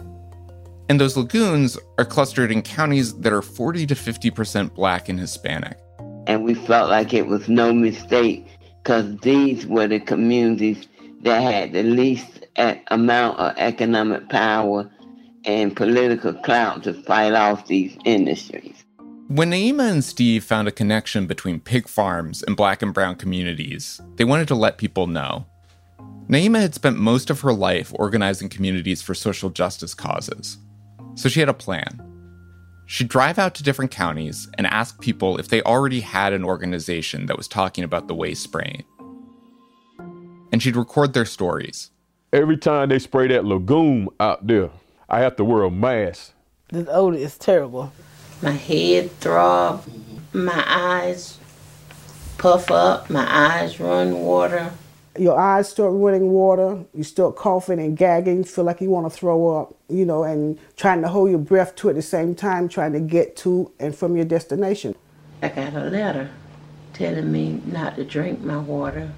And 0.89 1.01
those 1.01 1.16
lagoons 1.16 1.78
are 1.99 2.05
clustered 2.05 2.51
in 2.51 2.62
counties 2.62 3.14
that 3.18 3.32
are 3.32 3.43
40 3.43 3.86
to 3.86 3.95
50% 3.95 4.74
black 4.74 5.09
and 5.09 5.20
Hispanic. 5.20 5.78
And 6.26 6.45
we 6.45 6.55
felt 6.55 6.89
like 6.91 7.12
it 7.12 7.26
was 7.26 7.49
no 7.49 7.72
mistake 7.72 8.47
because 8.82 9.16
these 9.18 9.66
were 9.66 9.86
the 9.86 10.01
communities 10.01 10.86
that 11.22 11.43
had 11.43 11.72
the 11.72 11.82
least 11.82 12.47
amount 12.57 13.39
of 13.39 13.55
economic 13.57 14.28
power 14.28 14.91
and 15.45 15.76
political 15.76 16.34
clout 16.34 16.82
to 16.84 16.95
fight 17.03 17.32
off 17.34 17.66
these 17.66 17.97
industries. 18.05 18.84
When 19.28 19.51
Naima 19.51 19.91
and 19.91 20.03
Steve 20.03 20.43
found 20.43 20.68
a 20.68 20.72
connection 20.72 21.26
between 21.26 21.61
pig 21.61 21.86
farms 21.86 22.43
and 22.43 22.57
black 22.57 22.80
and 22.80 22.95
brown 22.95 23.16
communities, 23.16 24.01
they 24.16 24.24
wanted 24.24 24.49
to 24.49 24.55
let 24.55 24.78
people 24.78 25.07
know. 25.07 25.47
Naima 26.28 26.61
had 26.61 26.74
spent 26.74 26.97
most 26.97 27.28
of 27.28 27.41
her 27.43 27.53
life 27.53 27.93
organizing 27.95 28.49
communities 28.49 29.03
for 29.03 29.14
social 29.14 29.51
justice 29.51 29.95
causes, 29.95 30.59
so 31.18 31.28
she 31.28 31.40
had 31.40 31.48
a 31.48 31.54
plan. 31.54 32.00
She'd 32.86 33.08
drive 33.08 33.38
out 33.38 33.54
to 33.56 33.64
different 33.64 33.90
counties 33.90 34.48
and 34.56 34.66
ask 34.66 35.00
people 35.00 35.36
if 35.36 35.48
they 35.48 35.60
already 35.62 36.00
had 36.00 36.32
an 36.32 36.44
organization 36.44 37.26
that 37.26 37.36
was 37.36 37.48
talking 37.48 37.82
about 37.82 38.06
the 38.06 38.14
waste 38.14 38.44
spraying. 38.44 38.84
And 40.52 40.62
she'd 40.62 40.76
record 40.76 41.12
their 41.12 41.24
stories. 41.24 41.90
Every 42.32 42.56
time 42.56 42.88
they 42.88 43.00
spray 43.00 43.26
that 43.28 43.44
lagoon 43.44 44.08
out 44.20 44.46
there, 44.46 44.70
I 45.08 45.18
have 45.20 45.34
to 45.36 45.44
wear 45.44 45.64
a 45.64 45.70
mask. 45.70 46.32
This 46.68 46.86
odor 46.88 47.16
is 47.16 47.36
terrible. 47.36 47.92
My 48.40 48.52
head 48.52 49.10
throb, 49.18 49.84
my 50.32 50.64
eyes 50.66 51.38
puff 52.38 52.70
up, 52.70 53.10
my 53.10 53.26
eyes 53.28 53.80
run 53.80 54.20
water. 54.20 54.70
Your 55.18 55.38
eyes 55.38 55.68
start 55.68 55.92
running 55.94 56.30
water, 56.30 56.84
you 56.94 57.02
start 57.02 57.34
coughing 57.34 57.80
and 57.80 57.96
gagging, 57.96 58.44
feel 58.44 58.64
like 58.64 58.80
you 58.80 58.88
want 58.88 59.10
to 59.10 59.18
throw 59.18 59.56
up, 59.56 59.74
you 59.88 60.04
know, 60.04 60.22
and 60.22 60.58
trying 60.76 61.02
to 61.02 61.08
hold 61.08 61.30
your 61.30 61.40
breath 61.40 61.74
too 61.74 61.88
at 61.88 61.96
the 61.96 62.02
same 62.02 62.36
time, 62.36 62.68
trying 62.68 62.92
to 62.92 63.00
get 63.00 63.34
to 63.38 63.72
and 63.80 63.96
from 63.96 64.14
your 64.14 64.24
destination. 64.24 64.94
I 65.42 65.48
got 65.48 65.74
a 65.74 65.84
letter 65.84 66.30
telling 66.92 67.32
me 67.32 67.60
not 67.66 67.96
to 67.96 68.04
drink 68.04 68.40
my 68.40 68.58
water, 68.58 69.10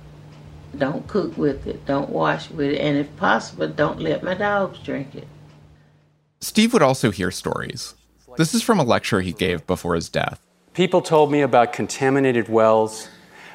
don't 0.78 1.07
cook 1.07 1.36
with 1.36 1.66
it, 1.66 1.84
don't 1.84 2.09
wash 2.09 2.51
with 2.51 2.70
it, 2.70 2.78
and 2.78 2.96
if 2.96 3.14
possible, 3.16 3.68
don't 3.68 4.01
let 4.01 4.22
my 4.22 4.34
dogs 4.34 4.78
drink 4.78 5.14
it. 5.14 5.28
Steve 6.40 6.72
would 6.72 6.82
also 6.82 7.11
hear 7.11 7.30
stories. 7.30 7.94
This 8.38 8.55
is 8.55 8.62
from 8.62 8.80
a 8.80 8.84
lecture 8.84 9.20
he 9.20 9.32
gave 9.32 9.66
before 9.66 9.94
his 9.94 10.09
death. 10.09 10.40
People 10.72 11.03
told 11.03 11.30
me 11.30 11.42
about 11.42 11.74
contaminated 11.74 12.48
wells, 12.48 13.09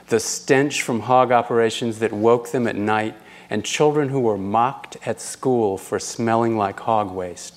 the 0.07 0.19
stench 0.19 0.81
from 0.81 1.01
hog 1.01 1.31
operations 1.31 1.99
that 1.99 2.13
woke 2.13 2.51
them 2.51 2.67
at 2.67 2.75
night, 2.75 3.15
and 3.49 3.63
children 3.63 4.09
who 4.09 4.19
were 4.19 4.37
mocked 4.37 4.97
at 5.05 5.21
school 5.21 5.77
for 5.77 5.99
smelling 5.99 6.57
like 6.57 6.79
hog 6.79 7.11
waste. 7.11 7.55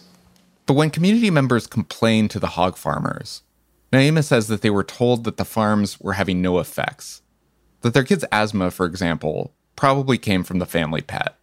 But 0.66 0.74
when 0.74 0.90
community 0.90 1.30
members 1.30 1.66
complained 1.66 2.30
to 2.32 2.38
the 2.38 2.48
hog 2.48 2.76
farmers, 2.76 3.42
Naima 3.92 4.22
says 4.22 4.48
that 4.48 4.60
they 4.60 4.68
were 4.68 4.84
told 4.84 5.24
that 5.24 5.38
the 5.38 5.44
farms 5.44 5.98
were 5.98 6.12
having 6.12 6.42
no 6.42 6.58
effects, 6.58 7.22
that 7.80 7.94
their 7.94 8.04
kids' 8.04 8.24
asthma, 8.30 8.70
for 8.70 8.84
example, 8.84 9.54
probably 9.76 10.18
came 10.18 10.44
from 10.44 10.58
the 10.58 10.66
family 10.66 11.00
pet. 11.00 11.36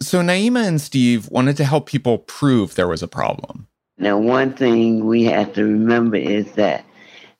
So 0.00 0.20
Naima 0.20 0.66
and 0.66 0.80
Steve 0.80 1.28
wanted 1.30 1.56
to 1.58 1.64
help 1.64 1.86
people 1.86 2.18
prove 2.18 2.74
there 2.74 2.88
was 2.88 3.02
a 3.02 3.08
problem. 3.08 3.68
Now, 3.98 4.16
one 4.16 4.52
thing 4.52 5.06
we 5.06 5.24
have 5.24 5.52
to 5.54 5.64
remember 5.64 6.16
is 6.16 6.52
that 6.52 6.84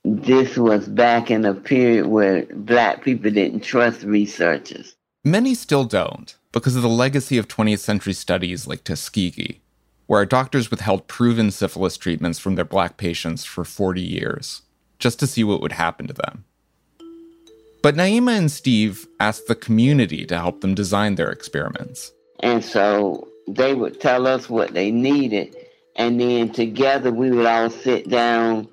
this 0.05 0.57
was 0.57 0.88
back 0.88 1.30
in 1.30 1.44
a 1.44 1.55
period 1.55 2.07
where 2.07 2.46
black 2.55 3.03
people 3.03 3.30
didn't 3.30 3.61
trust 3.61 4.03
researchers. 4.03 4.94
Many 5.24 5.55
still 5.55 5.84
don't 5.84 6.36
because 6.53 6.76
of 6.76 6.82
the 6.82 6.88
legacy 6.88 7.38
of 7.38 7.49
20th 7.49 7.80
century 7.80 8.12
studies 8.12 8.66
like 8.66 8.84
Tuskegee, 8.84 9.61
where 10.07 10.24
doctors 10.24 10.70
withheld 10.70 11.09
proven 11.09 11.51
syphilis 11.51 11.96
treatments 11.96 12.38
from 12.38 12.55
their 12.55 12.64
black 12.64 12.96
patients 12.96 13.44
for 13.44 13.64
40 13.64 14.01
years 14.01 14.62
just 14.99 15.20
to 15.20 15.26
see 15.26 15.44
what 15.44 15.61
would 15.61 15.72
happen 15.72 16.07
to 16.07 16.14
them. 16.14 16.44
But 17.82 17.94
Naima 17.94 18.36
and 18.36 18.51
Steve 18.51 19.07
asked 19.20 19.46
the 19.46 19.55
community 19.55 20.26
to 20.26 20.36
help 20.36 20.61
them 20.61 20.74
design 20.74 21.14
their 21.14 21.30
experiments. 21.30 22.12
And 22.40 22.64
so 22.64 23.28
they 23.46 23.74
would 23.74 24.01
tell 24.01 24.26
us 24.26 24.51
what 24.51 24.74
they 24.74 24.90
needed, 24.90 25.55
and 25.96 26.20
then 26.20 26.51
together 26.51 27.12
we 27.12 27.30
would 27.30 27.46
all 27.46 27.70
sit 27.70 28.09
down 28.09 28.68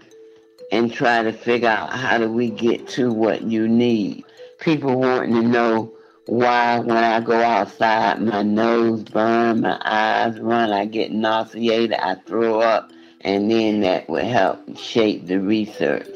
and 0.72 0.92
try 0.92 1.24
to 1.24 1.32
figure 1.32 1.70
out 1.70 1.92
how 1.92 2.18
do 2.18 2.32
we 2.32 2.50
get 2.50 2.88
to 2.90 3.12
what 3.12 3.44
you 3.44 3.68
need. 3.68 4.24
People 4.60 5.00
wanting 5.00 5.34
to 5.34 5.42
know 5.44 5.94
why 6.28 6.80
when 6.80 6.98
I 6.98 7.20
go 7.20 7.40
outside 7.40 8.22
my 8.22 8.42
nose 8.42 9.04
burn, 9.04 9.62
my 9.62 9.80
eyes 9.84 10.40
run, 10.40 10.72
I 10.72 10.86
get 10.86 11.12
nauseated, 11.12 11.94
I 11.94 12.16
throw 12.26 12.62
up, 12.62 12.92
and 13.22 13.50
then 13.50 13.82
that 13.82 14.10
would 14.10 14.24
help 14.24 14.78
shape 14.78 15.28
the 15.28 15.40
research. 15.40 16.08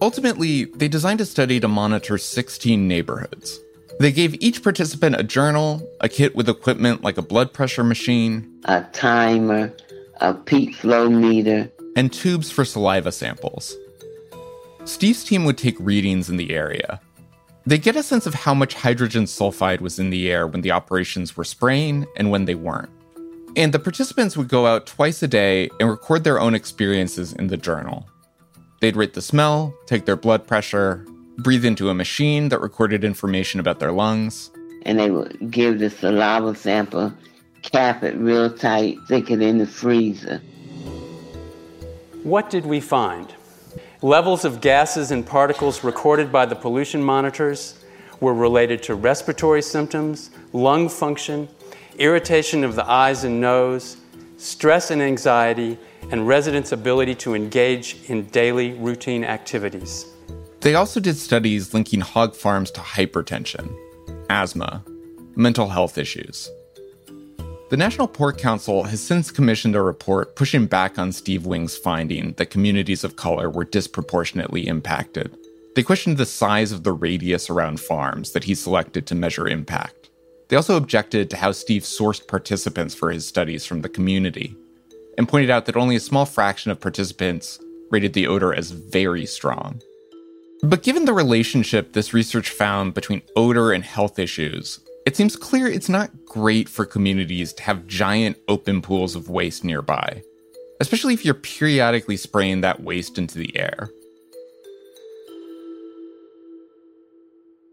Ultimately, 0.00 0.64
they 0.64 0.88
designed 0.88 1.20
a 1.20 1.26
study 1.26 1.60
to 1.60 1.68
monitor 1.68 2.18
16 2.18 2.88
neighborhoods. 2.88 3.60
They 4.00 4.10
gave 4.10 4.34
each 4.42 4.62
participant 4.62 5.16
a 5.16 5.22
journal, 5.22 5.88
a 6.00 6.08
kit 6.08 6.34
with 6.34 6.48
equipment 6.48 7.04
like 7.04 7.18
a 7.18 7.22
blood 7.22 7.52
pressure 7.52 7.84
machine, 7.84 8.60
a 8.64 8.82
timer, 8.92 9.72
a 10.20 10.34
peak 10.34 10.74
flow 10.74 11.08
meter, 11.08 11.70
and 11.96 12.12
tubes 12.12 12.50
for 12.50 12.64
saliva 12.64 13.12
samples. 13.12 13.76
Steve's 14.84 15.24
team 15.24 15.44
would 15.44 15.58
take 15.58 15.76
readings 15.78 16.28
in 16.28 16.36
the 16.36 16.52
area. 16.52 17.00
They 17.64 17.78
get 17.78 17.94
a 17.94 18.02
sense 18.02 18.26
of 18.26 18.34
how 18.34 18.54
much 18.54 18.74
hydrogen 18.74 19.24
sulfide 19.24 19.80
was 19.80 19.98
in 19.98 20.10
the 20.10 20.30
air 20.30 20.46
when 20.46 20.62
the 20.62 20.72
operations 20.72 21.36
were 21.36 21.44
spraying 21.44 22.06
and 22.16 22.30
when 22.30 22.46
they 22.46 22.56
weren't. 22.56 22.90
And 23.54 23.72
the 23.72 23.78
participants 23.78 24.36
would 24.36 24.48
go 24.48 24.66
out 24.66 24.86
twice 24.86 25.22
a 25.22 25.28
day 25.28 25.70
and 25.78 25.88
record 25.88 26.24
their 26.24 26.40
own 26.40 26.54
experiences 26.54 27.32
in 27.34 27.46
the 27.46 27.56
journal. 27.56 28.08
They'd 28.80 28.96
rate 28.96 29.14
the 29.14 29.22
smell, 29.22 29.74
take 29.86 30.06
their 30.06 30.16
blood 30.16 30.46
pressure, 30.46 31.06
breathe 31.38 31.64
into 31.64 31.88
a 31.88 31.94
machine 31.94 32.48
that 32.48 32.60
recorded 32.60 33.04
information 33.04 33.60
about 33.60 33.78
their 33.78 33.92
lungs. 33.92 34.50
And 34.84 34.98
they 34.98 35.10
would 35.10 35.50
give 35.50 35.78
the 35.78 35.90
saliva 35.90 36.56
sample, 36.56 37.12
cap 37.62 38.02
it 38.02 38.16
real 38.16 38.52
tight, 38.52 38.98
stick 39.04 39.30
it 39.30 39.40
in 39.40 39.58
the 39.58 39.66
freezer. 39.66 40.42
What 42.22 42.50
did 42.50 42.64
we 42.64 42.78
find? 42.78 43.34
Levels 44.00 44.44
of 44.44 44.60
gases 44.60 45.10
and 45.10 45.26
particles 45.26 45.82
recorded 45.82 46.30
by 46.30 46.46
the 46.46 46.54
pollution 46.54 47.02
monitors 47.02 47.82
were 48.20 48.32
related 48.32 48.80
to 48.84 48.94
respiratory 48.94 49.60
symptoms, 49.60 50.30
lung 50.52 50.88
function, 50.88 51.48
irritation 51.98 52.62
of 52.62 52.76
the 52.76 52.88
eyes 52.88 53.24
and 53.24 53.40
nose, 53.40 53.96
stress 54.36 54.92
and 54.92 55.02
anxiety, 55.02 55.76
and 56.12 56.28
residents' 56.28 56.70
ability 56.70 57.16
to 57.16 57.34
engage 57.34 57.96
in 58.08 58.26
daily 58.26 58.74
routine 58.74 59.24
activities. 59.24 60.06
They 60.60 60.76
also 60.76 61.00
did 61.00 61.16
studies 61.16 61.74
linking 61.74 62.02
hog 62.02 62.36
farms 62.36 62.70
to 62.72 62.80
hypertension, 62.80 63.76
asthma, 64.30 64.84
mental 65.34 65.70
health 65.70 65.98
issues. 65.98 66.48
The 67.72 67.78
National 67.78 68.06
Pork 68.06 68.36
Council 68.36 68.82
has 68.82 69.02
since 69.02 69.30
commissioned 69.30 69.74
a 69.74 69.80
report 69.80 70.36
pushing 70.36 70.66
back 70.66 70.98
on 70.98 71.10
Steve 71.10 71.46
Wing's 71.46 71.74
finding 71.74 72.32
that 72.32 72.50
communities 72.50 73.02
of 73.02 73.16
color 73.16 73.48
were 73.48 73.64
disproportionately 73.64 74.66
impacted. 74.66 75.34
They 75.74 75.82
questioned 75.82 76.18
the 76.18 76.26
size 76.26 76.70
of 76.70 76.84
the 76.84 76.92
radius 76.92 77.48
around 77.48 77.80
farms 77.80 78.32
that 78.32 78.44
he 78.44 78.54
selected 78.54 79.06
to 79.06 79.14
measure 79.14 79.48
impact. 79.48 80.10
They 80.50 80.56
also 80.56 80.76
objected 80.76 81.30
to 81.30 81.38
how 81.38 81.52
Steve 81.52 81.80
sourced 81.80 82.28
participants 82.28 82.94
for 82.94 83.10
his 83.10 83.26
studies 83.26 83.64
from 83.64 83.80
the 83.80 83.88
community 83.88 84.54
and 85.16 85.26
pointed 85.26 85.48
out 85.48 85.64
that 85.64 85.76
only 85.78 85.96
a 85.96 86.00
small 86.00 86.26
fraction 86.26 86.70
of 86.70 86.78
participants 86.78 87.58
rated 87.90 88.12
the 88.12 88.26
odor 88.26 88.52
as 88.52 88.70
very 88.70 89.24
strong. 89.24 89.80
But 90.62 90.82
given 90.82 91.06
the 91.06 91.14
relationship 91.14 91.94
this 91.94 92.12
research 92.12 92.50
found 92.50 92.92
between 92.92 93.22
odor 93.34 93.72
and 93.72 93.82
health 93.82 94.18
issues, 94.18 94.78
it 95.04 95.16
seems 95.16 95.36
clear 95.36 95.66
it's 95.66 95.88
not 95.88 96.10
great 96.24 96.68
for 96.68 96.84
communities 96.84 97.52
to 97.54 97.62
have 97.62 97.86
giant 97.86 98.36
open 98.48 98.82
pools 98.82 99.16
of 99.16 99.28
waste 99.28 99.64
nearby, 99.64 100.22
especially 100.80 101.14
if 101.14 101.24
you're 101.24 101.34
periodically 101.34 102.16
spraying 102.16 102.60
that 102.60 102.82
waste 102.82 103.18
into 103.18 103.38
the 103.38 103.56
air. 103.58 103.90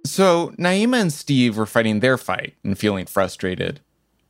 So 0.05 0.53
Naima 0.57 1.01
and 1.01 1.13
Steve 1.13 1.55
were 1.55 1.65
fighting 1.65 1.99
their 1.99 2.17
fight 2.17 2.55
and 2.63 2.77
feeling 2.77 3.05
frustrated. 3.05 3.79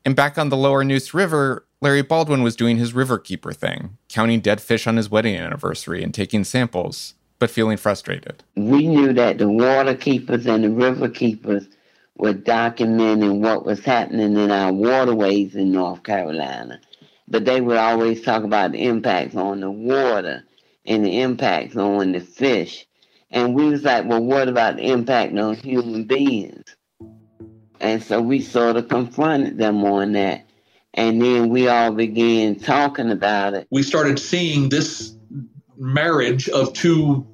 And 0.04 0.16
back 0.16 0.38
on 0.38 0.50
the 0.50 0.58
lower 0.58 0.84
Neuse 0.84 1.14
River, 1.14 1.66
Larry 1.82 2.02
Baldwin 2.02 2.44
was 2.44 2.56
doing 2.56 2.78
his 2.78 2.92
riverkeeper 2.92 3.56
thing, 3.56 3.98
counting 4.10 4.42
dead 4.42 4.60
fish 4.60 4.88
on 4.88 4.98
his 4.98 5.10
wedding 5.10 5.36
anniversary 5.36 6.04
and 6.04 6.14
taking 6.14 6.44
samples, 6.44 7.14
but 7.38 7.50
feeling 7.50 7.78
frustrated. 7.78 8.44
We 8.56 8.88
knew 8.88 9.14
that 9.14 9.38
the 9.38 9.48
water 9.48 9.96
keepers 9.96 10.46
and 10.46 10.66
the 10.66 10.70
river 10.70 11.08
keepers 11.08 11.68
were 12.20 12.34
documenting 12.34 13.40
what 13.40 13.66
was 13.66 13.80
happening 13.80 14.36
in 14.36 14.52
our 14.52 14.74
waterways 14.74 15.56
in 15.56 15.72
North 15.72 16.04
Carolina. 16.04 16.82
But 17.30 17.46
they 17.46 17.62
would 17.62 17.78
always 17.78 18.22
talk 18.22 18.44
about 18.44 18.74
the 18.74 18.84
impacts 18.86 19.36
on 19.36 19.62
the 19.62 19.72
water 19.72 20.44
and 20.86 21.06
the 21.06 21.22
impacts 21.22 21.78
on 21.78 22.12
the 22.12 22.20
fish. 22.20 22.86
And 23.32 23.56
we 23.56 23.70
was 23.70 23.84
like, 23.84 24.06
well, 24.06 24.22
what 24.22 24.50
about 24.50 24.76
the 24.76 24.92
impact 24.92 25.38
on 25.38 25.56
human 25.56 26.04
beings? 26.06 26.76
And 27.80 28.04
so 28.04 28.22
we 28.22 28.42
sort 28.42 28.76
of 28.76 28.90
confronted 28.90 29.58
them 29.58 29.86
on 29.86 30.12
that. 30.14 30.46
And 30.94 31.22
then 31.22 31.50
we 31.50 31.70
all 31.70 31.94
began 31.94 32.60
talking 32.60 33.12
about 33.12 33.54
it. 33.54 33.68
We 33.72 33.84
started 33.84 34.20
seeing 34.20 34.68
this 34.68 35.16
marriage 35.78 36.50
of 36.50 36.74
two 36.74 37.26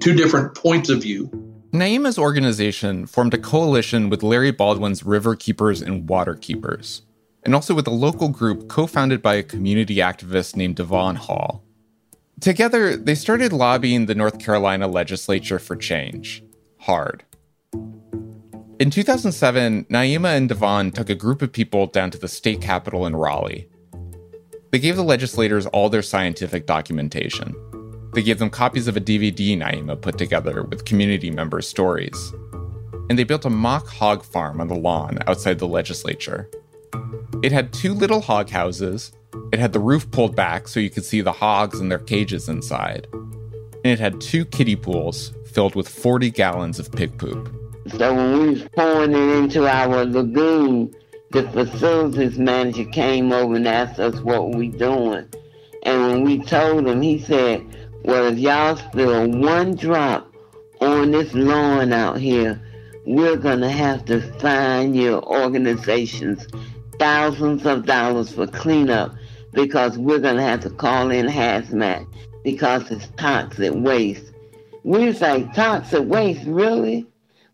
two 0.00 0.14
different 0.14 0.54
points 0.54 0.90
of 0.90 1.02
view. 1.02 1.41
Naima's 1.72 2.18
organization 2.18 3.06
formed 3.06 3.32
a 3.32 3.38
coalition 3.38 4.10
with 4.10 4.22
Larry 4.22 4.50
Baldwin's 4.50 5.04
River 5.04 5.34
Keepers 5.34 5.80
and 5.80 6.06
Water 6.06 6.34
Keepers, 6.34 7.00
and 7.44 7.54
also 7.54 7.74
with 7.74 7.86
a 7.86 7.90
local 7.90 8.28
group 8.28 8.68
co 8.68 8.86
founded 8.86 9.22
by 9.22 9.36
a 9.36 9.42
community 9.42 9.96
activist 9.96 10.54
named 10.54 10.76
Devon 10.76 11.16
Hall. 11.16 11.64
Together, 12.40 12.94
they 12.94 13.14
started 13.14 13.54
lobbying 13.54 14.04
the 14.04 14.14
North 14.14 14.38
Carolina 14.38 14.86
legislature 14.86 15.58
for 15.58 15.74
change. 15.74 16.44
Hard. 16.80 17.24
In 18.78 18.90
2007, 18.90 19.86
Naima 19.86 20.36
and 20.36 20.50
Devon 20.50 20.90
took 20.90 21.08
a 21.08 21.14
group 21.14 21.40
of 21.40 21.52
people 21.52 21.86
down 21.86 22.10
to 22.10 22.18
the 22.18 22.28
state 22.28 22.60
capitol 22.60 23.06
in 23.06 23.16
Raleigh. 23.16 23.66
They 24.72 24.78
gave 24.78 24.96
the 24.96 25.04
legislators 25.04 25.64
all 25.64 25.88
their 25.88 26.02
scientific 26.02 26.66
documentation. 26.66 27.54
They 28.12 28.22
gave 28.22 28.38
them 28.38 28.50
copies 28.50 28.88
of 28.88 28.96
a 28.96 29.00
DVD 29.00 29.56
Naima 29.56 30.00
put 30.00 30.18
together 30.18 30.62
with 30.62 30.84
community 30.84 31.30
members' 31.30 31.66
stories. 31.66 32.32
And 33.08 33.18
they 33.18 33.24
built 33.24 33.44
a 33.44 33.50
mock 33.50 33.88
hog 33.88 34.22
farm 34.22 34.60
on 34.60 34.68
the 34.68 34.74
lawn 34.74 35.18
outside 35.26 35.58
the 35.58 35.68
legislature. 35.68 36.48
It 37.42 37.52
had 37.52 37.72
two 37.72 37.94
little 37.94 38.20
hog 38.20 38.50
houses, 38.50 39.12
it 39.52 39.58
had 39.58 39.72
the 39.72 39.80
roof 39.80 40.10
pulled 40.10 40.36
back 40.36 40.68
so 40.68 40.80
you 40.80 40.90
could 40.90 41.04
see 41.04 41.20
the 41.20 41.32
hogs 41.32 41.80
and 41.80 41.90
their 41.90 41.98
cages 41.98 42.48
inside. 42.48 43.06
And 43.12 43.92
it 43.92 43.98
had 43.98 44.20
two 44.20 44.44
kiddie 44.44 44.76
pools 44.76 45.32
filled 45.46 45.74
with 45.74 45.88
40 45.88 46.30
gallons 46.30 46.78
of 46.78 46.92
pig 46.92 47.18
poop. 47.18 47.52
So 47.96 48.14
when 48.14 48.32
we 48.38 48.48
was 48.50 48.68
pouring 48.76 49.12
it 49.12 49.36
into 49.36 49.66
our 49.66 50.04
lagoon, 50.04 50.94
the 51.32 51.48
facilities 51.50 52.38
manager 52.38 52.84
came 52.84 53.32
over 53.32 53.56
and 53.56 53.66
asked 53.66 53.98
us 53.98 54.20
what 54.20 54.54
we 54.54 54.68
doing. 54.68 55.28
And 55.82 56.02
when 56.02 56.24
we 56.24 56.38
told 56.44 56.86
him, 56.86 57.02
he 57.02 57.18
said, 57.18 57.66
well, 58.04 58.26
if 58.26 58.38
y'all 58.38 58.76
spill 58.76 59.28
one 59.28 59.76
drop 59.76 60.32
on 60.80 61.12
this 61.12 61.32
lawn 61.34 61.92
out 61.92 62.18
here, 62.18 62.60
we're 63.06 63.36
going 63.36 63.60
to 63.60 63.70
have 63.70 64.04
to 64.06 64.20
fine 64.38 64.94
your 64.94 65.22
organizations 65.22 66.46
thousands 66.98 67.64
of 67.66 67.86
dollars 67.86 68.32
for 68.32 68.46
cleanup 68.46 69.14
because 69.52 69.98
we're 69.98 70.18
going 70.18 70.36
to 70.36 70.42
have 70.42 70.60
to 70.60 70.70
call 70.70 71.10
in 71.10 71.26
hazmat 71.26 72.06
because 72.42 72.90
it's 72.90 73.08
toxic 73.16 73.72
waste. 73.74 74.32
We 74.84 75.12
like, 75.12 75.54
toxic 75.54 76.04
waste, 76.04 76.44
really? 76.44 77.06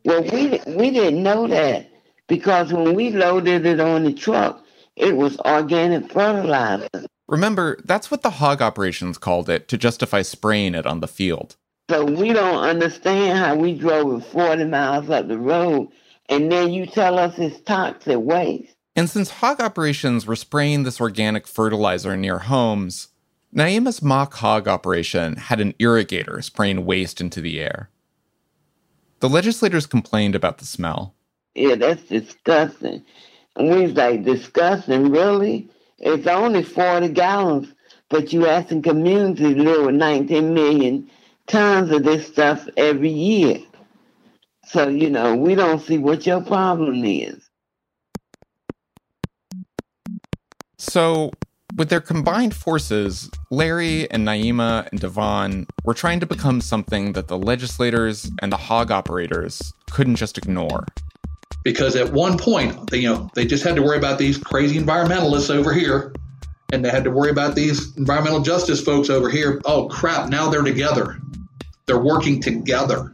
Well, 0.04 0.22
we, 0.22 0.60
we 0.66 0.90
didn't 0.90 1.22
know 1.22 1.46
that 1.46 1.90
because 2.26 2.72
when 2.72 2.94
we 2.94 3.10
loaded 3.10 3.66
it 3.66 3.80
on 3.80 4.04
the 4.04 4.14
truck, 4.14 4.64
it 4.96 5.16
was 5.16 5.38
organic 5.40 6.10
fertilizer. 6.10 6.88
Remember, 7.28 7.78
that's 7.84 8.10
what 8.10 8.22
the 8.22 8.30
hog 8.30 8.62
operations 8.62 9.18
called 9.18 9.48
it 9.48 9.68
to 9.68 9.78
justify 9.78 10.22
spraying 10.22 10.74
it 10.74 10.86
on 10.86 11.00
the 11.00 11.08
field. 11.08 11.56
So 11.90 12.04
we 12.04 12.32
don't 12.32 12.64
understand 12.64 13.38
how 13.38 13.54
we 13.54 13.74
drove 13.74 14.26
40 14.26 14.64
miles 14.64 15.08
up 15.10 15.28
the 15.28 15.38
road 15.38 15.88
and 16.28 16.52
then 16.52 16.72
you 16.72 16.86
tell 16.86 17.18
us 17.18 17.38
it's 17.38 17.60
toxic 17.60 18.18
waste. 18.18 18.74
And 18.94 19.08
since 19.08 19.30
hog 19.30 19.60
operations 19.60 20.26
were 20.26 20.36
spraying 20.36 20.82
this 20.82 21.00
organic 21.00 21.46
fertilizer 21.46 22.16
near 22.16 22.38
homes, 22.40 23.08
Naima's 23.52 24.02
mock 24.02 24.34
hog 24.34 24.68
operation 24.68 25.36
had 25.36 25.60
an 25.60 25.72
irrigator 25.74 26.42
spraying 26.44 26.84
waste 26.84 27.20
into 27.20 27.40
the 27.40 27.60
air. 27.60 27.90
The 29.20 29.28
legislators 29.28 29.86
complained 29.86 30.34
about 30.34 30.58
the 30.58 30.66
smell. 30.66 31.14
Yeah, 31.54 31.76
that's 31.76 32.02
disgusting. 32.02 33.04
And 33.56 33.70
we 33.70 33.82
was 33.82 33.94
like, 33.94 34.24
disgusting, 34.24 35.10
really? 35.10 35.70
It's 35.98 36.26
only 36.26 36.62
40 36.62 37.08
gallons, 37.08 37.74
but 38.08 38.32
you 38.32 38.46
asking 38.46 38.82
communities 38.82 39.54
to 39.54 39.62
live 39.62 39.86
with 39.86 39.94
19 39.96 40.54
million 40.54 41.10
tons 41.46 41.90
of 41.90 42.04
this 42.04 42.26
stuff 42.26 42.68
every 42.76 43.10
year. 43.10 43.58
So, 44.66 44.88
you 44.88 45.10
know, 45.10 45.34
we 45.34 45.54
don't 45.54 45.80
see 45.80 45.98
what 45.98 46.26
your 46.26 46.42
problem 46.42 47.04
is. 47.04 47.48
So, 50.78 51.32
with 51.76 51.88
their 51.88 52.00
combined 52.00 52.54
forces, 52.54 53.30
Larry 53.50 54.10
and 54.10 54.26
Naima 54.26 54.88
and 54.90 55.00
Devon 55.00 55.66
were 55.84 55.94
trying 55.94 56.20
to 56.20 56.26
become 56.26 56.60
something 56.60 57.12
that 57.12 57.28
the 57.28 57.38
legislators 57.38 58.30
and 58.40 58.52
the 58.52 58.56
hog 58.56 58.90
operators 58.90 59.72
couldn't 59.90 60.16
just 60.16 60.38
ignore. 60.38 60.84
Because 61.68 61.96
at 61.96 62.10
one 62.10 62.38
point, 62.38 62.88
they, 62.88 63.00
you 63.00 63.10
know, 63.10 63.28
they 63.34 63.44
just 63.44 63.62
had 63.62 63.76
to 63.76 63.82
worry 63.82 63.98
about 63.98 64.18
these 64.18 64.38
crazy 64.38 64.78
environmentalists 64.78 65.54
over 65.54 65.74
here, 65.74 66.14
and 66.72 66.82
they 66.82 66.88
had 66.88 67.04
to 67.04 67.10
worry 67.10 67.28
about 67.28 67.54
these 67.54 67.94
environmental 67.98 68.40
justice 68.40 68.80
folks 68.82 69.10
over 69.10 69.28
here. 69.28 69.60
Oh 69.66 69.86
crap! 69.88 70.30
Now 70.30 70.48
they're 70.48 70.62
together. 70.62 71.18
They're 71.84 71.98
working 71.98 72.40
together, 72.40 73.12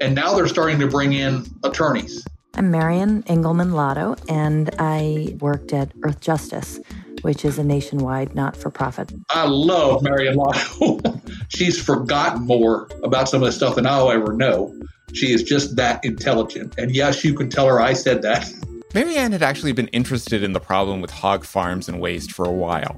and 0.00 0.16
now 0.16 0.34
they're 0.34 0.48
starting 0.48 0.80
to 0.80 0.88
bring 0.88 1.12
in 1.12 1.46
attorneys 1.62 2.24
I'm 2.56 2.68
Marianne 2.68 3.22
Engelman 3.28 3.72
Lado, 3.72 4.16
and 4.28 4.70
I 4.80 5.36
worked 5.40 5.72
at 5.72 5.94
Earthjustice, 5.98 6.80
which 7.24 7.44
is 7.44 7.58
a 7.58 7.64
nationwide 7.64 8.34
not 8.34 8.54
for 8.54 8.70
profit. 8.70 9.10
I 9.30 9.46
love 9.46 10.02
Marianne 10.02 10.36
Lado. 10.36 11.20
She's 11.48 11.80
forgotten 11.80 12.42
more 12.42 12.88
about 13.02 13.30
some 13.30 13.42
of 13.42 13.46
the 13.46 13.52
stuff 13.52 13.76
than 13.76 13.86
I'll 13.86 14.10
ever 14.10 14.34
know. 14.34 14.74
She 15.14 15.32
is 15.32 15.42
just 15.42 15.76
that 15.76 16.04
intelligent. 16.04 16.74
And 16.76 16.94
yes, 16.94 17.24
you 17.24 17.32
can 17.32 17.48
tell 17.48 17.66
her 17.66 17.80
I 17.80 17.94
said 17.94 18.20
that. 18.22 18.52
Marianne 18.92 19.32
had 19.32 19.42
actually 19.42 19.72
been 19.72 19.88
interested 19.88 20.42
in 20.42 20.52
the 20.52 20.60
problem 20.60 21.00
with 21.00 21.10
hog 21.10 21.44
farms 21.44 21.88
and 21.88 21.98
waste 21.98 22.30
for 22.30 22.44
a 22.44 22.52
while. 22.52 22.96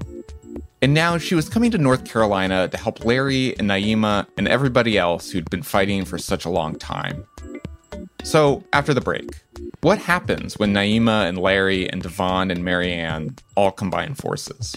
And 0.83 0.93
now 0.93 1.19
she 1.19 1.35
was 1.35 1.49
coming 1.49 1.71
to 1.71 1.79
North 1.79 2.05
Carolina 2.05 2.69
to 2.69 2.77
help 2.77 3.05
Larry 3.05 3.57
and 3.59 3.71
Naima 3.71 4.27
and 4.37 4.49
everybody 4.49 4.99
else 4.99 5.31
who'd 5.31 5.49
been 5.51 5.63
fighting 5.63 6.05
for 6.05 6.19
such 6.19 6.45
a 6.45 6.51
long 6.51 6.77
time. 6.77 7.25
So, 8.27 8.65
after 8.73 8.93
the 8.93 9.01
break, 9.01 9.39
what 9.83 10.01
happens 10.01 10.59
when 10.59 10.75
Naima 10.75 11.29
and 11.29 11.39
Larry 11.39 11.89
and 11.89 12.03
Devon 12.03 12.51
and 12.51 12.65
Marianne 12.65 13.37
all 13.55 13.71
combine 13.71 14.17
forces? 14.17 14.77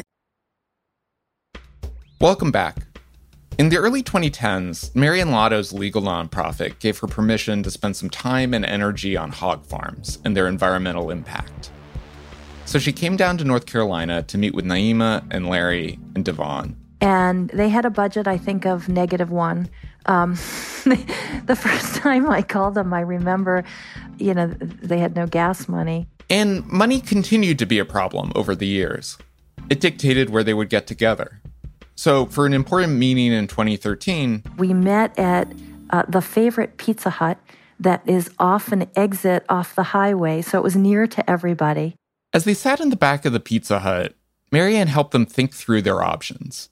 Welcome 2.21 2.51
back. 2.51 2.85
In 3.57 3.69
the 3.69 3.77
early 3.77 4.03
2010s, 4.03 4.95
Marianne 4.95 5.31
Lado's 5.31 5.73
legal 5.73 6.03
nonprofit 6.03 6.77
gave 6.77 6.99
her 6.99 7.07
permission 7.07 7.63
to 7.63 7.71
spend 7.71 7.95
some 7.95 8.11
time 8.11 8.53
and 8.53 8.63
energy 8.63 9.17
on 9.17 9.31
hog 9.31 9.65
farms 9.65 10.19
and 10.23 10.37
their 10.37 10.47
environmental 10.47 11.09
impact. 11.09 11.71
So 12.65 12.77
she 12.77 12.93
came 12.93 13.17
down 13.17 13.39
to 13.39 13.43
North 13.43 13.65
Carolina 13.65 14.21
to 14.21 14.37
meet 14.37 14.53
with 14.53 14.65
Naima 14.65 15.25
and 15.31 15.49
Larry 15.49 15.97
and 16.13 16.23
Devon. 16.23 16.77
And 17.01 17.49
they 17.55 17.69
had 17.69 17.85
a 17.85 17.89
budget, 17.89 18.27
I 18.27 18.37
think, 18.37 18.67
of 18.67 18.87
negative 18.87 19.31
one. 19.31 19.67
Um, 20.05 20.35
the 20.85 21.57
first 21.59 21.95
time 21.95 22.29
I 22.29 22.43
called 22.43 22.75
them, 22.75 22.93
I 22.93 22.99
remember, 22.99 23.63
you 24.19 24.35
know, 24.35 24.45
they 24.45 24.99
had 24.99 25.15
no 25.15 25.25
gas 25.25 25.67
money. 25.67 26.05
And 26.29 26.67
money 26.67 27.01
continued 27.01 27.57
to 27.57 27.65
be 27.65 27.79
a 27.79 27.85
problem 27.85 28.31
over 28.35 28.53
the 28.53 28.67
years. 28.67 29.17
It 29.71 29.79
dictated 29.79 30.29
where 30.29 30.43
they 30.43 30.53
would 30.53 30.69
get 30.69 30.85
together. 30.85 31.40
So, 32.01 32.25
for 32.25 32.47
an 32.47 32.53
important 32.53 32.93
meeting 32.93 33.31
in 33.31 33.45
2013, 33.45 34.41
we 34.57 34.73
met 34.73 35.15
at 35.19 35.53
uh, 35.91 36.01
the 36.09 36.19
favorite 36.19 36.77
Pizza 36.77 37.11
Hut 37.11 37.37
that 37.79 38.01
is 38.09 38.31
off 38.39 38.71
an 38.71 38.89
exit 38.95 39.45
off 39.49 39.75
the 39.75 39.83
highway, 39.83 40.41
so 40.41 40.57
it 40.57 40.63
was 40.63 40.75
near 40.75 41.05
to 41.05 41.29
everybody. 41.29 41.93
As 42.33 42.43
they 42.43 42.55
sat 42.55 42.79
in 42.79 42.89
the 42.89 42.95
back 42.95 43.23
of 43.23 43.33
the 43.33 43.39
Pizza 43.39 43.77
Hut, 43.81 44.15
Marianne 44.51 44.87
helped 44.87 45.11
them 45.11 45.27
think 45.27 45.53
through 45.53 45.83
their 45.83 46.01
options. 46.01 46.69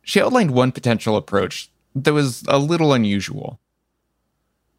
She 0.00 0.22
outlined 0.22 0.52
one 0.52 0.72
potential 0.72 1.18
approach 1.18 1.68
that 1.94 2.14
was 2.14 2.42
a 2.48 2.58
little 2.58 2.94
unusual. 2.94 3.60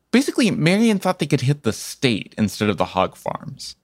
Basically, 0.09 0.49
Marianne 0.49 0.97
thought 0.97 1.19
they 1.19 1.27
could 1.27 1.41
hit 1.41 1.61
the 1.61 1.71
state 1.71 2.33
instead 2.35 2.69
of 2.69 2.77
the 2.77 2.93
hog 2.95 3.15
farms. 3.15 3.75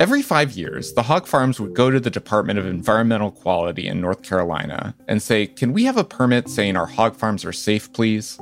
Every 0.00 0.22
five 0.22 0.52
years, 0.52 0.92
the 0.92 1.02
hog 1.02 1.26
farms 1.26 1.58
would 1.58 1.74
go 1.74 1.90
to 1.90 1.98
the 1.98 2.10
Department 2.10 2.56
of 2.56 2.66
Environmental 2.66 3.32
Quality 3.32 3.88
in 3.88 4.00
North 4.00 4.22
Carolina 4.22 4.94
and 5.08 5.20
say, 5.20 5.48
Can 5.48 5.72
we 5.72 5.84
have 5.84 5.96
a 5.96 6.04
permit 6.04 6.48
saying 6.48 6.76
our 6.76 6.86
hog 6.86 7.16
farms 7.16 7.44
are 7.44 7.52
safe, 7.52 7.92
please? 7.92 8.38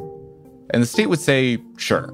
And 0.70 0.82
the 0.82 0.86
state 0.86 1.06
would 1.06 1.20
say, 1.20 1.58
Sure. 1.78 2.12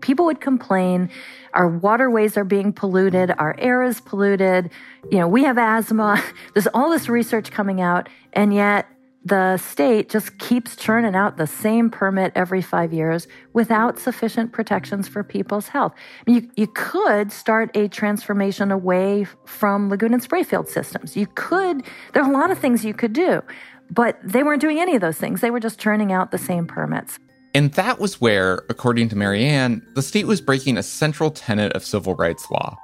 People 0.00 0.24
would 0.24 0.40
complain 0.40 1.10
our 1.52 1.68
waterways 1.68 2.36
are 2.38 2.44
being 2.44 2.72
polluted, 2.72 3.34
our 3.38 3.54
air 3.58 3.82
is 3.82 4.00
polluted, 4.00 4.70
you 5.10 5.18
know, 5.18 5.28
we 5.28 5.44
have 5.44 5.58
asthma. 5.58 6.22
There's 6.54 6.68
all 6.68 6.90
this 6.90 7.10
research 7.10 7.50
coming 7.50 7.82
out, 7.82 8.08
and 8.32 8.54
yet 8.54 8.86
the 9.28 9.58
state 9.58 10.08
just 10.08 10.38
keeps 10.38 10.74
churning 10.74 11.14
out 11.14 11.36
the 11.36 11.46
same 11.46 11.90
permit 11.90 12.32
every 12.34 12.62
five 12.62 12.92
years 12.92 13.28
without 13.52 13.98
sufficient 13.98 14.52
protections 14.52 15.06
for 15.06 15.22
people's 15.22 15.68
health. 15.68 15.92
You, 16.26 16.48
you 16.56 16.66
could 16.66 17.30
start 17.30 17.76
a 17.76 17.88
transformation 17.88 18.70
away 18.70 19.26
from 19.44 19.90
lagoon 19.90 20.14
and 20.14 20.22
sprayfield 20.22 20.68
systems. 20.68 21.16
You 21.16 21.26
could, 21.34 21.82
there 22.12 22.22
are 22.22 22.30
a 22.30 22.32
lot 22.32 22.50
of 22.50 22.58
things 22.58 22.84
you 22.84 22.94
could 22.94 23.12
do, 23.12 23.42
but 23.90 24.18
they 24.24 24.42
weren't 24.42 24.60
doing 24.60 24.80
any 24.80 24.94
of 24.94 25.00
those 25.00 25.18
things. 25.18 25.40
They 25.40 25.50
were 25.50 25.60
just 25.60 25.78
churning 25.78 26.10
out 26.10 26.30
the 26.30 26.38
same 26.38 26.66
permits. 26.66 27.18
And 27.54 27.72
that 27.74 27.98
was 27.98 28.20
where, 28.20 28.64
according 28.68 29.08
to 29.10 29.16
Marianne, 29.16 29.82
the 29.94 30.02
state 30.02 30.26
was 30.26 30.40
breaking 30.40 30.76
a 30.76 30.82
central 30.82 31.30
tenet 31.30 31.72
of 31.72 31.84
civil 31.84 32.14
rights 32.14 32.50
law. 32.50 32.76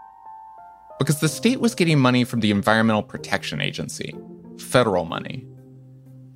Because 0.98 1.20
the 1.20 1.28
state 1.28 1.60
was 1.60 1.74
getting 1.74 1.98
money 1.98 2.24
from 2.24 2.40
the 2.40 2.50
Environmental 2.50 3.02
Protection 3.02 3.60
Agency, 3.60 4.14
federal 4.58 5.04
money. 5.04 5.46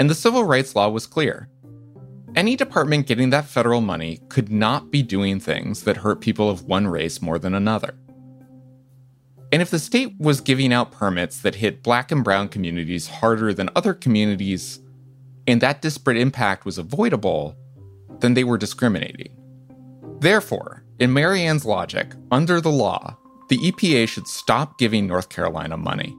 And 0.01 0.09
the 0.09 0.15
civil 0.15 0.45
rights 0.45 0.77
law 0.77 0.89
was 0.89 1.07
clear. 1.07 1.49
Any 2.37 2.57
department 2.57 3.07
getting 3.07 3.31
that 3.31 3.47
federal 3.47 3.81
money 3.81 4.21
could 4.29 4.51
not 4.51 4.91
be 4.91 5.03
doing 5.03 5.41
things 5.41 5.83
that 5.83 5.99
hurt 5.99 6.21
people 6.21 6.49
of 6.49 6.65
one 6.65 6.87
race 6.87 7.23
more 7.23 7.39
than 7.39 7.55
another. 7.55 7.95
And 9.51 9.63
if 9.63 9.71
the 9.71 9.79
state 9.79 10.15
was 10.19 10.41
giving 10.41 10.73
out 10.73 10.93
permits 10.93 11.41
that 11.41 11.57
hit 11.57 11.83
black 11.83 12.13
and 12.13 12.23
brown 12.23 12.49
communities 12.49 13.09
harder 13.09 13.55
than 13.55 13.71
other 13.75 13.95
communities, 13.95 14.81
and 15.47 15.61
that 15.63 15.81
disparate 15.81 16.19
impact 16.19 16.67
was 16.67 16.77
avoidable, 16.77 17.57
then 18.21 18.35
they 18.35 18.45
were 18.45 18.59
discriminating. 18.59 19.35
Therefore, 20.21 20.85
in 20.99 21.13
Marianne's 21.13 21.65
logic, 21.65 22.13
under 22.31 22.61
the 22.61 22.71
law, 22.71 23.17
the 23.49 23.59
EPA 23.59 24.07
should 24.07 24.27
stop 24.27 24.79
giving 24.79 25.07
North 25.07 25.31
Carolina 25.31 25.79
money. 25.79 26.15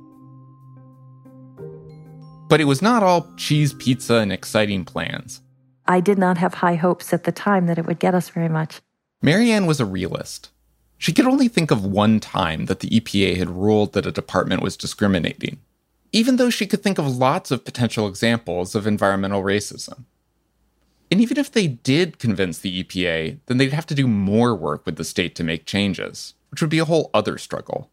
But 2.50 2.60
it 2.60 2.66
was 2.66 2.82
not 2.82 3.04
all 3.04 3.30
cheese, 3.38 3.74
pizza, 3.74 4.16
and 4.16 4.34
exciting 4.34 4.84
plans. 4.84 5.42
I 5.88 6.02
did 6.02 6.18
not 6.18 6.38
have 6.40 6.56
high 6.56 6.76
hopes 6.76 7.14
at 7.14 7.24
the 7.24 7.32
time 7.32 7.68
that 7.68 7.78
it 7.78 7.86
would 7.86 8.00
get 8.00 8.16
us 8.16 8.30
very 8.30 8.50
much. 8.50 8.82
Marianne 9.22 9.68
was 9.68 9.80
a 9.80 9.86
realist. 9.86 10.50
She 10.98 11.14
could 11.14 11.28
only 11.28 11.48
think 11.48 11.72
of 11.72 11.86
one 11.86 12.20
time 12.20 12.66
that 12.66 12.82
the 12.82 12.90
EPA 12.90 13.38
had 13.38 13.50
ruled 13.50 13.94
that 13.94 14.06
a 14.06 14.12
department 14.12 14.62
was 14.62 14.76
discriminating, 14.76 15.60
even 16.12 16.36
though 16.36 16.50
she 16.50 16.68
could 16.68 16.84
think 16.84 16.98
of 16.98 17.18
lots 17.18 17.52
of 17.52 17.64
potential 17.64 18.08
examples 18.08 18.76
of 18.76 18.86
environmental 18.86 19.44
racism. 19.44 20.06
And 21.12 21.22
even 21.22 21.38
if 21.38 21.52
they 21.52 21.68
did 21.68 22.20
convince 22.20 22.60
the 22.60 22.84
EPA, 22.84 23.40
then 23.46 23.58
they'd 23.58 23.74
have 23.74 23.88
to 23.88 23.96
do 23.96 24.08
more 24.08 24.56
work 24.56 24.86
with 24.86 24.96
the 24.96 25.04
state 25.04 25.36
to 25.36 25.44
make 25.44 25.66
changes, 25.66 26.34
which 26.50 26.62
would 26.62 26.70
be 26.70 26.80
a 26.80 26.86
whole 26.86 27.10
other 27.14 27.38
struggle. 27.38 27.92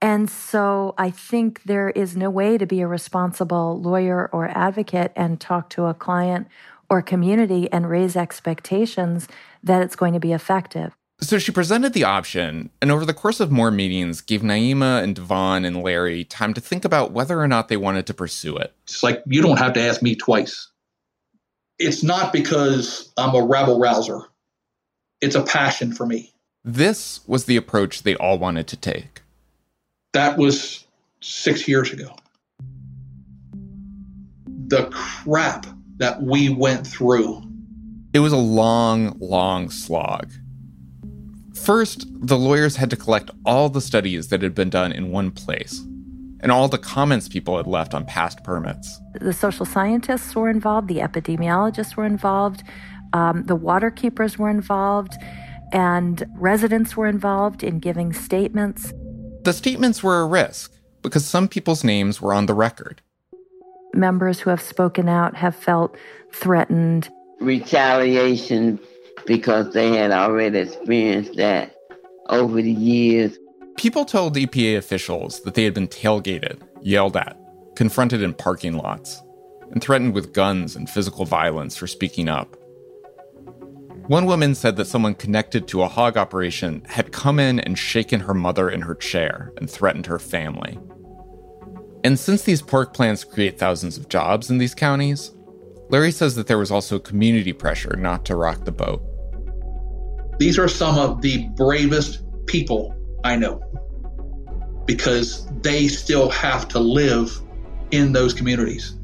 And 0.00 0.30
so 0.30 0.94
I 0.96 1.10
think 1.10 1.62
there 1.64 1.90
is 1.90 2.16
no 2.16 2.30
way 2.30 2.56
to 2.56 2.66
be 2.66 2.80
a 2.80 2.86
responsible 2.86 3.80
lawyer 3.80 4.28
or 4.32 4.48
advocate 4.48 5.12
and 5.16 5.40
talk 5.40 5.70
to 5.70 5.86
a 5.86 5.94
client 5.94 6.46
or 6.88 7.02
community 7.02 7.70
and 7.72 7.90
raise 7.90 8.16
expectations 8.16 9.28
that 9.62 9.82
it's 9.82 9.96
going 9.96 10.14
to 10.14 10.20
be 10.20 10.32
effective. 10.32 10.94
So 11.20 11.40
she 11.40 11.50
presented 11.50 11.94
the 11.94 12.04
option, 12.04 12.70
and 12.80 12.92
over 12.92 13.04
the 13.04 13.12
course 13.12 13.40
of 13.40 13.50
more 13.50 13.72
meetings, 13.72 14.20
gave 14.20 14.42
Naima 14.42 15.02
and 15.02 15.16
Devon 15.16 15.64
and 15.64 15.82
Larry 15.82 16.24
time 16.24 16.54
to 16.54 16.60
think 16.60 16.84
about 16.84 17.10
whether 17.10 17.40
or 17.40 17.48
not 17.48 17.66
they 17.66 17.76
wanted 17.76 18.06
to 18.06 18.14
pursue 18.14 18.56
it. 18.56 18.72
It's 18.84 19.02
like 19.02 19.24
you 19.26 19.42
don't 19.42 19.58
have 19.58 19.72
to 19.72 19.80
ask 19.80 20.00
me 20.00 20.14
twice 20.14 20.68
it's 21.78 22.02
not 22.02 22.32
because 22.32 23.12
I'm 23.16 23.34
a 23.34 23.44
rabble 23.44 23.78
rouser, 23.78 24.20
It's 25.20 25.34
a 25.34 25.42
passion 25.42 25.92
for 25.92 26.06
me. 26.06 26.32
This 26.64 27.20
was 27.26 27.44
the 27.44 27.56
approach 27.56 28.02
they 28.02 28.14
all 28.16 28.38
wanted 28.38 28.66
to 28.68 28.76
take. 28.76 29.22
That 30.12 30.38
was 30.38 30.86
six 31.20 31.68
years 31.68 31.92
ago. 31.92 32.14
The 34.66 34.88
crap 34.90 35.66
that 35.98 36.22
we 36.22 36.48
went 36.48 36.86
through. 36.86 37.42
It 38.14 38.20
was 38.20 38.32
a 38.32 38.36
long, 38.36 39.16
long 39.20 39.70
slog. 39.70 40.30
First, 41.54 42.06
the 42.26 42.38
lawyers 42.38 42.76
had 42.76 42.90
to 42.90 42.96
collect 42.96 43.30
all 43.44 43.68
the 43.68 43.80
studies 43.80 44.28
that 44.28 44.42
had 44.42 44.54
been 44.54 44.70
done 44.70 44.92
in 44.92 45.10
one 45.10 45.30
place 45.30 45.84
and 46.40 46.52
all 46.52 46.68
the 46.68 46.78
comments 46.78 47.28
people 47.28 47.56
had 47.56 47.66
left 47.66 47.94
on 47.94 48.04
past 48.04 48.44
permits. 48.44 49.00
The 49.20 49.32
social 49.32 49.66
scientists 49.66 50.34
were 50.34 50.48
involved, 50.48 50.88
the 50.88 50.98
epidemiologists 50.98 51.96
were 51.96 52.06
involved, 52.06 52.62
um, 53.12 53.44
the 53.44 53.56
water 53.56 53.90
keepers 53.90 54.38
were 54.38 54.50
involved, 54.50 55.14
and 55.72 56.24
residents 56.34 56.96
were 56.96 57.06
involved 57.06 57.62
in 57.62 57.78
giving 57.78 58.12
statements. 58.12 58.92
The 59.48 59.54
statements 59.54 60.02
were 60.02 60.20
a 60.20 60.26
risk 60.26 60.74
because 61.00 61.24
some 61.24 61.48
people's 61.48 61.82
names 61.82 62.20
were 62.20 62.34
on 62.34 62.44
the 62.44 62.52
record. 62.52 63.00
Members 63.94 64.40
who 64.40 64.50
have 64.50 64.60
spoken 64.60 65.08
out 65.08 65.34
have 65.36 65.56
felt 65.56 65.96
threatened. 66.34 67.08
Retaliation 67.40 68.78
because 69.24 69.72
they 69.72 69.96
had 69.96 70.10
already 70.10 70.58
experienced 70.58 71.36
that 71.36 71.74
over 72.28 72.60
the 72.60 72.70
years. 72.70 73.38
People 73.78 74.04
told 74.04 74.36
EPA 74.36 74.76
officials 74.76 75.40
that 75.44 75.54
they 75.54 75.64
had 75.64 75.72
been 75.72 75.88
tailgated, 75.88 76.60
yelled 76.82 77.16
at, 77.16 77.34
confronted 77.74 78.20
in 78.20 78.34
parking 78.34 78.76
lots, 78.76 79.22
and 79.70 79.82
threatened 79.82 80.12
with 80.12 80.34
guns 80.34 80.76
and 80.76 80.90
physical 80.90 81.24
violence 81.24 81.74
for 81.74 81.86
speaking 81.86 82.28
up. 82.28 82.54
One 84.08 84.24
woman 84.24 84.54
said 84.54 84.76
that 84.76 84.86
someone 84.86 85.14
connected 85.14 85.68
to 85.68 85.82
a 85.82 85.88
hog 85.88 86.16
operation 86.16 86.82
had 86.86 87.12
come 87.12 87.38
in 87.38 87.60
and 87.60 87.78
shaken 87.78 88.20
her 88.20 88.32
mother 88.32 88.70
in 88.70 88.80
her 88.80 88.94
chair 88.94 89.52
and 89.58 89.68
threatened 89.68 90.06
her 90.06 90.18
family. 90.18 90.78
And 92.02 92.18
since 92.18 92.42
these 92.42 92.62
pork 92.62 92.94
plants 92.94 93.22
create 93.22 93.58
thousands 93.58 93.98
of 93.98 94.08
jobs 94.08 94.48
in 94.48 94.56
these 94.56 94.74
counties, 94.74 95.32
Larry 95.90 96.10
says 96.10 96.36
that 96.36 96.46
there 96.46 96.56
was 96.56 96.70
also 96.70 96.98
community 96.98 97.52
pressure 97.52 97.96
not 97.96 98.24
to 98.24 98.34
rock 98.34 98.64
the 98.64 98.72
boat. 98.72 99.02
These 100.38 100.58
are 100.58 100.68
some 100.68 100.96
of 100.96 101.20
the 101.20 101.46
bravest 101.48 102.22
people 102.46 102.94
I 103.24 103.36
know 103.36 103.60
because 104.86 105.46
they 105.60 105.86
still 105.86 106.30
have 106.30 106.66
to 106.68 106.78
live 106.78 107.38
in 107.90 108.12
those 108.12 108.32
communities. 108.32 108.94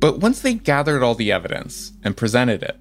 But 0.00 0.18
once 0.18 0.40
they 0.40 0.54
gathered 0.54 1.04
all 1.04 1.14
the 1.14 1.30
evidence 1.30 1.92
and 2.02 2.16
presented 2.16 2.64
it, 2.64 2.76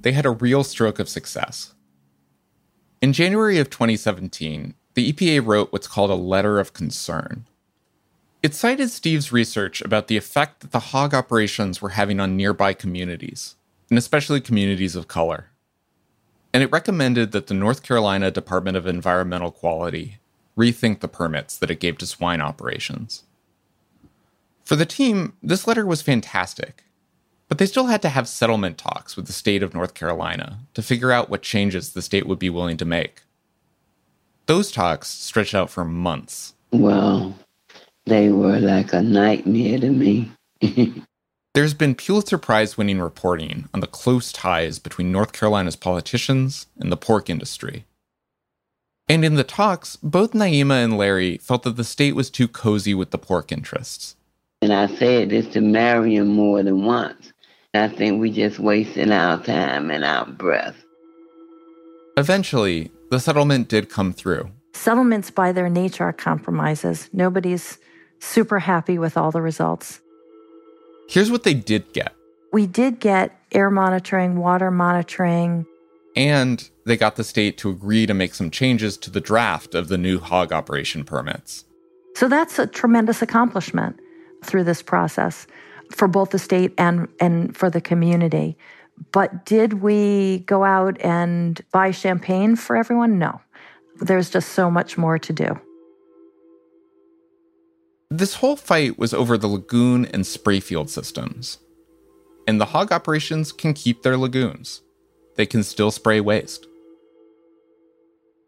they 0.00 0.12
had 0.12 0.26
a 0.26 0.30
real 0.30 0.64
stroke 0.64 0.98
of 0.98 1.08
success. 1.08 1.74
In 3.00 3.12
January 3.12 3.58
of 3.58 3.70
2017, 3.70 4.74
the 4.94 5.12
EPA 5.12 5.46
wrote 5.46 5.72
what's 5.72 5.86
called 5.86 6.10
a 6.10 6.14
letter 6.14 6.58
of 6.58 6.72
concern. 6.72 7.46
It 8.42 8.54
cited 8.54 8.90
Steve's 8.90 9.32
research 9.32 9.80
about 9.82 10.08
the 10.08 10.16
effect 10.16 10.60
that 10.60 10.72
the 10.72 10.78
hog 10.78 11.14
operations 11.14 11.80
were 11.82 11.90
having 11.90 12.20
on 12.20 12.36
nearby 12.36 12.72
communities, 12.72 13.56
and 13.90 13.98
especially 13.98 14.40
communities 14.40 14.96
of 14.96 15.08
color 15.08 15.50
and 16.52 16.62
it 16.62 16.72
recommended 16.72 17.32
that 17.32 17.46
the 17.46 17.54
North 17.54 17.82
Carolina 17.82 18.30
Department 18.30 18.76
of 18.76 18.86
Environmental 18.86 19.50
Quality 19.50 20.18
rethink 20.56 21.00
the 21.00 21.08
permits 21.08 21.56
that 21.56 21.70
it 21.70 21.80
gave 21.80 21.98
to 21.98 22.06
swine 22.06 22.40
operations. 22.40 23.24
For 24.64 24.76
the 24.76 24.86
team, 24.86 25.34
this 25.42 25.66
letter 25.66 25.86
was 25.86 26.02
fantastic, 26.02 26.84
but 27.48 27.58
they 27.58 27.66
still 27.66 27.86
had 27.86 28.02
to 28.02 28.08
have 28.08 28.28
settlement 28.28 28.78
talks 28.78 29.16
with 29.16 29.26
the 29.26 29.32
state 29.32 29.62
of 29.62 29.74
North 29.74 29.94
Carolina 29.94 30.58
to 30.74 30.82
figure 30.82 31.12
out 31.12 31.30
what 31.30 31.42
changes 31.42 31.92
the 31.92 32.02
state 32.02 32.26
would 32.26 32.38
be 32.38 32.50
willing 32.50 32.76
to 32.76 32.84
make. 32.84 33.22
Those 34.46 34.70
talks 34.70 35.08
stretched 35.08 35.54
out 35.54 35.70
for 35.70 35.84
months. 35.84 36.54
Well, 36.72 37.34
They 38.06 38.30
were 38.30 38.58
like 38.58 38.92
a 38.94 39.02
nightmare 39.02 39.78
to 39.78 39.90
me. 39.90 40.30
There's 41.54 41.74
been 41.74 41.94
Pulitzer 41.94 42.38
Prize 42.38 42.78
winning 42.78 43.00
reporting 43.00 43.68
on 43.74 43.80
the 43.80 43.86
close 43.86 44.32
ties 44.32 44.78
between 44.78 45.12
North 45.12 45.32
Carolina's 45.32 45.76
politicians 45.76 46.66
and 46.78 46.90
the 46.92 46.96
pork 46.96 47.28
industry. 47.28 47.84
And 49.08 49.24
in 49.24 49.34
the 49.34 49.44
talks, 49.44 49.96
both 49.96 50.32
Naima 50.32 50.84
and 50.84 50.96
Larry 50.96 51.38
felt 51.38 51.62
that 51.64 51.76
the 51.76 51.84
state 51.84 52.14
was 52.14 52.30
too 52.30 52.46
cozy 52.48 52.94
with 52.94 53.10
the 53.10 53.18
pork 53.18 53.50
interests. 53.50 54.16
And 54.60 54.72
I 54.72 54.86
said 54.86 55.30
this 55.30 55.46
to 55.48 55.60
Marianne 55.60 56.28
more 56.28 56.62
than 56.62 56.84
once. 56.84 57.32
I 57.78 57.88
think 57.88 58.20
we 58.20 58.30
just 58.30 58.58
wasting 58.58 59.12
our 59.12 59.42
time 59.42 59.90
and 59.90 60.04
our 60.04 60.26
breath. 60.26 60.76
Eventually, 62.16 62.90
the 63.10 63.20
settlement 63.20 63.68
did 63.68 63.88
come 63.88 64.12
through. 64.12 64.50
Settlements, 64.74 65.30
by 65.30 65.52
their 65.52 65.68
nature, 65.68 66.04
are 66.04 66.12
compromises. 66.12 67.08
Nobody's 67.12 67.78
super 68.20 68.58
happy 68.58 68.98
with 68.98 69.16
all 69.16 69.30
the 69.30 69.42
results. 69.42 70.00
Here's 71.08 71.30
what 71.30 71.44
they 71.44 71.54
did 71.54 71.92
get. 71.92 72.14
We 72.52 72.66
did 72.66 73.00
get 73.00 73.40
air 73.52 73.70
monitoring, 73.70 74.36
water 74.36 74.70
monitoring. 74.70 75.66
And 76.16 76.68
they 76.84 76.96
got 76.96 77.16
the 77.16 77.24
state 77.24 77.58
to 77.58 77.70
agree 77.70 78.06
to 78.06 78.14
make 78.14 78.34
some 78.34 78.50
changes 78.50 78.96
to 78.98 79.10
the 79.10 79.20
draft 79.20 79.74
of 79.74 79.88
the 79.88 79.98
new 79.98 80.18
hog 80.18 80.52
operation 80.52 81.04
permits. 81.04 81.64
So 82.14 82.28
that's 82.28 82.58
a 82.58 82.66
tremendous 82.66 83.22
accomplishment 83.22 84.00
through 84.44 84.64
this 84.64 84.82
process 84.82 85.46
for 85.90 86.08
both 86.08 86.30
the 86.30 86.38
state 86.38 86.72
and, 86.78 87.08
and 87.20 87.56
for 87.56 87.70
the 87.70 87.80
community. 87.80 88.56
But 89.12 89.46
did 89.46 89.74
we 89.74 90.40
go 90.40 90.64
out 90.64 91.00
and 91.00 91.60
buy 91.72 91.90
champagne 91.92 92.56
for 92.56 92.76
everyone? 92.76 93.18
No. 93.18 93.40
There's 94.00 94.30
just 94.30 94.50
so 94.50 94.70
much 94.70 94.98
more 94.98 95.18
to 95.18 95.32
do. 95.32 95.60
This 98.10 98.34
whole 98.34 98.56
fight 98.56 98.98
was 98.98 99.12
over 99.12 99.36
the 99.36 99.48
lagoon 99.48 100.06
and 100.06 100.26
spray 100.26 100.60
field 100.60 100.88
systems. 100.88 101.58
And 102.46 102.60
the 102.60 102.66
hog 102.66 102.90
operations 102.90 103.52
can 103.52 103.74
keep 103.74 104.02
their 104.02 104.16
lagoons. 104.16 104.82
They 105.36 105.46
can 105.46 105.62
still 105.62 105.90
spray 105.90 106.20
waste. 106.20 106.66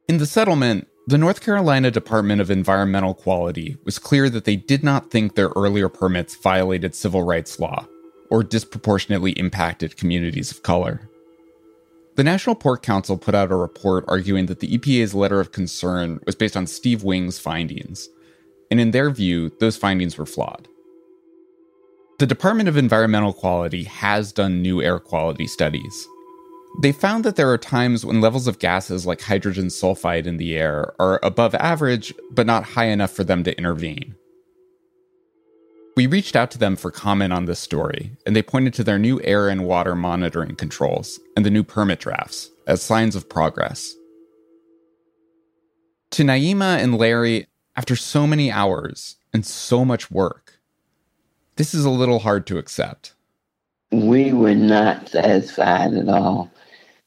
In 0.09 0.19
the 0.19 0.27
settlement, 0.27 0.89
the 1.11 1.19
North 1.19 1.41
Carolina 1.41 1.91
Department 1.91 2.41
of 2.41 2.53
Environmental 2.53 3.15
Quality 3.15 3.77
was 3.85 3.99
clear 3.99 4.31
that 4.31 4.45
they 4.45 4.55
did 4.55 4.85
not 4.85 5.11
think 5.11 5.35
their 5.35 5.51
earlier 5.57 5.89
permits 5.89 6.37
violated 6.37 6.95
civil 6.95 7.25
rights 7.25 7.59
law 7.59 7.85
or 8.31 8.45
disproportionately 8.45 9.33
impacted 9.33 9.97
communities 9.97 10.53
of 10.53 10.63
color. 10.63 11.11
The 12.15 12.23
National 12.23 12.55
Pork 12.55 12.85
Council 12.85 13.19
put 13.19 13.35
out 13.35 13.51
a 13.51 13.57
report 13.57 14.05
arguing 14.07 14.47
that 14.47 14.61
the 14.61 14.79
EPA's 14.79 15.13
letter 15.13 15.41
of 15.41 15.51
concern 15.51 16.21
was 16.27 16.37
based 16.37 16.57
on 16.57 16.69
Steve 16.69 17.03
Wing's 17.03 17.41
findings, 17.41 18.09
and 18.71 18.79
in 18.79 18.93
their 18.93 19.11
view, 19.11 19.51
those 19.59 19.77
findings 19.77 20.17
were 20.17 20.27
flawed. 20.27 20.69
The 22.21 22.27
Department 22.27 22.69
of 22.69 22.77
Environmental 22.77 23.33
Quality 23.33 23.83
has 23.83 24.31
done 24.31 24.63
new 24.63 24.81
air 24.81 25.01
quality 25.01 25.49
studies. 25.49 26.07
They 26.79 26.93
found 26.93 27.25
that 27.25 27.37
there 27.37 27.51
are 27.51 27.59
times 27.59 28.07
when 28.07 28.21
levels 28.21 28.47
of 28.47 28.59
gases 28.59 29.05
like 29.05 29.21
hydrogen 29.21 29.67
sulfide 29.67 30.27
in 30.27 30.37
the 30.39 30.57
air 30.57 30.95
are 30.99 31.21
above 31.23 31.55
average, 31.57 32.15
but 32.31 32.47
not 32.47 32.65
high 32.65 32.87
enough 32.87 33.11
for 33.11 33.25
them 33.25 33.45
to 33.45 33.57
intervene. 33.59 34.15
We 35.97 36.07
reached 36.07 36.37
out 36.37 36.51
to 36.53 36.59
them 36.59 36.77
for 36.77 36.91
comment 36.91 37.33
on 37.33 37.45
this 37.45 37.59
story, 37.59 38.13
and 38.25 38.35
they 38.35 38.43
pointed 38.43 38.73
to 38.75 38.85
their 38.85 38.99
new 38.99 39.21
air 39.23 39.49
and 39.49 39.67
water 39.67 39.95
monitoring 39.95 40.55
controls 40.55 41.21
and 41.37 41.45
the 41.45 41.51
new 41.51 41.65
permit 41.65 41.99
drafts 41.99 42.51
as 42.67 42.81
signs 42.81 43.17
of 43.17 43.29
progress. 43.29 43.95
To 46.13 46.23
Naima 46.23 46.79
and 46.79 46.97
Larry, 46.97 47.47
after 47.77 47.97
so 47.97 48.27
many 48.27 48.51
hours 48.51 49.17
and 49.35 49.45
so 49.45 49.85
much 49.85 50.11
work, 50.11 50.61
this 51.57 51.75
is 51.75 51.85
a 51.85 51.91
little 51.91 52.21
hard 52.21 52.47
to 52.47 52.59
accept. 52.59 53.15
We 53.93 54.33
were 54.33 54.55
not 54.55 55.09
satisfied 55.09 55.95
at 55.95 56.09
all 56.09 56.51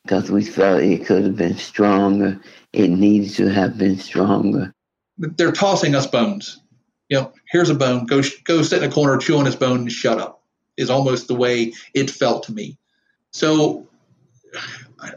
because 0.03 0.29
we 0.29 0.43
felt 0.43 0.81
it 0.81 1.05
could 1.05 1.23
have 1.23 1.35
been 1.35 1.57
stronger. 1.57 2.39
It 2.73 2.89
needed 2.89 3.31
to 3.35 3.47
have 3.47 3.77
been 3.77 3.97
stronger. 3.97 4.73
They're 5.17 5.51
tossing 5.51 5.95
us 5.95 6.07
bones. 6.07 6.59
You 7.09 7.21
know, 7.21 7.33
here's 7.49 7.69
a 7.69 7.75
bone. 7.75 8.05
Go 8.05 8.21
go 8.45 8.61
sit 8.63 8.81
in 8.81 8.89
a 8.89 8.93
corner, 8.93 9.17
chew 9.17 9.37
on 9.37 9.45
this 9.45 9.55
bone, 9.55 9.81
and 9.81 9.91
shut 9.91 10.19
up. 10.19 10.41
Is 10.75 10.89
almost 10.89 11.27
the 11.27 11.35
way 11.35 11.73
it 11.93 12.09
felt 12.09 12.43
to 12.43 12.51
me. 12.51 12.77
So 13.31 13.87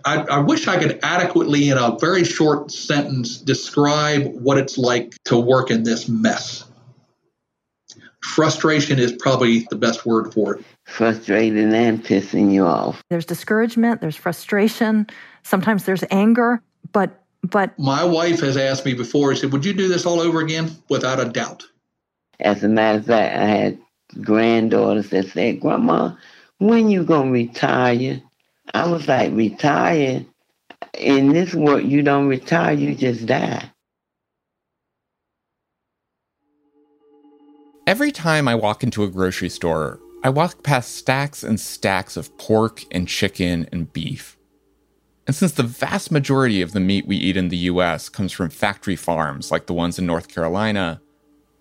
I, 0.04 0.16
I, 0.22 0.38
wish 0.38 0.68
I 0.68 0.78
could 0.78 0.98
adequately, 1.02 1.68
in 1.68 1.78
a 1.78 1.96
very 1.98 2.24
short 2.24 2.70
sentence, 2.70 3.38
describe 3.38 4.26
what 4.34 4.58
it's 4.58 4.76
like 4.76 5.14
to 5.24 5.38
work 5.38 5.70
in 5.70 5.82
this 5.84 6.08
mess. 6.08 6.64
Frustration 8.34 8.98
is 8.98 9.12
probably 9.12 9.60
the 9.70 9.76
best 9.76 10.04
word 10.04 10.34
for 10.34 10.56
it. 10.56 10.64
Frustrated 10.84 11.72
and 11.72 12.04
pissing 12.04 12.52
you 12.52 12.66
off. 12.66 13.02
There's 13.08 13.24
discouragement, 13.24 14.00
there's 14.00 14.16
frustration, 14.16 15.06
sometimes 15.42 15.84
there's 15.84 16.04
anger, 16.10 16.60
but 16.92 17.22
but 17.42 17.78
my 17.78 18.02
wife 18.02 18.40
has 18.40 18.56
asked 18.56 18.84
me 18.84 18.94
before, 18.94 19.32
she 19.34 19.42
said, 19.42 19.52
Would 19.52 19.64
you 19.64 19.72
do 19.72 19.86
this 19.86 20.04
all 20.04 20.20
over 20.20 20.40
again? 20.40 20.70
Without 20.88 21.20
a 21.20 21.26
doubt. 21.26 21.64
As 22.40 22.64
a 22.64 22.68
matter 22.68 22.98
of 22.98 23.06
fact, 23.06 23.36
I 23.36 23.46
had 23.46 23.78
granddaughters 24.20 25.10
that 25.10 25.28
said, 25.28 25.60
Grandma, 25.60 26.16
when 26.58 26.90
you 26.90 27.04
gonna 27.04 27.30
retire? 27.30 28.20
I 28.74 28.88
was 28.88 29.06
like, 29.06 29.32
retire? 29.32 30.24
In 30.98 31.32
this 31.32 31.54
work, 31.54 31.84
you 31.84 32.02
don't 32.02 32.26
retire, 32.26 32.74
you 32.74 32.94
just 32.94 33.26
die. 33.26 33.70
Every 37.86 38.10
time 38.10 38.48
I 38.48 38.56
walk 38.56 38.82
into 38.82 39.04
a 39.04 39.08
grocery 39.08 39.48
store, 39.48 40.00
I 40.24 40.28
walk 40.28 40.64
past 40.64 40.96
stacks 40.96 41.44
and 41.44 41.60
stacks 41.60 42.16
of 42.16 42.36
pork 42.36 42.82
and 42.90 43.06
chicken 43.06 43.68
and 43.70 43.92
beef. 43.92 44.36
And 45.24 45.36
since 45.36 45.52
the 45.52 45.62
vast 45.62 46.10
majority 46.10 46.60
of 46.60 46.72
the 46.72 46.80
meat 46.80 47.06
we 47.06 47.16
eat 47.16 47.36
in 47.36 47.48
the 47.48 47.56
US 47.70 48.08
comes 48.08 48.32
from 48.32 48.50
factory 48.50 48.96
farms 48.96 49.52
like 49.52 49.66
the 49.66 49.72
ones 49.72 50.00
in 50.00 50.06
North 50.06 50.26
Carolina, 50.26 51.00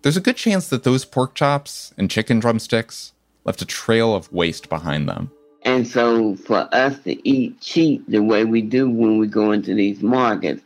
there's 0.02 0.16
a 0.16 0.20
good 0.20 0.36
chance 0.36 0.68
that 0.68 0.82
those 0.82 1.04
pork 1.04 1.36
chops 1.36 1.94
and 1.96 2.10
chicken 2.10 2.40
drumsticks 2.40 3.12
left 3.44 3.62
a 3.62 3.66
trail 3.66 4.12
of 4.12 4.32
waste 4.32 4.68
behind 4.68 5.08
them. 5.08 5.30
And 5.62 5.86
so 5.86 6.34
for 6.34 6.68
us 6.72 6.98
to 7.04 7.28
eat 7.28 7.60
cheap 7.60 8.04
the 8.08 8.20
way 8.20 8.44
we 8.44 8.62
do 8.62 8.90
when 8.90 9.18
we 9.18 9.28
go 9.28 9.52
into 9.52 9.74
these 9.74 10.02
markets, 10.02 10.60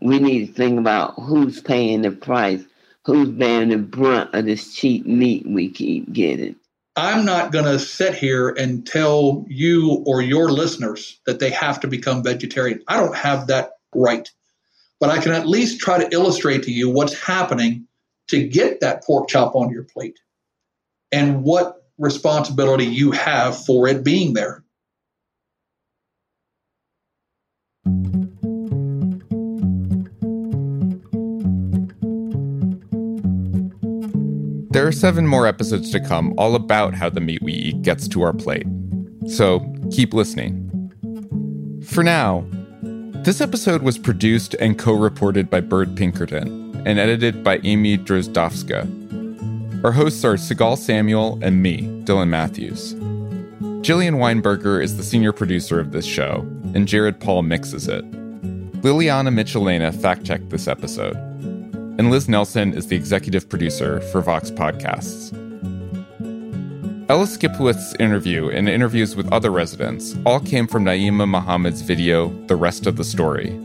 we 0.00 0.18
need 0.18 0.48
to 0.48 0.52
think 0.52 0.78
about 0.78 1.14
who's 1.14 1.62
paying 1.62 2.02
the 2.02 2.10
price, 2.10 2.62
who's 3.06 3.28
bearing 3.28 3.68
the 3.68 3.78
brunt 3.78 4.34
of 4.34 4.46
this 4.46 4.74
cheap 4.74 5.06
meat 5.06 5.46
we 5.46 5.70
keep 5.70 6.12
getting. 6.12 6.56
I'm 6.96 7.24
not 7.24 7.52
going 7.52 7.66
to 7.66 7.78
sit 7.78 8.14
here 8.14 8.48
and 8.48 8.84
tell 8.84 9.44
you 9.48 10.02
or 10.06 10.22
your 10.22 10.50
listeners 10.50 11.20
that 11.24 11.38
they 11.38 11.50
have 11.50 11.78
to 11.80 11.88
become 11.88 12.24
vegetarian. 12.24 12.82
I 12.88 12.96
don't 12.98 13.14
have 13.14 13.46
that 13.46 13.72
right. 13.94 14.28
But 14.98 15.10
I 15.10 15.18
can 15.18 15.32
at 15.32 15.46
least 15.46 15.78
try 15.78 16.02
to 16.02 16.12
illustrate 16.12 16.64
to 16.64 16.72
you 16.72 16.90
what's 16.90 17.14
happening 17.14 17.86
to 18.28 18.48
get 18.48 18.80
that 18.80 19.04
pork 19.04 19.28
chop 19.28 19.54
on 19.54 19.70
your 19.70 19.84
plate 19.84 20.18
and 21.12 21.44
what 21.44 21.84
responsibility 21.98 22.86
you 22.86 23.12
have 23.12 23.62
for 23.64 23.86
it 23.86 24.02
being 24.02 24.32
there. 24.34 24.64
There 34.76 34.86
are 34.86 34.92
seven 34.92 35.26
more 35.26 35.46
episodes 35.46 35.90
to 35.92 36.00
come, 36.00 36.34
all 36.36 36.54
about 36.54 36.92
how 36.92 37.08
the 37.08 37.18
meat 37.18 37.40
we 37.42 37.54
eat 37.54 37.80
gets 37.80 38.06
to 38.08 38.20
our 38.20 38.34
plate. 38.34 38.66
So 39.26 39.74
keep 39.90 40.12
listening. 40.12 40.92
For 41.82 42.04
now, 42.04 42.44
this 42.82 43.40
episode 43.40 43.80
was 43.80 43.96
produced 43.96 44.52
and 44.60 44.78
co 44.78 44.92
reported 44.92 45.48
by 45.48 45.60
Byrd 45.60 45.96
Pinkerton 45.96 46.82
and 46.84 46.98
edited 46.98 47.42
by 47.42 47.58
Amy 47.64 47.96
Drozdowska. 47.96 49.82
Our 49.82 49.92
hosts 49.92 50.26
are 50.26 50.34
Sigal 50.34 50.76
Samuel 50.76 51.38
and 51.40 51.62
me, 51.62 51.84
Dylan 52.04 52.28
Matthews. 52.28 52.92
Jillian 53.80 54.16
Weinberger 54.16 54.84
is 54.84 54.98
the 54.98 55.02
senior 55.02 55.32
producer 55.32 55.80
of 55.80 55.92
this 55.92 56.04
show, 56.04 56.40
and 56.74 56.86
Jared 56.86 57.18
Paul 57.18 57.44
mixes 57.44 57.88
it. 57.88 58.04
Liliana 58.82 59.32
Michelena 59.32 59.90
fact 59.90 60.26
checked 60.26 60.50
this 60.50 60.68
episode. 60.68 61.16
And 61.98 62.10
Liz 62.10 62.28
Nelson 62.28 62.74
is 62.74 62.88
the 62.88 62.96
executive 62.96 63.48
producer 63.48 64.00
for 64.12 64.20
Vox 64.20 64.50
Podcasts. 64.50 65.32
Ella 67.08 67.24
Skipwith's 67.26 67.94
interview 68.00 68.50
and 68.50 68.68
interviews 68.68 69.16
with 69.16 69.32
other 69.32 69.50
residents 69.50 70.14
all 70.26 70.40
came 70.40 70.66
from 70.66 70.84
Naima 70.84 71.26
Muhammad's 71.26 71.80
video, 71.80 72.28
The 72.48 72.56
Rest 72.56 72.86
of 72.86 72.96
the 72.96 73.04
Story. 73.04 73.58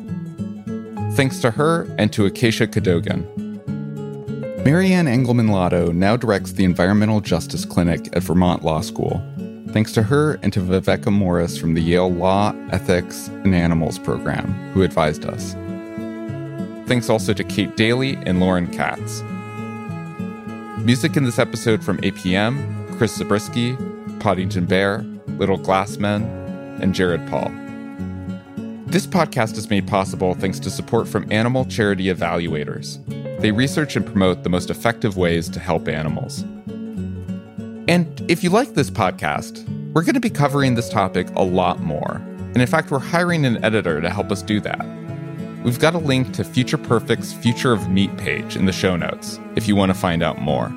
Thanks 1.15 1.39
to 1.39 1.51
her 1.51 1.93
and 1.97 2.13
to 2.13 2.25
Acacia 2.25 2.67
Cadogan. 2.67 3.27
Marianne 4.63 5.07
Engelman 5.07 5.47
Lado 5.47 5.91
now 5.91 6.15
directs 6.15 6.53
the 6.53 6.63
Environmental 6.63 7.19
Justice 7.19 7.65
Clinic 7.65 8.15
at 8.15 8.23
Vermont 8.23 8.63
Law 8.63 8.81
School. 8.81 9.21
Thanks 9.71 9.91
to 9.93 10.03
her 10.03 10.39
and 10.43 10.53
to 10.53 10.59
Viveka 10.61 11.11
Morris 11.11 11.57
from 11.57 11.73
the 11.73 11.81
Yale 11.81 12.11
Law, 12.11 12.53
Ethics, 12.71 13.27
and 13.27 13.55
Animals 13.55 13.97
program, 13.97 14.53
who 14.73 14.83
advised 14.83 15.25
us. 15.25 15.55
Thanks 16.87 17.09
also 17.09 17.33
to 17.33 17.43
Kate 17.43 17.75
Daly 17.77 18.15
and 18.25 18.39
Lauren 18.39 18.67
Katz. 18.67 19.21
Music 20.83 21.15
in 21.15 21.23
this 21.23 21.39
episode 21.39 21.83
from 21.83 21.97
APM, 21.99 22.97
Chris 22.97 23.15
Zabriskie, 23.15 23.77
Poddington 24.19 24.65
Bear, 24.65 25.05
Little 25.27 25.57
Glassmen, 25.57 26.23
and 26.81 26.93
Jared 26.93 27.27
Paul. 27.27 27.51
This 28.87 29.07
podcast 29.07 29.57
is 29.57 29.69
made 29.69 29.87
possible 29.87 30.33
thanks 30.33 30.59
to 30.59 30.69
support 30.69 31.07
from 31.07 31.31
animal 31.31 31.65
charity 31.65 32.05
evaluators. 32.05 32.99
They 33.39 33.51
research 33.51 33.95
and 33.95 34.05
promote 34.05 34.43
the 34.43 34.49
most 34.49 34.69
effective 34.69 35.17
ways 35.17 35.49
to 35.49 35.59
help 35.59 35.87
animals. 35.87 36.41
And 37.87 38.21
if 38.27 38.43
you 38.43 38.49
like 38.49 38.73
this 38.73 38.89
podcast, 38.89 39.65
we're 39.93 40.03
going 40.03 40.15
to 40.15 40.19
be 40.19 40.29
covering 40.29 40.75
this 40.75 40.89
topic 40.89 41.27
a 41.35 41.43
lot 41.43 41.79
more. 41.79 42.15
And 42.15 42.57
in 42.57 42.67
fact, 42.67 42.91
we're 42.91 42.99
hiring 42.99 43.45
an 43.45 43.63
editor 43.63 44.01
to 44.01 44.09
help 44.09 44.31
us 44.31 44.41
do 44.41 44.59
that. 44.59 45.00
We've 45.63 45.79
got 45.79 45.93
a 45.93 45.99
link 45.99 46.33
to 46.33 46.43
Future 46.43 46.77
Perfect's 46.77 47.33
Future 47.33 47.71
of 47.71 47.87
Meat 47.87 48.17
page 48.17 48.55
in 48.55 48.65
the 48.65 48.71
show 48.71 48.95
notes 48.95 49.39
if 49.55 49.67
you 49.67 49.75
want 49.75 49.91
to 49.91 49.97
find 49.97 50.23
out 50.23 50.41
more. 50.41 50.71